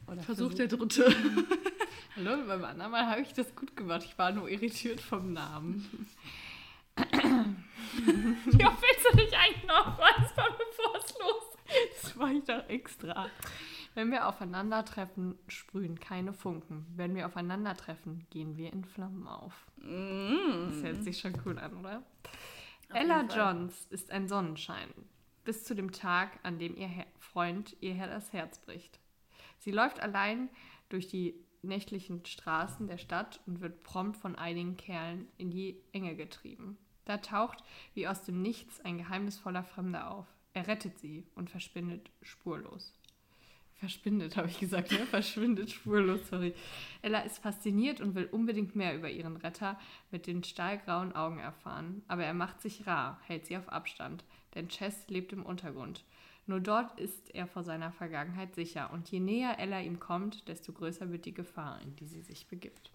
Oder 0.06 0.22
Versuch 0.22 0.54
der 0.54 0.68
dritte. 0.68 1.04
Hallo, 2.16 2.46
beim 2.46 2.64
anderen 2.64 2.90
Mal 2.90 3.06
habe 3.06 3.20
ich 3.20 3.32
das 3.32 3.54
gut 3.54 3.76
gemacht. 3.76 4.02
Ich 4.04 4.16
war 4.18 4.32
nur 4.32 4.48
irritiert 4.48 5.00
vom 5.00 5.32
Namen. 5.32 6.08
ja, 6.98 8.76
willst 8.80 9.06
du 9.10 9.16
nicht 9.16 9.34
eigentlich 9.34 9.64
noch 9.66 9.98
was, 9.98 10.30
bevor 10.34 10.96
es 10.96 11.14
losgeht? 11.18 12.02
Das 12.02 12.16
mache 12.16 12.32
ich 12.32 12.44
doch 12.44 12.68
extra. 12.68 13.26
Wenn 13.94 14.10
wir 14.10 14.26
aufeinandertreffen, 14.26 15.38
sprühen 15.48 16.00
keine 16.00 16.32
Funken. 16.32 16.86
Wenn 16.96 17.14
wir 17.14 17.26
aufeinandertreffen, 17.26 18.26
gehen 18.30 18.56
wir 18.56 18.72
in 18.72 18.84
Flammen 18.84 19.26
auf. 19.26 19.66
Mm. 19.76 20.70
Das 20.70 20.82
hört 20.82 21.04
sich 21.04 21.18
schon 21.18 21.34
cool 21.44 21.58
an, 21.58 21.76
oder? 21.78 22.02
Auf 22.90 22.96
Ella 22.96 23.22
Johns 23.22 23.86
ist 23.90 24.10
ein 24.10 24.28
Sonnenschein 24.28 24.88
bis 25.48 25.64
zu 25.64 25.74
dem 25.74 25.92
Tag, 25.92 26.38
an 26.42 26.58
dem 26.58 26.76
ihr 26.76 26.90
Freund 27.18 27.74
ihr 27.80 27.94
das 28.06 28.34
Herz 28.34 28.58
bricht. 28.58 29.00
Sie 29.56 29.70
läuft 29.70 29.98
allein 29.98 30.50
durch 30.90 31.08
die 31.08 31.42
nächtlichen 31.62 32.22
Straßen 32.26 32.86
der 32.86 32.98
Stadt 32.98 33.40
und 33.46 33.62
wird 33.62 33.82
prompt 33.82 34.18
von 34.18 34.36
einigen 34.36 34.76
Kerlen 34.76 35.26
in 35.38 35.50
die 35.50 35.80
Enge 35.92 36.16
getrieben. 36.16 36.76
Da 37.06 37.16
taucht 37.16 37.64
wie 37.94 38.06
aus 38.06 38.24
dem 38.24 38.42
Nichts 38.42 38.82
ein 38.82 38.98
geheimnisvoller 38.98 39.64
Fremder 39.64 40.10
auf. 40.10 40.26
Er 40.52 40.66
rettet 40.66 40.98
sie 40.98 41.26
und 41.34 41.48
verschwindet 41.48 42.10
spurlos. 42.20 42.92
Verschwindet, 43.72 44.36
habe 44.36 44.48
ich 44.48 44.60
gesagt, 44.60 44.90
ne? 44.90 45.06
Verschwindet 45.06 45.70
spurlos, 45.70 46.28
sorry. 46.28 46.52
Ella 47.00 47.20
ist 47.20 47.38
fasziniert 47.38 48.02
und 48.02 48.14
will 48.14 48.26
unbedingt 48.26 48.76
mehr 48.76 48.94
über 48.94 49.08
ihren 49.08 49.38
Retter 49.38 49.80
mit 50.10 50.26
den 50.26 50.44
stahlgrauen 50.44 51.14
Augen 51.14 51.38
erfahren. 51.38 52.02
Aber 52.06 52.24
er 52.24 52.34
macht 52.34 52.60
sich 52.60 52.86
rar, 52.86 53.18
hält 53.22 53.46
sie 53.46 53.56
auf 53.56 53.70
Abstand 53.70 54.24
denn 54.54 54.68
Chess 54.68 55.08
lebt 55.08 55.32
im 55.32 55.44
Untergrund. 55.44 56.04
Nur 56.48 56.60
dort 56.60 56.98
ist 56.98 57.34
er 57.34 57.46
vor 57.46 57.62
seiner 57.62 57.92
Vergangenheit 57.92 58.54
sicher 58.54 58.90
und 58.90 59.10
je 59.10 59.20
näher 59.20 59.58
Ella 59.58 59.80
ihm 59.80 60.00
kommt, 60.00 60.48
desto 60.48 60.72
größer 60.72 61.12
wird 61.12 61.26
die 61.26 61.34
Gefahr, 61.34 61.78
in 61.82 61.94
die 61.96 62.06
sie 62.06 62.22
sich 62.22 62.46
begibt. 62.46 62.90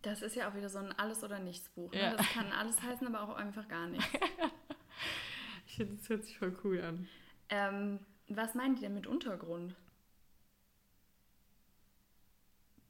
Das 0.00 0.22
ist 0.22 0.34
ja 0.34 0.48
auch 0.48 0.54
wieder 0.54 0.70
so 0.70 0.78
ein 0.78 0.92
Alles- 0.92 1.22
oder 1.22 1.38
Nichts-Buch. 1.38 1.92
Ne? 1.92 2.00
Ja. 2.00 2.16
Das 2.16 2.26
kann 2.30 2.50
alles 2.52 2.80
heißen, 2.80 3.06
aber 3.06 3.20
auch 3.20 3.36
einfach 3.36 3.68
gar 3.68 3.88
nichts. 3.88 4.08
ich 5.66 5.76
finde, 5.76 5.96
das 5.96 6.08
hört 6.08 6.24
sich 6.24 6.38
voll 6.38 6.56
cool 6.64 6.80
an. 6.80 7.08
Ähm, 7.50 7.98
was 8.28 8.54
meinen 8.54 8.76
die 8.76 8.82
denn 8.82 8.94
mit 8.94 9.06
Untergrund? 9.06 9.74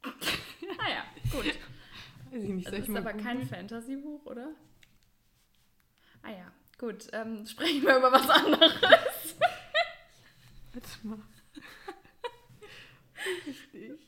naja, 0.05 1.05
gut. 1.33 1.59
Weiß 2.31 2.43
ich 2.45 2.51
nicht, 2.51 2.69
das 2.69 2.87
ist 2.87 2.97
aber 2.97 3.15
kein 3.15 3.43
Fantasy-Buch, 3.49 4.27
oder? 4.27 4.51
Ah 6.23 6.31
ja, 6.31 6.53
Gut, 6.79 7.09
ähm, 7.12 7.45
sprechen 7.45 7.83
wir 7.83 7.97
über 7.97 8.12
was 8.12 8.31
anderes. 8.31 8.73
Warte 10.73 10.88
mal. 11.03 11.19
Richtig. 13.47 13.99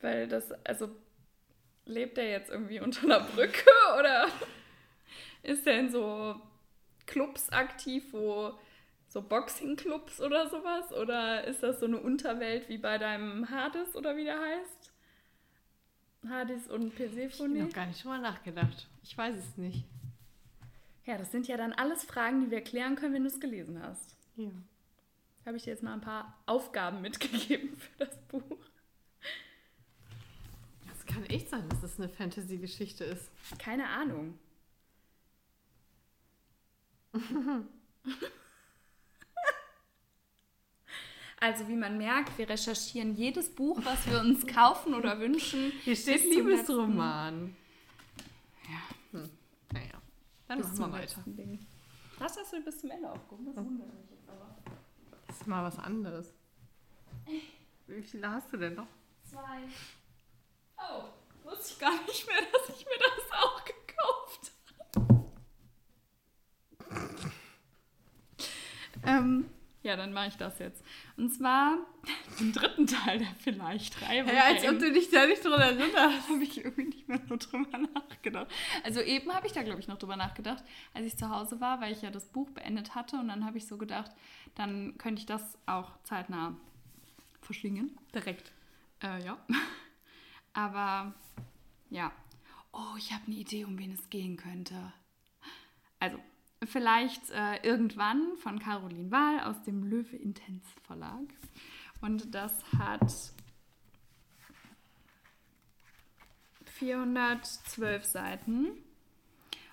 Weil 0.00 0.28
das, 0.28 0.52
also 0.64 0.88
lebt 1.84 2.16
er 2.18 2.30
jetzt 2.30 2.50
irgendwie 2.50 2.80
unter 2.80 3.02
einer 3.02 3.20
Brücke 3.20 3.70
oder 3.98 4.28
ist 5.42 5.66
er 5.66 5.80
in 5.80 5.90
so 5.90 6.40
Clubs 7.06 7.50
aktiv, 7.50 8.04
wo 8.12 8.56
so 9.08 9.22
Boxing-Clubs 9.22 10.20
oder 10.20 10.48
sowas? 10.48 10.92
Oder 10.92 11.44
ist 11.44 11.62
das 11.62 11.80
so 11.80 11.86
eine 11.86 11.98
Unterwelt 11.98 12.68
wie 12.68 12.78
bei 12.78 12.98
deinem 12.98 13.50
Hades 13.50 13.96
oder 13.96 14.16
wie 14.16 14.24
der 14.24 14.38
heißt? 14.38 14.92
Hades 16.28 16.68
und 16.68 16.94
Persephone? 16.94 17.56
Ich 17.56 17.62
habe 17.62 17.72
gar 17.72 17.86
nicht 17.86 18.00
schon 18.00 18.10
mal 18.10 18.20
nachgedacht. 18.20 18.86
Ich 19.02 19.16
weiß 19.16 19.36
es 19.36 19.56
nicht. 19.56 19.84
Ja, 21.08 21.16
das 21.16 21.32
sind 21.32 21.48
ja 21.48 21.56
dann 21.56 21.72
alles 21.72 22.04
Fragen, 22.04 22.42
die 22.42 22.50
wir 22.50 22.60
klären 22.60 22.94
können, 22.94 23.14
wenn 23.14 23.22
du 23.22 23.30
es 23.30 23.40
gelesen 23.40 23.82
hast. 23.82 24.14
Ja. 24.36 24.50
Habe 25.46 25.56
ich 25.56 25.62
dir 25.62 25.70
jetzt 25.70 25.82
mal 25.82 25.94
ein 25.94 26.02
paar 26.02 26.38
Aufgaben 26.44 27.00
mitgegeben 27.00 27.74
für 27.78 28.04
das 28.04 28.14
Buch. 28.28 28.58
Das 30.86 31.06
kann 31.06 31.24
echt 31.24 31.48
sein, 31.48 31.66
dass 31.70 31.80
das 31.80 31.98
eine 31.98 32.10
Fantasy-Geschichte 32.10 33.04
ist. 33.04 33.30
Keine 33.58 33.88
Ahnung. 33.88 34.38
Also 41.40 41.68
wie 41.68 41.76
man 41.76 41.98
merkt, 41.98 42.36
wir 42.36 42.48
recherchieren 42.50 43.14
jedes 43.14 43.54
Buch, 43.54 43.78
was 43.84 44.10
wir 44.10 44.18
uns 44.18 44.44
kaufen 44.44 44.92
oder 44.92 45.20
wünschen. 45.20 45.70
Hier 45.84 45.94
steht 45.94 46.24
Liebesroman. 46.24 47.54
Dann 50.48 50.58
bis 50.58 50.78
machen 50.78 50.92
wir 50.92 50.98
weiter. 51.00 51.22
Ding. 51.26 51.66
Was 52.18 52.36
hast 52.36 52.52
du 52.52 52.64
bis 52.64 52.80
zum 52.80 52.90
Ende 52.90 53.10
aufgehoben? 53.10 53.46
Das 53.46 53.56
wundert 53.56 53.94
mich 53.94 54.10
jetzt 54.10 54.28
aber. 54.28 54.56
Das 55.26 55.36
ist 55.36 55.46
mal 55.46 55.62
was 55.62 55.78
anderes. 55.78 56.32
Wie 57.86 58.02
viele 58.02 58.30
hast 58.30 58.52
du 58.52 58.56
denn 58.56 58.74
noch? 58.74 58.86
Zwei. 59.24 59.68
Oh, 60.78 61.04
wusste 61.44 61.74
ich 61.74 61.78
gar 61.78 62.02
nicht 62.06 62.26
mehr, 62.26 62.40
dass 62.52 62.76
ich 62.76 62.84
mir 62.86 62.98
das 62.98 63.30
auch 63.42 63.64
gekauft 63.64 64.52
habe. 64.96 65.24
ähm, 69.06 69.50
Ja, 69.82 69.96
dann 69.96 70.12
mache 70.12 70.28
ich 70.28 70.36
das 70.36 70.58
jetzt. 70.58 70.84
Und 71.16 71.30
zwar 71.30 71.78
den 72.40 72.52
dritten 72.52 72.86
Teil 72.86 73.18
der 73.18 73.28
vielleicht 73.38 74.00
drei. 74.00 74.16
Ja, 74.16 74.44
als 74.44 74.66
ob 74.66 74.78
du 74.78 74.92
dich 74.92 75.10
da 75.10 75.26
nicht 75.26 75.44
dran 75.44 75.60
erinnerst. 75.78 76.28
habe 76.28 76.42
ich 76.42 76.58
irgendwie 76.58 76.84
nicht 76.84 77.08
mehr 77.08 77.20
so 77.28 77.36
drüber 77.36 77.78
nachgedacht. 77.78 78.48
Also 78.82 79.00
eben 79.00 79.32
habe 79.32 79.46
ich 79.46 79.52
da, 79.52 79.62
glaube 79.62 79.80
ich, 79.80 79.88
noch 79.88 79.98
drüber 79.98 80.16
nachgedacht, 80.16 80.64
als 80.94 81.06
ich 81.06 81.16
zu 81.16 81.30
Hause 81.30 81.60
war, 81.60 81.80
weil 81.80 81.92
ich 81.92 82.02
ja 82.02 82.10
das 82.10 82.26
Buch 82.26 82.50
beendet 82.50 82.94
hatte. 82.94 83.16
Und 83.16 83.28
dann 83.28 83.44
habe 83.44 83.58
ich 83.58 83.66
so 83.66 83.78
gedacht, 83.78 84.10
dann 84.56 84.98
könnte 84.98 85.20
ich 85.20 85.26
das 85.26 85.56
auch 85.66 85.92
zeitnah 86.02 86.56
verschlingen. 87.40 87.96
Direkt. 88.14 88.52
Äh, 89.02 89.24
ja. 89.24 89.38
Aber 90.52 91.14
ja. 91.90 92.10
Oh, 92.72 92.96
ich 92.98 93.12
habe 93.12 93.24
eine 93.26 93.36
Idee, 93.36 93.64
um 93.64 93.78
wen 93.78 93.92
es 93.92 94.10
gehen 94.10 94.36
könnte. 94.36 94.92
Also, 96.00 96.18
vielleicht 96.64 97.30
äh, 97.30 97.56
irgendwann 97.62 98.36
von 98.38 98.58
Caroline 98.58 99.10
Wahl 99.10 99.40
aus 99.40 99.62
dem 99.62 99.84
Löwe 99.84 100.16
Intens 100.16 100.64
Verlag. 100.86 101.24
Und 102.00 102.34
das 102.34 102.52
hat 102.78 103.12
412 106.66 108.04
Seiten. 108.04 108.68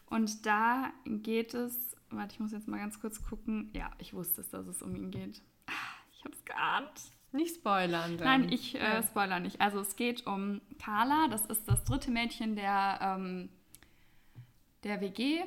Und 0.07 0.45
da 0.45 0.91
geht 1.05 1.53
es, 1.53 1.95
warte, 2.09 2.33
ich 2.33 2.39
muss 2.39 2.51
jetzt 2.51 2.67
mal 2.67 2.79
ganz 2.79 2.99
kurz 2.99 3.23
gucken. 3.23 3.69
Ja, 3.73 3.91
ich 3.97 4.13
wusste 4.13 4.41
es, 4.41 4.49
dass 4.49 4.67
es 4.67 4.81
um 4.81 4.95
ihn 4.95 5.11
geht. 5.11 5.41
Ah, 5.67 5.71
Ich 6.13 6.23
habe 6.23 6.35
es 6.35 6.45
geahnt. 6.45 7.01
Nicht 7.31 7.55
spoilern. 7.55 8.17
Dann. 8.17 8.41
Nein, 8.41 8.51
ich 8.51 8.75
äh, 8.75 9.03
spoiler 9.03 9.39
nicht. 9.39 9.59
Also 9.59 9.79
es 9.79 9.95
geht 9.95 10.25
um 10.25 10.61
Carla, 10.79 11.27
das 11.27 11.45
ist 11.47 11.67
das 11.67 11.83
dritte 11.83 12.09
Mädchen 12.09 12.55
der, 12.55 12.99
ähm, 13.01 13.49
der 14.83 15.01
WG. 15.01 15.43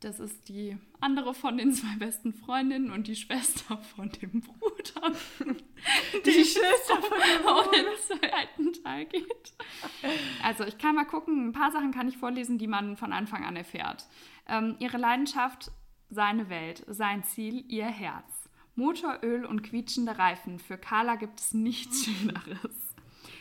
Das 0.00 0.20
ist 0.20 0.48
die 0.48 0.76
andere 1.00 1.34
von 1.34 1.58
den 1.58 1.72
zwei 1.72 1.96
besten 1.96 2.32
Freundinnen 2.32 2.92
und 2.92 3.08
die 3.08 3.16
Schwester 3.16 3.78
von 3.78 4.10
dem 4.10 4.42
Bruder. 4.42 5.12
Die 6.24 6.44
Schwester 6.44 7.02
von 7.02 7.18
dem 7.18 7.46
um 7.46 7.72
den 7.72 7.86
zweiten 8.06 8.72
Teil 8.84 9.06
geht. 9.06 9.52
Also 10.42 10.64
ich 10.64 10.78
kann 10.78 10.94
mal 10.94 11.04
gucken, 11.04 11.48
ein 11.48 11.52
paar 11.52 11.72
Sachen 11.72 11.90
kann 11.90 12.08
ich 12.08 12.16
vorlesen, 12.16 12.58
die 12.58 12.68
man 12.68 12.96
von 12.96 13.12
Anfang 13.12 13.44
an 13.44 13.56
erfährt. 13.56 14.06
Ähm, 14.46 14.76
ihre 14.78 14.98
Leidenschaft, 14.98 15.72
seine 16.10 16.48
Welt, 16.48 16.84
sein 16.88 17.24
Ziel, 17.24 17.64
ihr 17.68 17.86
Herz. 17.86 18.48
Motoröl 18.76 19.44
und 19.44 19.62
quietschende 19.62 20.16
Reifen. 20.18 20.60
Für 20.60 20.78
Carla 20.78 21.16
gibt 21.16 21.40
es 21.40 21.54
nichts 21.54 22.04
Schöneres. 22.04 22.94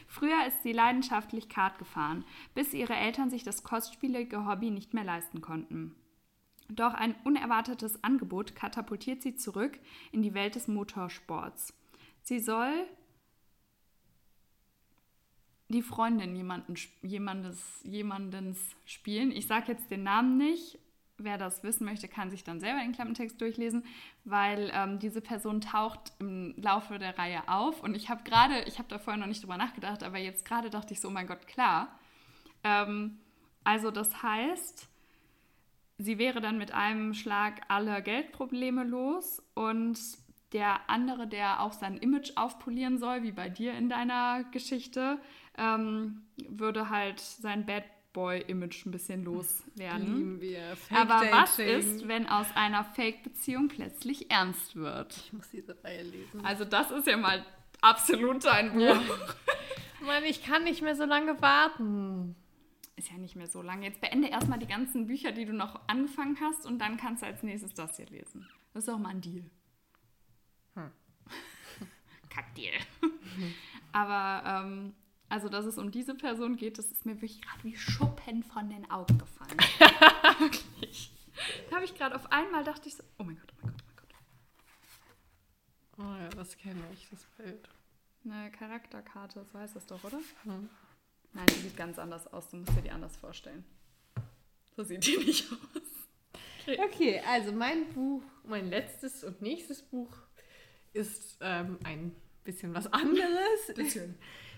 Früher 0.07 0.47
ist 0.47 0.63
sie 0.63 0.73
leidenschaftlich 0.73 1.49
Kart 1.49 1.77
gefahren, 1.77 2.25
bis 2.55 2.73
ihre 2.73 2.95
Eltern 2.95 3.29
sich 3.29 3.43
das 3.43 3.63
kostspielige 3.63 4.47
Hobby 4.47 4.71
nicht 4.71 4.95
mehr 4.95 5.03
leisten 5.03 5.41
konnten. 5.41 5.95
Doch 6.69 6.93
ein 6.93 7.15
unerwartetes 7.23 8.03
Angebot 8.03 8.55
katapultiert 8.55 9.21
sie 9.21 9.35
zurück 9.35 9.79
in 10.11 10.21
die 10.21 10.33
Welt 10.33 10.55
des 10.55 10.67
Motorsports. 10.67 11.73
Sie 12.23 12.39
soll 12.39 12.87
die 15.69 15.81
Freundin 15.81 16.35
jemanden, 16.35 16.75
jemandes, 17.01 17.81
jemandens 17.83 18.59
spielen. 18.85 19.31
Ich 19.31 19.47
sage 19.47 19.71
jetzt 19.71 19.91
den 19.91 20.03
Namen 20.03 20.37
nicht. 20.37 20.79
Wer 21.19 21.39
das 21.39 21.63
wissen 21.63 21.85
möchte, 21.85 22.07
kann 22.07 22.29
sich 22.29 22.43
dann 22.43 22.59
selber 22.59 22.79
den 22.79 22.91
Klappentext 22.91 23.41
durchlesen, 23.41 23.83
weil 24.23 24.69
ähm, 24.71 24.99
diese 24.99 25.19
Person 25.19 25.61
taucht 25.61 26.13
im 26.19 26.53
Laufe 26.57 26.99
der 26.99 27.17
Reihe 27.17 27.47
auf. 27.49 27.81
Und 27.81 27.95
ich 27.95 28.09
habe 28.09 28.23
gerade, 28.23 28.61
ich 28.65 28.77
habe 28.77 28.87
da 28.87 28.99
vorher 28.99 29.19
noch 29.19 29.27
nicht 29.27 29.41
drüber 29.41 29.57
nachgedacht, 29.57 30.03
aber 30.03 30.19
jetzt 30.19 30.45
gerade 30.45 30.69
dachte 30.69 30.93
ich 30.93 30.99
so, 30.99 31.07
oh 31.07 31.11
mein 31.11 31.25
Gott, 31.25 31.47
klar. 31.47 31.97
Ähm, 32.63 33.17
also 33.63 33.89
das 33.89 34.21
heißt, 34.21 34.87
sie 35.97 36.17
wäre 36.17 36.41
dann 36.41 36.57
mit 36.57 36.73
einem 36.73 37.13
Schlag 37.13 37.61
alle 37.67 38.01
Geldprobleme 38.01 38.83
los 38.83 39.41
und 39.53 39.99
der 40.53 40.89
andere, 40.89 41.27
der 41.27 41.61
auch 41.61 41.73
sein 41.73 41.97
Image 41.97 42.31
aufpolieren 42.35 42.97
soll, 42.97 43.23
wie 43.23 43.31
bei 43.31 43.49
dir 43.49 43.73
in 43.73 43.89
deiner 43.89 44.45
Geschichte, 44.51 45.19
ähm, 45.57 46.21
würde 46.47 46.89
halt 46.89 47.19
sein 47.19 47.65
Bad 47.65 47.83
Boy-Image 48.13 48.85
ein 48.85 48.91
bisschen 48.91 49.23
loswerden. 49.25 50.15
Lieben 50.15 50.41
wir. 50.41 50.77
Aber 50.89 51.21
was 51.29 51.55
Fake-Dating. 51.55 51.95
ist, 51.95 52.07
wenn 52.07 52.27
aus 52.27 52.47
einer 52.55 52.83
Fake-Beziehung 52.83 53.67
plötzlich 53.67 54.31
ernst 54.31 54.75
wird? 54.75 55.15
Ich 55.17 55.33
muss 55.33 55.49
diese 55.49 55.77
Reihe 55.83 56.03
lesen. 56.03 56.43
Also 56.43 56.65
das 56.65 56.89
ist 56.89 57.05
ja 57.05 57.17
mal 57.17 57.45
absolut 57.81 58.43
dein 58.45 58.73
Buch. 58.73 58.79
Ja. 58.79 59.01
Mann, 60.05 60.23
ich 60.23 60.43
kann 60.43 60.63
nicht 60.63 60.81
mehr 60.81 60.95
so 60.95 61.05
lange 61.05 61.39
warten. 61.41 62.35
Ist 62.97 63.11
ja 63.11 63.17
nicht 63.17 63.35
mehr 63.35 63.47
so 63.47 63.61
lange. 63.61 63.85
Jetzt 63.85 64.01
beende 64.01 64.27
erstmal 64.27 64.59
die 64.59 64.67
ganzen 64.67 65.05
Bücher, 65.07 65.31
die 65.31 65.45
du 65.45 65.53
noch 65.53 65.87
angefangen 65.87 66.37
hast 66.41 66.65
und 66.65 66.79
dann 66.79 66.97
kannst 66.97 67.21
du 67.21 67.27
als 67.27 67.43
nächstes 67.43 67.73
das 67.73 67.95
hier 67.95 68.07
lesen. 68.07 68.49
Das 68.73 68.83
ist 68.83 68.89
auch 68.89 68.97
mal 68.97 69.09
ein 69.09 69.21
Deal. 69.21 69.49
Hm. 70.73 70.91
Kackdeal. 72.29 72.73
Aber 73.91 74.65
ähm, 74.65 74.95
also, 75.29 75.47
dass 75.47 75.65
es 75.65 75.77
um 75.77 75.91
diese 75.91 76.15
Person 76.15 76.55
geht, 76.57 76.79
das 76.79 76.91
ist 76.91 77.05
mir 77.05 77.15
wirklich 77.15 77.41
gerade 77.41 77.63
wie 77.63 77.75
Schuppen 77.75 78.43
von 78.43 78.69
den 78.69 78.89
Augen 78.89 79.17
gefallen. 79.17 79.57
wirklich. 80.39 81.11
Da 81.69 81.75
habe 81.75 81.85
ich 81.85 81.93
gerade 81.93 82.15
auf 82.15 82.31
einmal 82.31 82.63
dachte 82.63 82.89
ich 82.89 82.95
so, 82.95 83.03
oh 83.19 83.23
mein 83.23 83.37
Gott, 83.37 83.53
oh 83.61 83.67
mein 83.67 83.77
Gott, 83.95 84.15
oh 84.15 85.99
mein 85.99 86.07
Gott. 86.07 86.19
Oh 86.19 86.23
ja, 86.23 86.29
das 86.29 86.57
kenne 86.57 86.81
ich, 86.93 87.07
das 87.09 87.23
Bild. 87.37 87.69
Eine 88.25 88.51
Charakterkarte, 88.51 89.45
so 89.45 89.59
heißt 89.59 89.75
das 89.75 89.85
doch, 89.85 90.03
oder? 90.03 90.19
Hm. 90.43 90.69
Nein, 91.37 91.45
die 91.51 91.61
sieht 91.61 91.77
ganz 91.77 91.99
anders 91.99 92.25
aus. 92.33 92.49
Du 92.49 92.57
musst 92.57 92.75
dir 92.75 92.81
die 92.81 92.89
anders 92.89 93.15
vorstellen. 93.15 93.63
So 94.75 94.83
sieht 94.83 95.05
die 95.05 95.17
nicht 95.17 95.45
aus. 95.51 96.79
Okay, 96.85 97.21
also 97.27 97.51
mein 97.51 97.87
Buch, 97.93 98.23
mein 98.43 98.71
letztes 98.71 99.23
und 99.23 99.39
nächstes 99.39 99.83
Buch 99.83 100.09
ist 100.93 101.37
ähm, 101.41 101.77
ein 101.83 102.15
bisschen 102.43 102.73
was 102.73 102.91
anderes. 102.91 103.67
Bisschen. 103.75 104.15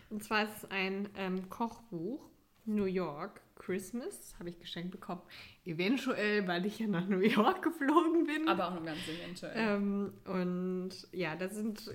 Und 0.10 0.24
zwar 0.24 0.46
ist 0.46 0.64
es 0.64 0.72
ein 0.72 1.10
ähm, 1.18 1.50
Kochbuch, 1.50 2.30
New 2.64 2.86
York 2.86 3.42
Christmas, 3.56 4.34
habe 4.40 4.50
ich 4.50 4.58
geschenkt 4.58 4.92
bekommen. 4.92 5.22
Eventuell, 5.66 6.48
weil 6.48 6.66
ich 6.66 6.80
ja 6.80 6.88
nach 6.88 7.08
New 7.10 7.20
York 7.20 7.62
geflogen 7.62 8.26
bin. 8.26 8.48
Aber 8.48 8.70
auch 8.70 8.76
nur 8.76 8.86
ganz 8.86 9.00
eventuell. 9.06 9.54
Ähm, 9.54 10.14
und 10.24 10.92
ja, 11.12 11.36
da 11.36 11.50
sind 11.50 11.92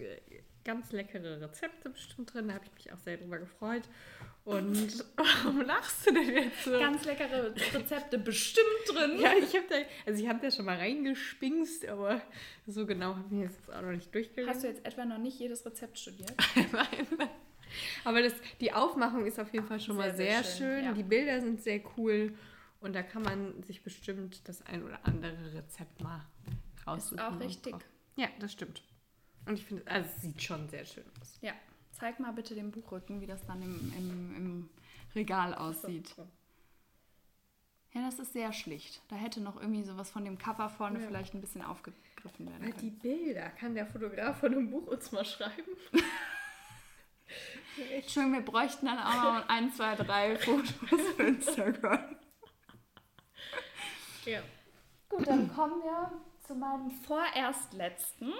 ganz 0.64 0.92
leckere 0.92 1.40
Rezepte 1.40 1.90
bestimmt 1.90 2.32
drin. 2.32 2.48
Da 2.48 2.54
habe 2.54 2.64
ich 2.64 2.72
mich 2.74 2.92
auch 2.92 2.98
sehr 2.98 3.16
drüber 3.16 3.38
gefreut. 3.38 3.82
Und 4.44 5.04
warum 5.16 5.62
lachst 5.62 6.06
du 6.06 6.12
denn 6.14 6.28
jetzt 6.34 6.64
so? 6.64 6.72
Ganz 6.72 7.04
leckere 7.04 7.54
Rezepte 7.54 8.18
bestimmt 8.18 8.66
drin. 8.88 9.18
ja, 9.18 9.32
ich 9.38 9.54
habe 9.54 9.66
da, 9.68 9.76
also 10.06 10.22
ich 10.22 10.28
habe 10.28 10.40
da 10.40 10.50
schon 10.50 10.66
mal 10.66 10.76
reingespingst, 10.76 11.86
aber 11.88 12.20
so 12.66 12.86
genau 12.86 13.14
habe 13.16 13.24
ich 13.26 13.32
mir 13.32 13.44
jetzt 13.44 13.72
auch 13.72 13.82
noch 13.82 13.92
nicht 13.92 14.14
durchgelesen. 14.14 14.52
Hast 14.54 14.62
du 14.64 14.68
jetzt 14.68 14.84
etwa 14.84 15.04
noch 15.04 15.18
nicht 15.18 15.38
jedes 15.38 15.64
Rezept 15.64 15.98
studiert? 15.98 16.32
Nein. 16.72 17.28
Aber 18.04 18.22
das, 18.22 18.34
die 18.60 18.72
Aufmachung 18.72 19.24
ist 19.26 19.40
auf 19.40 19.52
jeden 19.52 19.66
Fall 19.66 19.80
schon 19.80 19.96
mal 19.96 20.14
Sehr, 20.14 20.42
sehr, 20.42 20.44
sehr 20.44 20.56
schön. 20.56 20.76
schön, 20.76 20.84
ja. 20.84 20.92
Die 20.92 21.02
Bilder 21.02 21.40
sind 21.40 21.62
sehr 21.62 21.80
cool. 21.96 22.34
Und 22.80 22.94
da 22.94 23.02
kann 23.02 23.22
man 23.22 23.62
sich 23.62 23.82
bestimmt 23.82 24.46
das 24.46 24.60
ein 24.66 24.84
oder 24.84 25.00
andere 25.04 25.54
Rezept 25.54 26.02
mal 26.02 26.20
raussuchen. 26.86 27.18
auch 27.18 27.32
und 27.32 27.40
richtig. 27.42 27.74
Ja, 28.16 28.28
das 28.40 28.52
stimmt. 28.52 28.82
Und 29.46 29.58
ich 29.58 29.64
finde, 29.66 29.86
also 29.86 30.08
es 30.16 30.22
sieht 30.22 30.42
schon 30.42 30.68
sehr 30.68 30.84
schön 30.84 31.04
aus. 31.20 31.38
Ja. 31.42 31.52
Zeig 31.92 32.18
mal 32.18 32.32
bitte 32.32 32.54
den 32.54 32.70
Buchrücken, 32.70 33.20
wie 33.20 33.26
das 33.26 33.44
dann 33.46 33.62
im, 33.62 33.92
im, 33.96 34.36
im 34.36 34.70
Regal 35.14 35.54
aussieht. 35.54 36.14
Ja, 37.92 38.02
das 38.06 38.18
ist 38.18 38.32
sehr 38.32 38.52
schlicht. 38.52 39.00
Da 39.08 39.14
hätte 39.16 39.40
noch 39.40 39.60
irgendwie 39.60 39.84
sowas 39.84 40.10
von 40.10 40.24
dem 40.24 40.36
Cover 40.38 40.68
vorne 40.68 41.00
Ja. 41.00 41.06
vielleicht 41.06 41.34
ein 41.34 41.40
bisschen 41.40 41.62
aufgegriffen 41.62 42.46
werden 42.48 42.62
Weil 42.64 42.70
können. 42.72 42.80
die 42.80 42.90
Bilder, 42.90 43.48
kann 43.50 43.74
der 43.74 43.86
Fotograf 43.86 44.40
von 44.40 44.50
dem 44.50 44.70
Buch 44.70 44.86
uns 44.88 45.12
mal 45.12 45.24
schreiben? 45.24 45.62
Entschuldigung, 47.92 48.38
wir 48.38 48.44
bräuchten 48.44 48.86
dann 48.86 48.98
auch 48.98 49.22
noch 49.40 49.48
ein, 49.48 49.72
zwei, 49.72 49.94
drei 49.94 50.36
Fotos 50.36 50.70
für 51.16 51.22
Instagram. 51.22 52.16
Ja. 54.24 54.42
Gut, 55.08 55.26
dann 55.26 55.52
kommen 55.54 55.80
wir 55.82 56.10
zu 56.46 56.54
meinem 56.54 56.90
vorerst 56.90 57.72
letzten. 57.74 58.32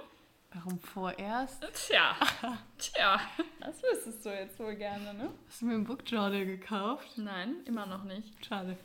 Warum 0.55 0.78
vorerst? 0.78 1.62
Tja, 1.72 2.14
tja, 2.78 3.20
das 3.59 3.82
wüsstest 3.82 4.24
du 4.24 4.30
jetzt 4.30 4.59
wohl 4.61 4.76
gerne, 4.76 5.12
ne? 5.14 5.30
Hast 5.48 5.62
du 5.62 5.66
mir 5.66 5.74
ein 5.74 5.84
Book 5.84 6.02
Journal 6.07 6.46
gekauft? 6.46 7.18
Nein, 7.18 7.57
immer 7.64 7.86
noch 7.86 8.05
nicht. 8.05 8.46
Schade. 8.46 8.76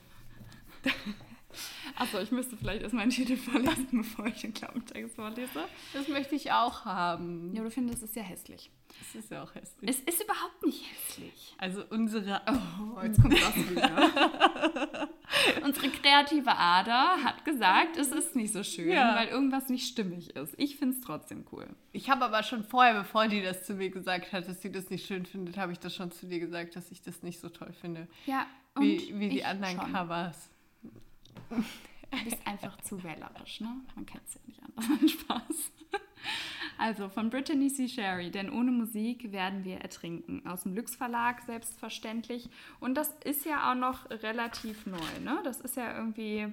Achso, 1.96 2.20
ich 2.20 2.32
müsste 2.32 2.56
vielleicht 2.58 2.84
erst 2.84 2.94
meinen 2.94 3.10
Titel 3.10 3.36
vorlesen, 3.36 3.88
bevor 3.92 4.28
ich 4.28 4.42
den 4.42 4.54
Klappentext 4.54 5.16
vorlese. 5.16 5.66
Das 5.94 6.08
möchte 6.08 6.36
ich 6.36 6.52
auch 6.52 6.86
haben. 6.86 7.52
Ja, 7.56 7.64
du 7.64 7.72
findest 7.72 8.04
es 8.04 8.14
ja 8.16 8.22
hässlich. 8.24 8.70
Das 9.00 9.16
ist 9.24 9.32
ja 9.32 9.44
auch 9.44 9.54
hässlich. 9.56 9.90
Es 9.90 10.00
ist 10.02 10.24
überhaupt 10.24 10.64
nicht 10.66 10.84
hässlich. 10.92 11.56
Also 11.58 11.84
unsere. 11.90 12.42
Oh, 12.48 13.02
jetzt 13.04 13.22
kommt 13.22 13.34
das 13.42 13.56
wieder. 13.70 15.10
Unsere 15.64 15.90
kreative 15.90 16.56
Ader 16.58 17.24
hat 17.24 17.46
gesagt, 17.46 17.98
es 17.98 18.08
ist 18.12 18.36
nicht 18.36 18.52
so 18.52 18.64
schön, 18.64 18.90
Ja. 18.92 19.16
weil 19.16 19.28
irgendwas 19.28 19.70
nicht 19.70 19.88
stimmig 19.88 20.36
ist. 20.36 20.56
Ich 20.58 20.78
finde 20.78 20.96
es 20.96 21.02
trotzdem 21.02 21.46
cool. 21.52 21.68
Ich 21.92 22.10
habe 22.10 22.26
aber 22.26 22.42
schon 22.42 22.64
vorher, 22.64 22.96
bevor 22.96 23.28
die 23.28 23.42
das 23.44 23.64
zu 23.64 23.76
mir 23.76 23.92
gesagt 23.92 24.32
hat, 24.34 24.48
dass 24.48 24.62
sie 24.62 24.72
das 24.72 24.90
nicht 24.90 25.06
schön 25.06 25.26
findet, 25.28 25.58
habe 25.58 25.72
ich 25.72 25.80
das 25.80 25.96
schon 25.96 26.12
zu 26.12 26.26
dir 26.26 26.40
gesagt, 26.40 26.76
dass 26.76 26.90
ich 26.90 27.04
das 27.04 27.22
nicht 27.22 27.40
so 27.40 27.50
toll 27.50 27.72
finde. 27.80 28.08
Ja, 28.26 28.48
und 28.74 28.84
Wie, 28.84 29.20
wie 29.20 29.30
die 29.30 29.46
anderen 29.46 29.80
schon. 29.80 29.94
Covers. 29.94 30.50
Du 31.50 32.24
bist 32.24 32.46
einfach 32.46 32.80
zu 32.82 33.04
wählerisch, 33.04 33.62
ne? 33.62 33.82
Man 33.96 34.06
kennt 34.06 34.24
es 34.28 34.36
ja 34.36 34.42
nicht 34.46 34.62
anders. 34.64 35.12
Spaß. 35.12 35.72
Also 36.78 37.10
von 37.10 37.30
Brittany 37.30 37.68
C. 37.68 37.88
Sherry, 37.88 38.32
denn 38.32 38.50
ohne 38.50 38.72
Musik 38.72 39.32
werden 39.32 39.66
wir 39.66 39.80
ertrinken. 39.80 40.46
Aus 40.48 40.64
dem 40.64 40.74
Lux 40.74 40.96
Verlag, 40.96 41.42
selbstverständlich. 41.42 42.50
Und 42.80 42.96
das 42.96 43.14
ist 43.24 43.46
ja 43.46 43.70
auch 43.70 43.76
noch 43.76 44.10
relativ 44.10 44.86
neu, 44.86 45.20
ne? 45.22 45.40
Das 45.44 45.60
ist 45.62 45.76
ja 45.76 45.96
irgendwie 45.96 46.52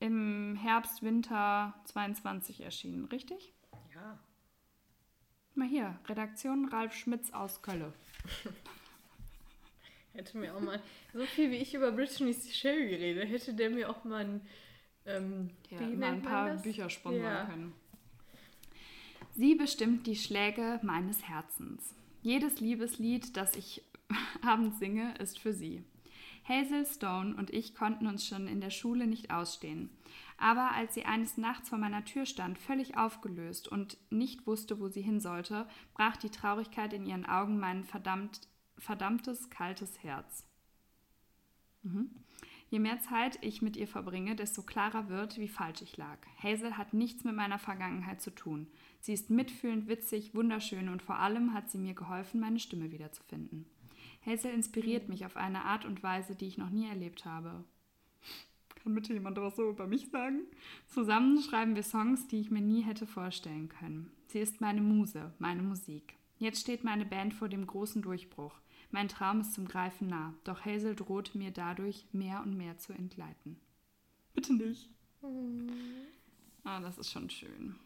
im 0.00 0.56
Herbst, 0.56 1.02
Winter 1.02 1.74
22 1.84 2.62
erschienen, 2.62 3.04
richtig? 3.04 3.52
Ja. 3.94 4.18
Mal 5.54 5.68
hier, 5.68 5.98
Redaktion 6.08 6.68
Ralf 6.68 6.94
Schmitz 6.94 7.32
aus 7.32 7.62
Kölle. 7.62 7.92
Hätte 10.14 10.36
mir 10.38 10.54
auch 10.54 10.60
mal, 10.60 10.80
so 11.14 11.24
viel 11.24 11.50
wie 11.50 11.56
ich 11.56 11.74
über 11.74 11.90
Brittany 11.92 12.34
Sherry 12.34 12.94
rede, 12.94 13.24
hätte 13.24 13.54
der 13.54 13.70
mir 13.70 13.88
auch 13.88 14.04
mal 14.04 14.24
ein, 14.24 14.40
ähm, 15.06 15.50
Ja, 15.70 15.80
mal 15.80 16.12
ein 16.12 16.22
paar? 16.22 16.56
Bücher 16.56 16.90
sponsern 16.90 17.22
Ja. 17.22 17.44
können. 17.46 17.72
Sie 19.34 19.54
bestimmt 19.54 20.06
die 20.06 20.16
Schläge 20.16 20.78
meines 20.82 21.26
Herzens. 21.26 21.94
Jedes 22.20 22.60
Liebeslied, 22.60 23.36
das 23.36 23.56
ich 23.56 23.82
abends 24.42 24.78
singe, 24.78 25.14
ist 25.18 25.38
für 25.38 25.54
sie. 25.54 25.82
Hazel 26.46 26.84
Stone 26.84 27.34
und 27.36 27.50
ich 27.50 27.74
konnten 27.74 28.06
uns 28.06 28.26
schon 28.26 28.48
in 28.48 28.60
der 28.60 28.70
Schule 28.70 29.06
nicht 29.06 29.30
ausstehen. 29.30 29.90
Aber 30.38 30.72
als 30.72 30.92
sie 30.94 31.04
eines 31.04 31.38
Nachts 31.38 31.68
vor 31.68 31.78
meiner 31.78 32.04
Tür 32.04 32.26
stand, 32.26 32.58
völlig 32.58 32.96
aufgelöst 32.96 33.68
und 33.68 33.96
nicht 34.10 34.46
wusste, 34.46 34.80
wo 34.80 34.88
sie 34.88 35.02
hin 35.02 35.20
sollte, 35.20 35.68
brach 35.94 36.16
die 36.16 36.30
Traurigkeit 36.30 36.92
in 36.92 37.06
ihren 37.06 37.24
Augen 37.24 37.58
mein 37.60 37.84
verdammt, 37.84 38.40
verdammtes, 38.78 39.50
kaltes 39.50 40.02
Herz. 40.02 40.46
Mhm. 41.82 42.10
Je 42.72 42.78
mehr 42.78 43.00
Zeit 43.00 43.38
ich 43.42 43.60
mit 43.60 43.76
ihr 43.76 43.86
verbringe, 43.86 44.34
desto 44.34 44.62
klarer 44.62 45.10
wird, 45.10 45.36
wie 45.38 45.48
falsch 45.48 45.82
ich 45.82 45.98
lag. 45.98 46.18
Hazel 46.42 46.78
hat 46.78 46.94
nichts 46.94 47.22
mit 47.22 47.34
meiner 47.34 47.58
Vergangenheit 47.58 48.22
zu 48.22 48.34
tun. 48.34 48.66
Sie 49.00 49.12
ist 49.12 49.28
mitfühlend, 49.28 49.88
witzig, 49.88 50.34
wunderschön 50.34 50.88
und 50.88 51.02
vor 51.02 51.16
allem 51.16 51.52
hat 51.52 51.70
sie 51.70 51.76
mir 51.76 51.92
geholfen, 51.92 52.40
meine 52.40 52.58
Stimme 52.58 52.90
wiederzufinden. 52.90 53.66
Hazel 54.24 54.54
inspiriert 54.54 55.08
mich 55.10 55.26
auf 55.26 55.36
eine 55.36 55.64
Art 55.64 55.84
und 55.84 56.02
Weise, 56.02 56.34
die 56.34 56.46
ich 56.46 56.56
noch 56.56 56.70
nie 56.70 56.88
erlebt 56.88 57.26
habe. 57.26 57.64
Kann 58.82 58.94
bitte 58.94 59.12
jemand 59.12 59.36
was 59.36 59.56
so 59.56 59.68
über 59.68 59.86
mich 59.86 60.08
sagen? 60.08 60.40
Zusammen 60.86 61.42
schreiben 61.42 61.74
wir 61.74 61.82
Songs, 61.82 62.26
die 62.28 62.40
ich 62.40 62.50
mir 62.50 62.62
nie 62.62 62.82
hätte 62.82 63.06
vorstellen 63.06 63.68
können. 63.68 64.10
Sie 64.28 64.38
ist 64.38 64.60
meine 64.60 64.80
Muse, 64.80 65.34
meine 65.38 65.62
Musik. 65.62 66.14
Jetzt 66.42 66.60
steht 66.60 66.82
meine 66.82 67.04
Band 67.04 67.34
vor 67.34 67.48
dem 67.48 67.64
großen 67.64 68.02
Durchbruch. 68.02 68.52
Mein 68.90 69.06
Traum 69.06 69.42
ist 69.42 69.54
zum 69.54 69.68
Greifen 69.68 70.08
nah, 70.08 70.34
doch 70.42 70.64
Hazel 70.64 70.96
droht 70.96 71.36
mir 71.36 71.52
dadurch 71.52 72.04
mehr 72.10 72.42
und 72.42 72.56
mehr 72.56 72.76
zu 72.78 72.92
entgleiten. 72.92 73.60
Bitte 74.34 74.52
nicht. 74.52 74.88
Ah, 76.64 76.80
das 76.80 76.98
ist 76.98 77.12
schon 77.12 77.30
schön. 77.30 77.76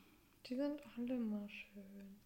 Die 0.47 0.55
sind 0.55 0.81
alle 0.97 1.19
mal 1.19 1.47
schön. 1.51 2.17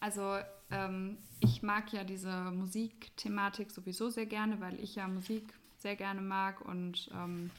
Also 0.00 0.38
ähm, 0.72 1.18
ich 1.38 1.62
mag 1.62 1.92
ja 1.92 2.02
diese 2.02 2.50
Musikthematik 2.50 3.70
sowieso 3.70 4.10
sehr 4.10 4.26
gerne, 4.26 4.60
weil 4.60 4.80
ich 4.80 4.96
ja 4.96 5.06
Musik 5.06 5.54
sehr 5.78 5.94
gerne 5.94 6.20
mag 6.20 6.62
und 6.62 7.08
ähm, 7.14 7.52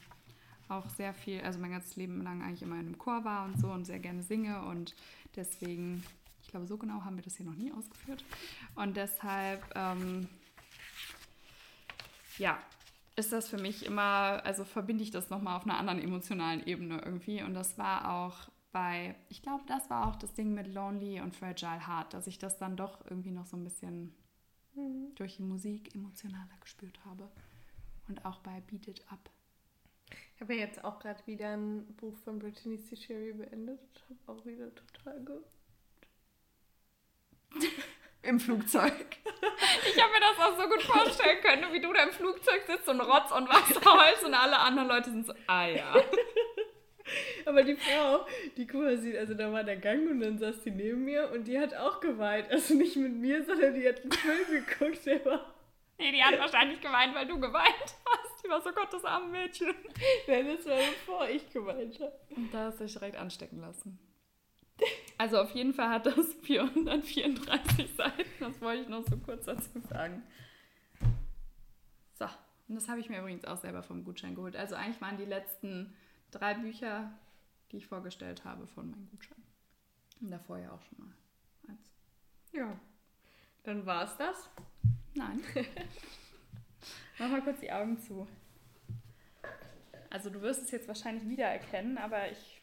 auch 0.68 0.90
sehr 0.90 1.14
viel, 1.14 1.40
also 1.40 1.58
mein 1.58 1.70
ganzes 1.70 1.96
Leben 1.96 2.22
lang 2.22 2.42
eigentlich 2.42 2.60
immer 2.60 2.74
in 2.74 2.88
einem 2.88 2.98
Chor 2.98 3.24
war 3.24 3.46
und 3.46 3.58
so 3.58 3.68
und 3.68 3.86
sehr 3.86 4.00
gerne 4.00 4.22
singe 4.22 4.60
und 4.66 4.94
deswegen, 5.34 6.04
glaube, 6.52 6.66
so 6.66 6.78
genau 6.78 7.02
haben 7.04 7.16
wir 7.16 7.24
das 7.24 7.36
hier 7.36 7.46
noch 7.46 7.56
nie 7.56 7.72
ausgeführt. 7.72 8.24
Und 8.76 8.96
deshalb, 8.96 9.62
ähm, 9.74 10.28
ja, 12.38 12.58
ist 13.16 13.32
das 13.32 13.48
für 13.48 13.58
mich 13.58 13.84
immer, 13.84 14.40
also 14.44 14.64
verbinde 14.64 15.02
ich 15.02 15.10
das 15.10 15.28
nochmal 15.28 15.56
auf 15.56 15.64
einer 15.64 15.78
anderen 15.78 16.00
emotionalen 16.00 16.64
Ebene 16.66 17.02
irgendwie. 17.04 17.42
Und 17.42 17.54
das 17.54 17.76
war 17.76 18.10
auch 18.10 18.48
bei, 18.70 19.16
ich 19.28 19.42
glaube, 19.42 19.64
das 19.66 19.90
war 19.90 20.08
auch 20.08 20.16
das 20.16 20.32
Ding 20.32 20.54
mit 20.54 20.72
Lonely 20.72 21.20
und 21.20 21.34
Fragile 21.34 21.86
Heart, 21.86 22.14
dass 22.14 22.26
ich 22.26 22.38
das 22.38 22.58
dann 22.58 22.76
doch 22.76 23.04
irgendwie 23.04 23.32
noch 23.32 23.46
so 23.46 23.56
ein 23.56 23.64
bisschen 23.64 24.14
durch 25.16 25.36
die 25.36 25.42
Musik 25.42 25.94
emotionaler 25.94 26.56
gespürt 26.60 27.04
habe. 27.04 27.28
Und 28.08 28.24
auch 28.24 28.38
bei 28.38 28.60
Beat 28.62 28.88
It 28.88 29.12
Up. 29.12 29.30
Ich 30.34 30.40
habe 30.40 30.54
ja 30.54 30.60
jetzt 30.60 30.82
auch 30.84 30.98
gerade 30.98 31.24
wieder 31.26 31.52
ein 31.52 31.94
Buch 31.96 32.16
von 32.18 32.38
Brittany 32.38 32.82
C. 32.82 32.96
Sherry 32.96 33.32
beendet. 33.32 33.80
Habe 34.08 34.38
auch 34.38 34.46
wieder 34.46 34.74
total 34.74 35.24
ge... 35.24 35.36
Im 38.22 38.38
Flugzeug. 38.38 38.92
Ich 39.84 40.00
habe 40.00 40.12
mir 40.12 40.20
das 40.20 40.38
auch 40.38 40.56
so 40.56 40.68
gut 40.68 40.82
vorstellen 40.82 41.40
können, 41.42 41.72
wie 41.72 41.80
du 41.80 41.92
da 41.92 42.04
im 42.04 42.12
Flugzeug 42.12 42.62
sitzt 42.66 42.88
und 42.88 43.00
Rotz 43.00 43.32
und 43.32 43.48
Wasser 43.48 43.80
heulst 43.84 44.24
und 44.24 44.34
alle 44.34 44.58
anderen 44.58 44.88
Leute 44.88 45.10
sind 45.10 45.26
so, 45.26 45.34
ah 45.48 45.66
ja. 45.66 45.92
Aber 47.46 47.64
die 47.64 47.74
Frau, 47.74 48.24
die 48.56 48.66
quasi, 48.66 49.16
also 49.18 49.34
da 49.34 49.52
war 49.52 49.64
der 49.64 49.76
Gang 49.76 50.08
und 50.08 50.20
dann 50.20 50.38
saß 50.38 50.62
die 50.62 50.70
neben 50.70 51.04
mir 51.04 51.30
und 51.32 51.44
die 51.48 51.58
hat 51.58 51.74
auch 51.74 51.98
geweint. 52.00 52.48
Also 52.50 52.74
nicht 52.74 52.96
mit 52.96 53.12
mir, 53.12 53.44
sondern 53.44 53.74
die 53.74 53.88
hat 53.88 54.00
einen 54.02 54.12
Film 54.12 54.64
geguckt, 54.64 55.04
der 55.04 55.24
war... 55.24 55.54
Nee, 55.98 56.12
die 56.12 56.22
hat 56.22 56.38
wahrscheinlich 56.38 56.80
geweint, 56.80 57.14
weil 57.14 57.26
du 57.26 57.40
geweint 57.40 57.96
hast. 58.06 58.44
Die 58.44 58.48
war 58.48 58.60
so 58.60 58.70
Gottes 58.70 59.04
arme 59.04 59.28
Mädchen. 59.28 59.74
Nein, 60.26 60.56
das 60.56 60.66
war 60.66 60.76
bevor 60.76 61.28
ich 61.28 61.52
geweint 61.52 61.98
habe. 62.00 62.12
Und 62.36 62.52
da 62.52 62.66
hast 62.66 62.80
du 62.80 62.84
dich 62.84 62.92
direkt 62.92 63.16
anstecken 63.16 63.60
lassen. 63.60 63.98
Also 65.18 65.40
auf 65.40 65.54
jeden 65.54 65.72
Fall 65.72 65.88
hat 65.88 66.06
das 66.06 66.34
434 66.42 67.94
Seiten. 67.94 68.30
Das 68.40 68.60
wollte 68.60 68.82
ich 68.82 68.88
noch 68.88 69.06
so 69.06 69.16
kurz 69.18 69.44
dazu 69.44 69.78
sagen. 69.88 70.22
So, 72.14 72.24
und 72.68 72.74
das 72.74 72.88
habe 72.88 73.00
ich 73.00 73.08
mir 73.08 73.20
übrigens 73.20 73.44
auch 73.44 73.58
selber 73.58 73.82
vom 73.82 74.04
Gutschein 74.04 74.34
geholt. 74.34 74.56
Also 74.56 74.74
eigentlich 74.74 75.00
waren 75.00 75.16
die 75.16 75.24
letzten 75.24 75.94
drei 76.30 76.54
Bücher, 76.54 77.12
die 77.70 77.76
ich 77.76 77.86
vorgestellt 77.86 78.44
habe, 78.44 78.66
von 78.66 78.90
meinem 78.90 79.08
Gutschein. 79.10 79.42
Und 80.20 80.30
davor 80.30 80.58
ja 80.58 80.72
auch 80.72 80.82
schon 80.82 81.06
mal 81.06 81.14
eins. 81.68 81.90
Ja. 82.52 82.78
Dann 83.62 83.86
war's 83.86 84.16
das. 84.16 84.50
Nein. 85.14 85.40
Mach 87.18 87.28
mal 87.28 87.42
kurz 87.42 87.60
die 87.60 87.70
Augen 87.70 87.98
zu. 87.98 88.26
Also 90.10 90.30
du 90.30 90.42
wirst 90.42 90.62
es 90.62 90.70
jetzt 90.70 90.88
wahrscheinlich 90.88 91.28
wiedererkennen, 91.28 91.96
aber 91.96 92.30
ich 92.30 92.60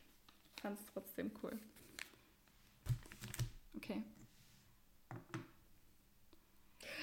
fand 0.62 0.80
es 0.80 0.86
trotzdem 0.88 1.32
cool. 1.42 1.58
Okay. 3.76 4.04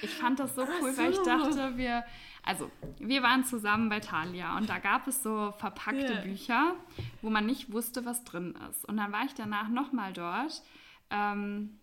Ich 0.01 0.11
fand 0.11 0.39
das 0.39 0.55
so 0.55 0.63
cool, 0.81 0.95
weil 0.97 1.11
ich 1.11 1.17
so. 1.17 1.23
dachte, 1.25 1.77
wir, 1.77 2.03
also 2.43 2.69
wir 2.99 3.23
waren 3.23 3.43
zusammen 3.43 3.89
bei 3.89 3.99
Thalia 3.99 4.57
und 4.57 4.69
da 4.69 4.79
gab 4.79 5.07
es 5.07 5.23
so 5.23 5.53
verpackte 5.57 6.13
Ja. 6.13 6.21
Bücher, 6.21 6.75
wo 7.21 7.29
man 7.29 7.45
nicht 7.45 7.71
wusste, 7.71 8.05
was 8.05 8.23
drin 8.23 8.57
ist. 8.69 8.85
Und 8.85 8.97
dann 8.97 9.11
war 9.11 9.25
ich 9.25 9.33
danach 9.33 9.69
nochmal 9.69 10.13
dort, 10.13 10.61
ähm, 11.09 11.79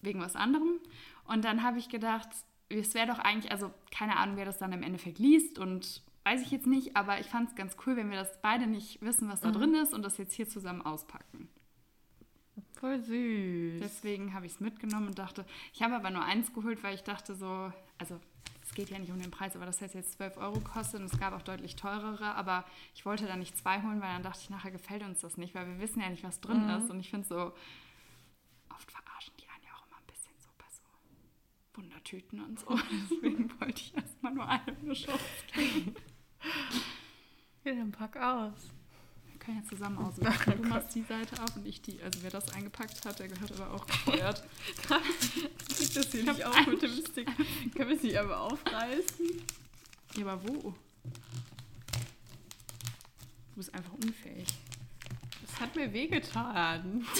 wegen 0.00 0.20
was 0.20 0.36
anderem. 0.36 0.80
Und 1.24 1.44
dann 1.44 1.62
habe 1.62 1.78
ich 1.78 1.88
gedacht, 1.88 2.28
es 2.68 2.94
wäre 2.94 3.06
doch 3.06 3.18
eigentlich, 3.18 3.52
also 3.52 3.72
keine 3.90 4.16
Ahnung, 4.16 4.36
wer 4.36 4.44
das 4.44 4.58
dann 4.58 4.72
im 4.72 4.82
Endeffekt 4.82 5.18
liest 5.18 5.58
und 5.58 6.02
weiß 6.24 6.42
ich 6.42 6.50
jetzt 6.50 6.66
nicht, 6.66 6.96
aber 6.96 7.20
ich 7.20 7.26
fand 7.26 7.50
es 7.50 7.54
ganz 7.54 7.76
cool, 7.86 7.96
wenn 7.96 8.10
wir 8.10 8.18
das 8.18 8.40
beide 8.40 8.66
nicht 8.66 9.02
wissen, 9.02 9.28
was 9.28 9.40
da 9.40 9.50
drin 9.50 9.74
ist 9.74 9.92
und 9.92 10.02
das 10.02 10.16
jetzt 10.16 10.34
hier 10.34 10.48
zusammen 10.48 10.82
auspacken. 10.82 11.48
Voll 12.84 13.00
süß. 13.00 13.80
Deswegen 13.80 14.34
habe 14.34 14.44
ich 14.44 14.52
es 14.52 14.60
mitgenommen 14.60 15.06
und 15.06 15.18
dachte, 15.18 15.46
ich 15.72 15.82
habe 15.82 15.94
aber 15.94 16.10
nur 16.10 16.22
eins 16.22 16.52
geholt, 16.52 16.82
weil 16.82 16.94
ich 16.94 17.02
dachte 17.02 17.34
so, 17.34 17.72
also 17.96 18.20
es 18.62 18.74
geht 18.74 18.90
ja 18.90 18.98
nicht 18.98 19.10
um 19.10 19.18
den 19.18 19.30
Preis, 19.30 19.56
aber 19.56 19.64
das 19.64 19.80
hätte 19.80 19.96
jetzt 19.96 20.12
12 20.12 20.36
Euro 20.36 20.58
gekostet 20.58 21.00
und 21.00 21.10
es 21.10 21.18
gab 21.18 21.32
auch 21.32 21.40
deutlich 21.40 21.76
teurere, 21.76 22.34
aber 22.34 22.66
ich 22.94 23.06
wollte 23.06 23.24
da 23.24 23.36
nicht 23.36 23.56
zwei 23.56 23.80
holen, 23.80 24.02
weil 24.02 24.12
dann 24.12 24.22
dachte 24.22 24.40
ich, 24.42 24.50
nachher 24.50 24.70
gefällt 24.70 25.02
uns 25.02 25.22
das 25.22 25.38
nicht, 25.38 25.54
weil 25.54 25.66
wir 25.66 25.80
wissen 25.80 26.02
ja 26.02 26.10
nicht, 26.10 26.24
was 26.24 26.42
drin 26.42 26.68
ist 26.68 26.90
und 26.90 27.00
ich 27.00 27.08
finde 27.08 27.26
so, 27.26 27.54
oft 28.68 28.92
verarschen 28.92 29.32
die 29.40 29.48
einen 29.48 29.64
ja 29.64 29.70
auch 29.72 29.86
immer 29.86 29.96
ein 29.96 30.06
bisschen 30.06 30.34
so 30.38 30.50
bei 30.58 30.66
so 30.68 31.80
Wundertüten 31.80 32.40
und 32.44 32.60
so. 32.60 32.78
Deswegen 33.10 33.50
wollte 33.60 33.80
ich 33.80 33.96
erstmal 33.96 34.34
nur 34.34 34.46
eine 34.46 34.92
Chance 34.92 35.24
geben. 35.54 35.94
Ja, 37.64 37.74
dann 37.76 37.92
pack 37.92 38.18
aus. 38.18 38.73
Können 39.44 39.62
ja 39.62 39.68
zusammen 39.68 39.98
auspacken. 39.98 40.62
Du 40.62 40.68
machst 40.68 40.94
die 40.94 41.02
Seite 41.02 41.42
auf 41.42 41.54
und 41.56 41.66
ich 41.66 41.82
die. 41.82 42.00
Also 42.02 42.22
wer 42.22 42.30
das 42.30 42.48
eingepackt 42.52 43.04
hat, 43.04 43.18
der 43.18 43.28
gehört 43.28 43.52
aber 43.52 43.74
auch 43.74 43.86
gefeuert. 43.86 44.42
Krieg 44.86 44.98
das 45.94 46.10
hier 46.10 46.20
Ich 46.20 46.26
nicht 46.26 46.44
auf 46.44 46.66
mit 46.66 46.80
dem 46.80 46.92
Stick. 46.92 47.28
Können 47.74 47.90
wir 47.90 47.98
sie 47.98 48.16
aber 48.16 48.40
aufreißen? 48.40 49.26
Ja, 50.16 50.26
aber 50.26 50.48
wo? 50.48 50.74
Du 53.50 53.56
bist 53.56 53.74
einfach 53.74 53.92
unfähig. 53.92 54.48
Das 55.42 55.60
hat 55.60 55.76
mir 55.76 55.92
wehgetan. 55.92 57.04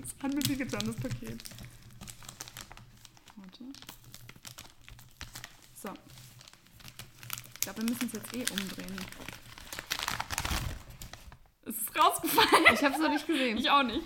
Das 0.00 0.14
hat 0.22 0.34
mir 0.34 0.56
getan, 0.56 0.82
das 0.86 0.96
Paket. 0.96 1.42
Warte. 3.36 3.64
So. 5.74 5.88
Ich 7.54 7.60
glaube, 7.60 7.82
wir 7.82 7.88
müssen 7.88 8.06
es 8.06 8.12
jetzt 8.12 8.36
eh 8.36 8.44
umdrehen. 8.52 8.96
Rausgefallen. 12.00 12.64
Ich 12.74 12.82
habe 12.84 12.94
es 12.94 13.00
noch 13.00 13.10
nicht 13.10 13.26
gesehen. 13.26 13.58
Ich 13.58 13.70
auch 13.70 13.82
nicht. 13.82 14.02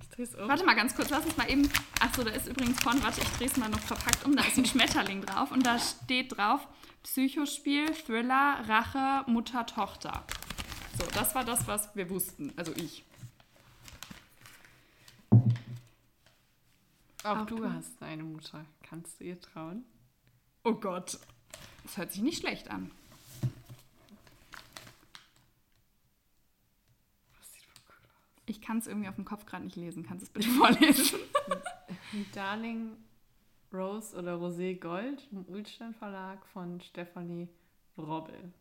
Ich 0.00 0.08
dreh's 0.08 0.34
um. 0.34 0.48
Warte 0.48 0.64
mal 0.64 0.74
ganz 0.74 0.94
kurz, 0.94 1.10
lass 1.10 1.24
uns 1.24 1.36
mal 1.36 1.50
eben. 1.50 1.68
Achso, 2.00 2.22
da 2.24 2.30
ist 2.30 2.48
übrigens 2.48 2.80
vorne, 2.80 3.02
warte, 3.02 3.20
ich 3.20 3.28
drehe 3.30 3.46
es 3.46 3.56
mal 3.56 3.68
noch 3.68 3.80
verpackt 3.80 4.24
um. 4.24 4.36
Da 4.36 4.42
ist 4.44 4.56
ein 4.58 4.64
Schmetterling 4.66 5.22
drauf 5.24 5.50
und 5.52 5.64
da 5.64 5.78
steht 5.78 6.36
drauf: 6.36 6.66
Psychospiel, 7.02 7.92
Thriller, 7.94 8.64
Rache, 8.68 9.24
Mutter, 9.30 9.66
Tochter. 9.66 10.24
So, 10.98 11.06
das 11.14 11.34
war 11.34 11.44
das, 11.44 11.66
was 11.66 11.94
wir 11.96 12.08
wussten. 12.10 12.52
Also 12.56 12.72
ich. 12.76 13.04
Auch, 17.24 17.38
Auch 17.38 17.46
du 17.46 17.56
du. 17.56 17.72
hast 17.72 18.02
eine 18.02 18.24
Mutter. 18.24 18.64
Kannst 18.82 19.20
du 19.20 19.24
ihr 19.24 19.40
trauen? 19.40 19.84
Oh 20.64 20.74
Gott. 20.74 21.18
Das 21.82 21.96
hört 21.96 22.12
sich 22.12 22.22
nicht 22.22 22.40
schlecht 22.40 22.70
an. 22.70 22.90
Das 27.38 27.52
sieht 27.52 27.64
voll 27.64 27.82
cool 27.88 28.08
aus. 28.08 28.42
Ich 28.46 28.60
kann 28.60 28.78
es 28.78 28.86
irgendwie 28.86 29.08
auf 29.08 29.16
dem 29.16 29.24
Kopf 29.24 29.46
gerade 29.46 29.64
nicht 29.64 29.76
lesen. 29.76 30.04
Kannst 30.04 30.22
du 30.22 30.26
es 30.26 30.32
bitte 30.32 30.48
vorlesen? 30.58 31.18
Darling 32.34 32.96
Rose 33.72 34.16
oder 34.16 34.34
Rosé 34.34 34.78
Gold 34.78 35.26
im 35.32 35.44
Ulstein 35.46 35.94
Verlag 35.94 36.44
von 36.46 36.80
Stefanie 36.80 37.48
Wrobbel. 37.96 38.52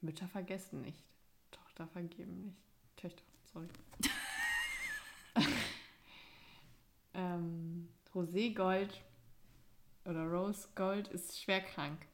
Mütter 0.00 0.28
vergessen 0.28 0.82
nicht. 0.82 1.02
Tochter 1.50 1.88
vergeben 1.88 2.40
nicht. 2.42 2.56
Töchter, 2.96 3.22
sorry. 3.52 3.68
ähm, 7.14 7.88
Rosé 8.14 8.54
Gold 8.54 9.02
oder 10.04 10.24
Rose 10.26 10.68
Gold 10.74 11.08
ist 11.08 11.40
schwer 11.40 11.60
krank. 11.60 12.06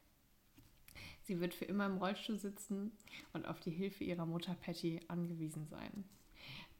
Sie 1.25 1.39
wird 1.39 1.53
für 1.55 1.65
immer 1.65 1.87
im 1.87 1.97
Rollstuhl 1.97 2.37
sitzen 2.37 2.91
und 3.33 3.47
auf 3.47 3.59
die 3.59 3.71
Hilfe 3.71 4.03
ihrer 4.03 4.25
Mutter 4.25 4.55
Patty 4.55 5.01
angewiesen 5.07 5.67
sein. 5.67 6.05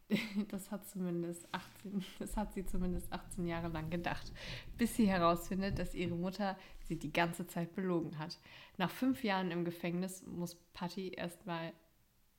Das 0.50 0.70
hat, 0.70 0.88
zumindest 0.88 1.48
18, 1.52 2.06
das 2.20 2.38
hat 2.38 2.54
sie 2.54 2.64
zumindest 2.64 3.12
18 3.12 3.48
Jahre 3.48 3.70
lang 3.70 3.90
gedacht, 3.90 4.32
bis 4.78 4.96
sie 4.96 5.08
herausfindet, 5.08 5.80
dass 5.80 5.96
ihre 5.96 6.14
Mutter 6.14 6.60
sie 6.84 7.00
die 7.00 7.12
ganze 7.12 7.48
Zeit 7.48 7.74
belogen 7.74 8.20
hat. 8.20 8.38
Nach 8.78 8.92
fünf 8.92 9.24
Jahren 9.24 9.50
im 9.50 9.66
Gefängnis 9.66 10.24
muss 10.28 10.54
Patty 10.74 11.10
erstmal 11.10 11.74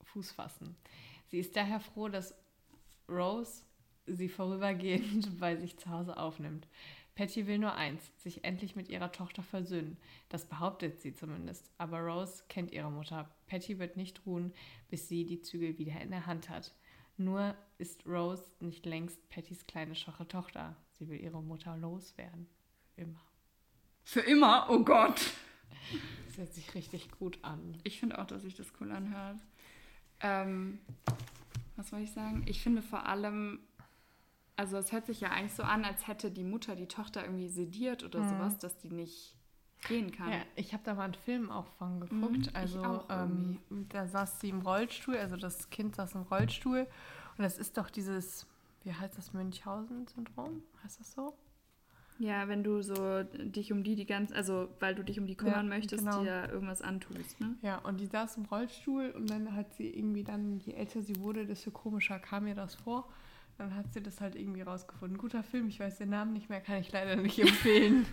Fuß 0.05 0.31
fassen. 0.31 0.77
Sie 1.27 1.41
ist 1.41 1.57
daher 1.57 1.81
froh, 1.81 2.09
dass 2.09 2.37
Rose 3.09 3.65
sie 4.07 4.29
vorübergehend 4.29 5.37
bei 5.41 5.57
sich 5.57 5.77
zu 5.77 5.91
Hause 5.91 6.17
aufnimmt. 6.17 6.69
Patty 7.17 7.47
will 7.47 7.59
nur 7.59 7.75
eins, 7.75 8.13
sich 8.19 8.45
endlich 8.45 8.77
mit 8.77 8.89
ihrer 8.89 9.11
Tochter 9.11 9.43
versöhnen. 9.43 9.97
Das 10.29 10.45
behauptet 10.45 11.01
sie 11.01 11.15
zumindest. 11.15 11.71
Aber 11.79 12.01
Rose 12.01 12.45
kennt 12.49 12.71
ihre 12.73 12.91
Mutter. 12.91 13.29
Patty 13.47 13.79
wird 13.79 13.97
nicht 13.97 14.25
ruhen, 14.27 14.53
bis 14.91 15.09
sie 15.09 15.25
die 15.25 15.41
Zügel 15.41 15.79
wieder 15.79 16.01
in 16.01 16.11
der 16.11 16.27
Hand 16.27 16.51
hat. 16.51 16.73
Nur 17.17 17.57
ist 17.79 18.07
Rose 18.07 18.45
nicht 18.61 18.85
längst 18.85 19.29
Pattys 19.31 19.67
kleine 19.67 19.95
schwache 19.95 20.29
Tochter. 20.29 20.77
Sie 20.93 21.09
will 21.09 21.19
ihre 21.19 21.43
Mutter 21.43 21.75
loswerden. 21.79 22.47
Für 22.95 23.01
immer. 23.01 23.21
Für 24.05 24.21
immer? 24.21 24.67
Oh 24.69 24.85
Gott. 24.85 25.33
Das 26.27 26.37
hört 26.37 26.53
sich 26.53 26.75
richtig 26.75 27.11
gut 27.13 27.39
an. 27.43 27.79
Ich 27.83 27.99
finde 27.99 28.19
auch, 28.19 28.27
dass 28.27 28.43
sich 28.43 28.55
das 28.55 28.71
cool 28.79 28.93
anhört. 28.93 29.39
Ähm, 30.21 30.81
was 31.77 31.89
soll 31.89 32.01
ich 32.01 32.13
sagen? 32.13 32.45
Ich 32.47 32.63
finde 32.63 32.83
vor 32.83 33.07
allem, 33.07 33.61
also 34.57 34.77
es 34.79 34.93
hört 34.93 35.07
sich 35.07 35.21
ja 35.21 35.31
eigentlich 35.31 35.55
so 35.55 35.63
an, 35.63 35.85
als 35.85 36.07
hätte 36.09 36.31
die 36.31 36.45
Mutter 36.45 36.77
die 36.77 36.89
Tochter 36.89 37.23
irgendwie 37.25 37.49
sediert 37.49 38.03
oder 38.05 38.23
Mhm. 38.23 38.29
sowas, 38.29 38.59
dass 38.59 38.79
die 38.79 38.91
nicht 38.91 39.37
gehen 39.87 40.11
kann. 40.13 40.33
Ja, 40.33 40.39
ich 40.57 40.73
habe 40.73 40.83
da 40.85 40.95
mal 40.95 41.05
einen 41.05 41.15
Film 41.15 41.51
auch 41.51 41.67
von 41.79 42.01
geguckt. 42.01 42.51
Mhm, 42.51 42.55
also 42.55 43.05
ähm, 43.11 43.59
da 43.91 44.07
saß 44.07 44.41
sie 44.41 44.49
im 44.49 44.61
Rollstuhl, 44.63 45.17
also 45.17 45.37
das 45.37 45.71
Kind 45.71 45.95
saß 45.97 46.15
im 46.15 46.23
Rollstuhl. 46.23 46.87
Und 47.37 47.45
das 47.45 47.59
ist 47.59 47.77
doch 47.77 47.91
dieses, 47.91 48.47
wie 48.85 48.93
heißt 48.93 49.17
das, 49.19 49.33
Münchhausen-Syndrom? 49.33 50.63
Heißt 50.83 51.01
das 51.01 51.13
so? 51.13 51.35
Ja, 52.19 52.49
wenn 52.49 52.65
du 52.65 52.81
so 52.83 53.23
dich 53.25 53.73
um 53.73 53.85
die 53.85 53.95
die 53.95 54.07
ganze, 54.07 54.35
also 54.35 54.69
weil 54.81 54.95
du 54.95 55.05
dich 55.05 55.21
um 55.21 55.27
die 55.27 55.35
kümmern 55.37 55.67
Ja, 55.67 55.69
möchtest, 55.69 56.01
genau. 56.07 56.23
dir 56.23 56.49
irgendwas 56.51 56.81
antust, 56.81 57.41
ne? 57.41 57.57
Ja, 57.61 57.79
und 57.79 57.99
die 58.01 58.07
saß 58.07 58.39
im 58.39 58.47
Rollstuhl 58.47 59.11
und 59.11 59.29
dann 59.29 59.55
hat 59.55 59.75
sie 59.75 59.91
irgendwie 59.91 60.25
dann, 60.25 60.59
je 60.61 60.73
älter 60.73 61.03
sie 61.03 61.21
wurde, 61.21 61.45
desto 61.47 61.71
komischer 61.71 62.19
kam 62.19 62.45
mir 62.45 62.55
das 62.55 62.75
vor. 62.75 63.07
Dann 63.59 63.75
hat 63.75 63.93
sie 63.95 64.03
das 64.03 64.21
halt 64.21 64.37
irgendwie 64.37 64.61
rausgefunden. 64.63 65.17
Guter 65.19 65.43
Film, 65.43 65.69
ich 65.69 65.81
weiß 65.81 65.99
den 65.99 66.11
Namen 66.11 66.33
nicht 66.35 66.51
mehr, 66.51 66.61
kann 66.61 66.77
ich 66.77 66.93
leider 66.93 67.17
nicht 67.17 67.39
empfehlen. 67.41 68.07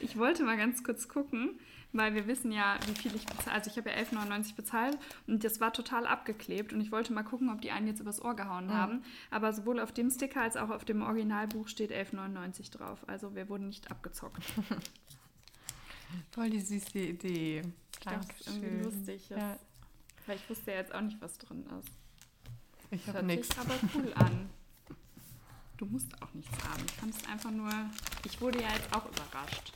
Ich 0.00 0.18
wollte 0.18 0.42
mal 0.42 0.56
ganz 0.56 0.82
kurz 0.82 1.06
gucken, 1.08 1.60
weil 1.92 2.12
wir 2.14 2.26
wissen 2.26 2.50
ja, 2.50 2.76
wie 2.86 2.94
viel 3.00 3.14
ich 3.14 3.24
bezahle. 3.24 3.52
Also 3.52 3.70
ich 3.70 3.76
habe 3.76 3.90
ja 3.90 3.96
11,99 3.98 4.56
bezahlt 4.56 4.98
und 5.28 5.44
das 5.44 5.60
war 5.60 5.72
total 5.72 6.08
abgeklebt 6.08 6.72
und 6.72 6.80
ich 6.80 6.90
wollte 6.90 7.12
mal 7.12 7.22
gucken, 7.22 7.48
ob 7.50 7.60
die 7.60 7.70
einen 7.70 7.86
jetzt 7.86 8.00
übers 8.00 8.20
Ohr 8.20 8.34
gehauen 8.34 8.66
Mhm. 8.66 8.72
haben. 8.72 9.04
Aber 9.30 9.52
sowohl 9.52 9.78
auf 9.78 9.92
dem 9.92 10.10
Sticker 10.10 10.40
als 10.40 10.56
auch 10.56 10.70
auf 10.70 10.84
dem 10.84 11.02
Originalbuch 11.02 11.68
steht 11.68 11.92
11,99 11.92 12.72
drauf. 12.72 13.08
Also 13.08 13.36
wir 13.36 13.48
wurden 13.48 13.68
nicht 13.68 13.88
abgezockt. 13.92 14.42
Voll 16.32 16.50
die 16.50 16.60
süße 16.60 16.98
Idee. 16.98 17.62
Ich 17.92 18.00
dachte, 18.00 18.26
das 18.26 18.40
ist 18.40 18.46
irgendwie 18.48 18.82
Dankeschön. 18.82 18.98
lustig. 18.98 19.26
Das, 19.28 19.38
Ja, 19.38 19.56
Weil 20.26 20.36
ich 20.36 20.50
wusste 20.50 20.70
ja 20.72 20.78
jetzt 20.78 20.92
auch 20.94 21.00
nicht, 21.00 21.20
was 21.20 21.38
drin 21.38 21.64
ist. 21.78 21.88
Ich 22.92 23.02
habe 23.08 23.18
hört 23.18 23.26
nichts. 23.26 23.48
sich 23.48 23.58
aber 23.58 23.74
cool 23.94 24.12
an. 24.14 24.50
Du 25.78 25.86
musst 25.88 26.14
auch 26.22 26.32
nichts 26.32 26.56
haben. 26.64 26.80
Ich 26.86 26.92
fand 26.92 27.12
es 27.16 27.26
einfach 27.28 27.50
nur. 27.50 27.68
Ich 28.24 28.40
wurde 28.40 28.62
ja 28.62 28.68
jetzt 28.68 28.94
auch 28.94 29.04
überrascht. 29.04 29.72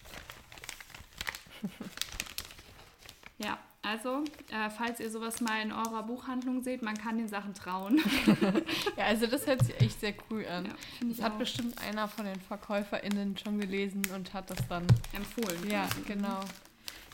ja, 3.39 3.59
also, 3.83 4.23
äh, 4.51 4.71
falls 4.71 5.01
ihr 5.01 5.11
sowas 5.11 5.41
mal 5.41 5.61
in 5.63 5.73
eurer 5.73 6.05
Buchhandlung 6.05 6.63
seht, 6.63 6.83
man 6.83 6.97
kann 6.97 7.19
den 7.19 7.27
Sachen 7.29 7.55
trauen. 7.55 8.01
Ja, 8.97 9.05
also 9.07 9.27
das 9.27 9.47
hört 9.47 9.65
sich 9.65 9.79
echt 9.81 10.01
sehr 10.01 10.15
cool 10.31 10.47
an. 10.47 10.67
Ja, 10.67 10.73
Das 11.09 11.21
hat 11.23 11.33
auch. 11.33 11.39
bestimmt 11.39 11.77
einer 11.83 12.09
von 12.09 12.25
den 12.25 12.41
VerkäuferInnen 12.41 13.37
schon 13.37 13.59
gelesen 13.59 14.03
und 14.15 14.33
hat 14.33 14.49
das 14.51 14.59
dann. 14.69 14.87
empfohlen. 15.13 15.69
Ja, 15.69 15.87
quasi. 15.87 16.01
genau. 16.07 16.41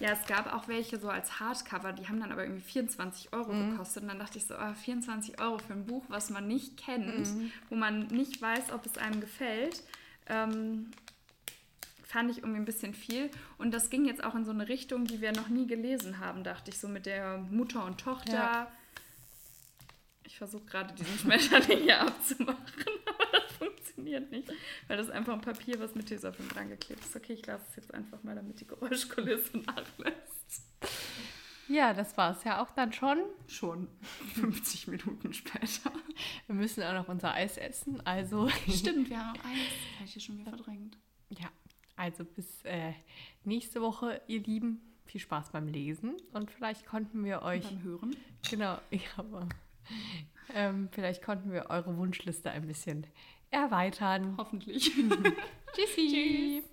Ja, 0.01 0.11
es 0.13 0.27
gab 0.27 0.53
auch 0.53 0.69
welche 0.69 0.99
so 0.99 1.09
als 1.09 1.39
Hardcover, 1.39 1.93
die 1.93 2.09
haben 2.09 2.19
dann 2.21 2.33
aber 2.33 2.43
irgendwie 2.45 2.63
24 2.63 3.33
Euro 3.33 3.53
Mhm. 3.53 3.73
gekostet. 3.73 4.03
Und 4.03 4.09
dann 4.09 4.19
dachte 4.19 4.39
ich 4.39 4.47
so, 4.47 4.55
ah, 4.57 4.75
24 4.75 5.41
Euro 5.41 5.59
für 5.59 5.75
ein 5.75 5.87
Buch, 5.87 6.05
was 6.09 6.31
man 6.31 6.49
nicht 6.49 6.77
kennt, 6.77 7.07
Mhm. 7.35 7.53
wo 7.69 7.77
man 7.77 8.07
nicht 8.09 8.41
weiß, 8.43 8.73
ob 8.73 8.85
es 8.87 8.99
einem 8.99 9.21
gefällt, 9.21 9.83
ähm, 10.27 10.91
fand 12.05 12.31
ich 12.31 12.39
irgendwie 12.39 12.59
ein 12.61 12.65
bisschen 12.65 12.95
viel. 12.95 13.31
Und 13.59 13.73
das 13.73 13.91
ging 13.91 14.05
jetzt 14.05 14.23
auch 14.25 14.35
in 14.35 14.45
so 14.45 14.51
eine 14.51 14.69
Richtung, 14.69 15.05
die 15.05 15.21
wir 15.21 15.33
noch 15.33 15.49
nie 15.49 15.67
gelesen 15.67 16.19
haben, 16.19 16.43
dachte 16.43 16.71
ich, 16.71 16.79
so 16.81 16.89
mit 16.89 17.07
der 17.07 17.39
Mutter 17.39 17.85
und 17.85 17.99
Tochter. 18.01 18.33
Ja. 18.33 18.73
Ich 20.25 20.39
versuche 20.39 20.65
gerade 20.65 20.95
diesen 20.95 21.19
Schmetterling 21.19 21.81
hier 21.83 22.01
abzumachen, 22.07 22.57
funktioniert 23.93 24.31
nicht, 24.31 24.49
weil 24.89 24.97
das 24.97 25.07
ist 25.09 25.13
einfach 25.13 25.35
ein 25.35 25.41
Papier, 25.41 25.79
was 25.81 25.95
mit 25.95 26.07
Tesafilm 26.07 26.49
dran 26.49 26.69
geklebt 26.69 27.05
ist. 27.05 27.15
Okay, 27.15 27.35
ich 27.35 27.47
lasse 27.47 27.65
es 27.71 27.77
jetzt 27.77 27.95
einfach 27.95 28.23
mal, 28.23 28.35
damit 28.35 28.61
die 28.61 28.67
Geräuschkulisse 28.67 29.59
nachlässt. 29.67 30.63
Ja, 31.69 31.95
das 31.95 32.17
war 32.17 32.37
es 32.37 32.45
ja 32.45 32.63
auch 32.63 32.71
dann 32.73 32.93
schon. 32.93 33.19
Schon 33.47 33.89
50 34.35 34.89
Minuten 34.89 35.33
später. 35.33 35.93
Wir 36.47 36.55
müssen 36.55 36.83
auch 36.83 36.95
noch 36.95 37.09
unser 37.09 37.33
Eis 37.35 37.57
essen. 37.57 38.05
Also, 38.07 38.49
Stimmt, 38.69 39.09
wir 39.11 39.19
haben 39.19 39.37
noch 39.39 39.45
eins. 39.45 39.59
Das 39.59 39.95
habe 39.97 40.05
ich 40.07 40.13
hier 40.13 40.23
schon 40.23 40.39
wieder 40.39 40.51
verdrängt. 40.51 40.99
ja, 41.31 41.51
also 41.97 42.25
bis 42.25 42.65
äh, 42.65 42.93
nächste 43.45 43.81
Woche, 43.81 44.21
ihr 44.27 44.41
Lieben. 44.41 44.81
Viel 45.05 45.21
Spaß 45.21 45.51
beim 45.51 45.67
Lesen 45.67 46.15
und 46.33 46.51
vielleicht 46.51 46.87
konnten 46.87 47.23
wir 47.25 47.43
euch. 47.43 47.65
Beim 47.65 47.83
Hören. 47.83 48.17
Genau, 48.49 48.79
ja, 48.91 49.01
aber 49.19 49.47
ähm, 50.55 50.89
vielleicht 50.93 51.23
konnten 51.23 51.53
wir 51.53 51.67
eure 51.71 51.97
Wunschliste 51.99 52.51
ein 52.51 52.67
bisschen 52.67 53.07
erweitern. 53.53 54.35
Hoffentlich. 54.39 54.93
Tschüssi. 55.75 56.63
Tschüss. 56.63 56.72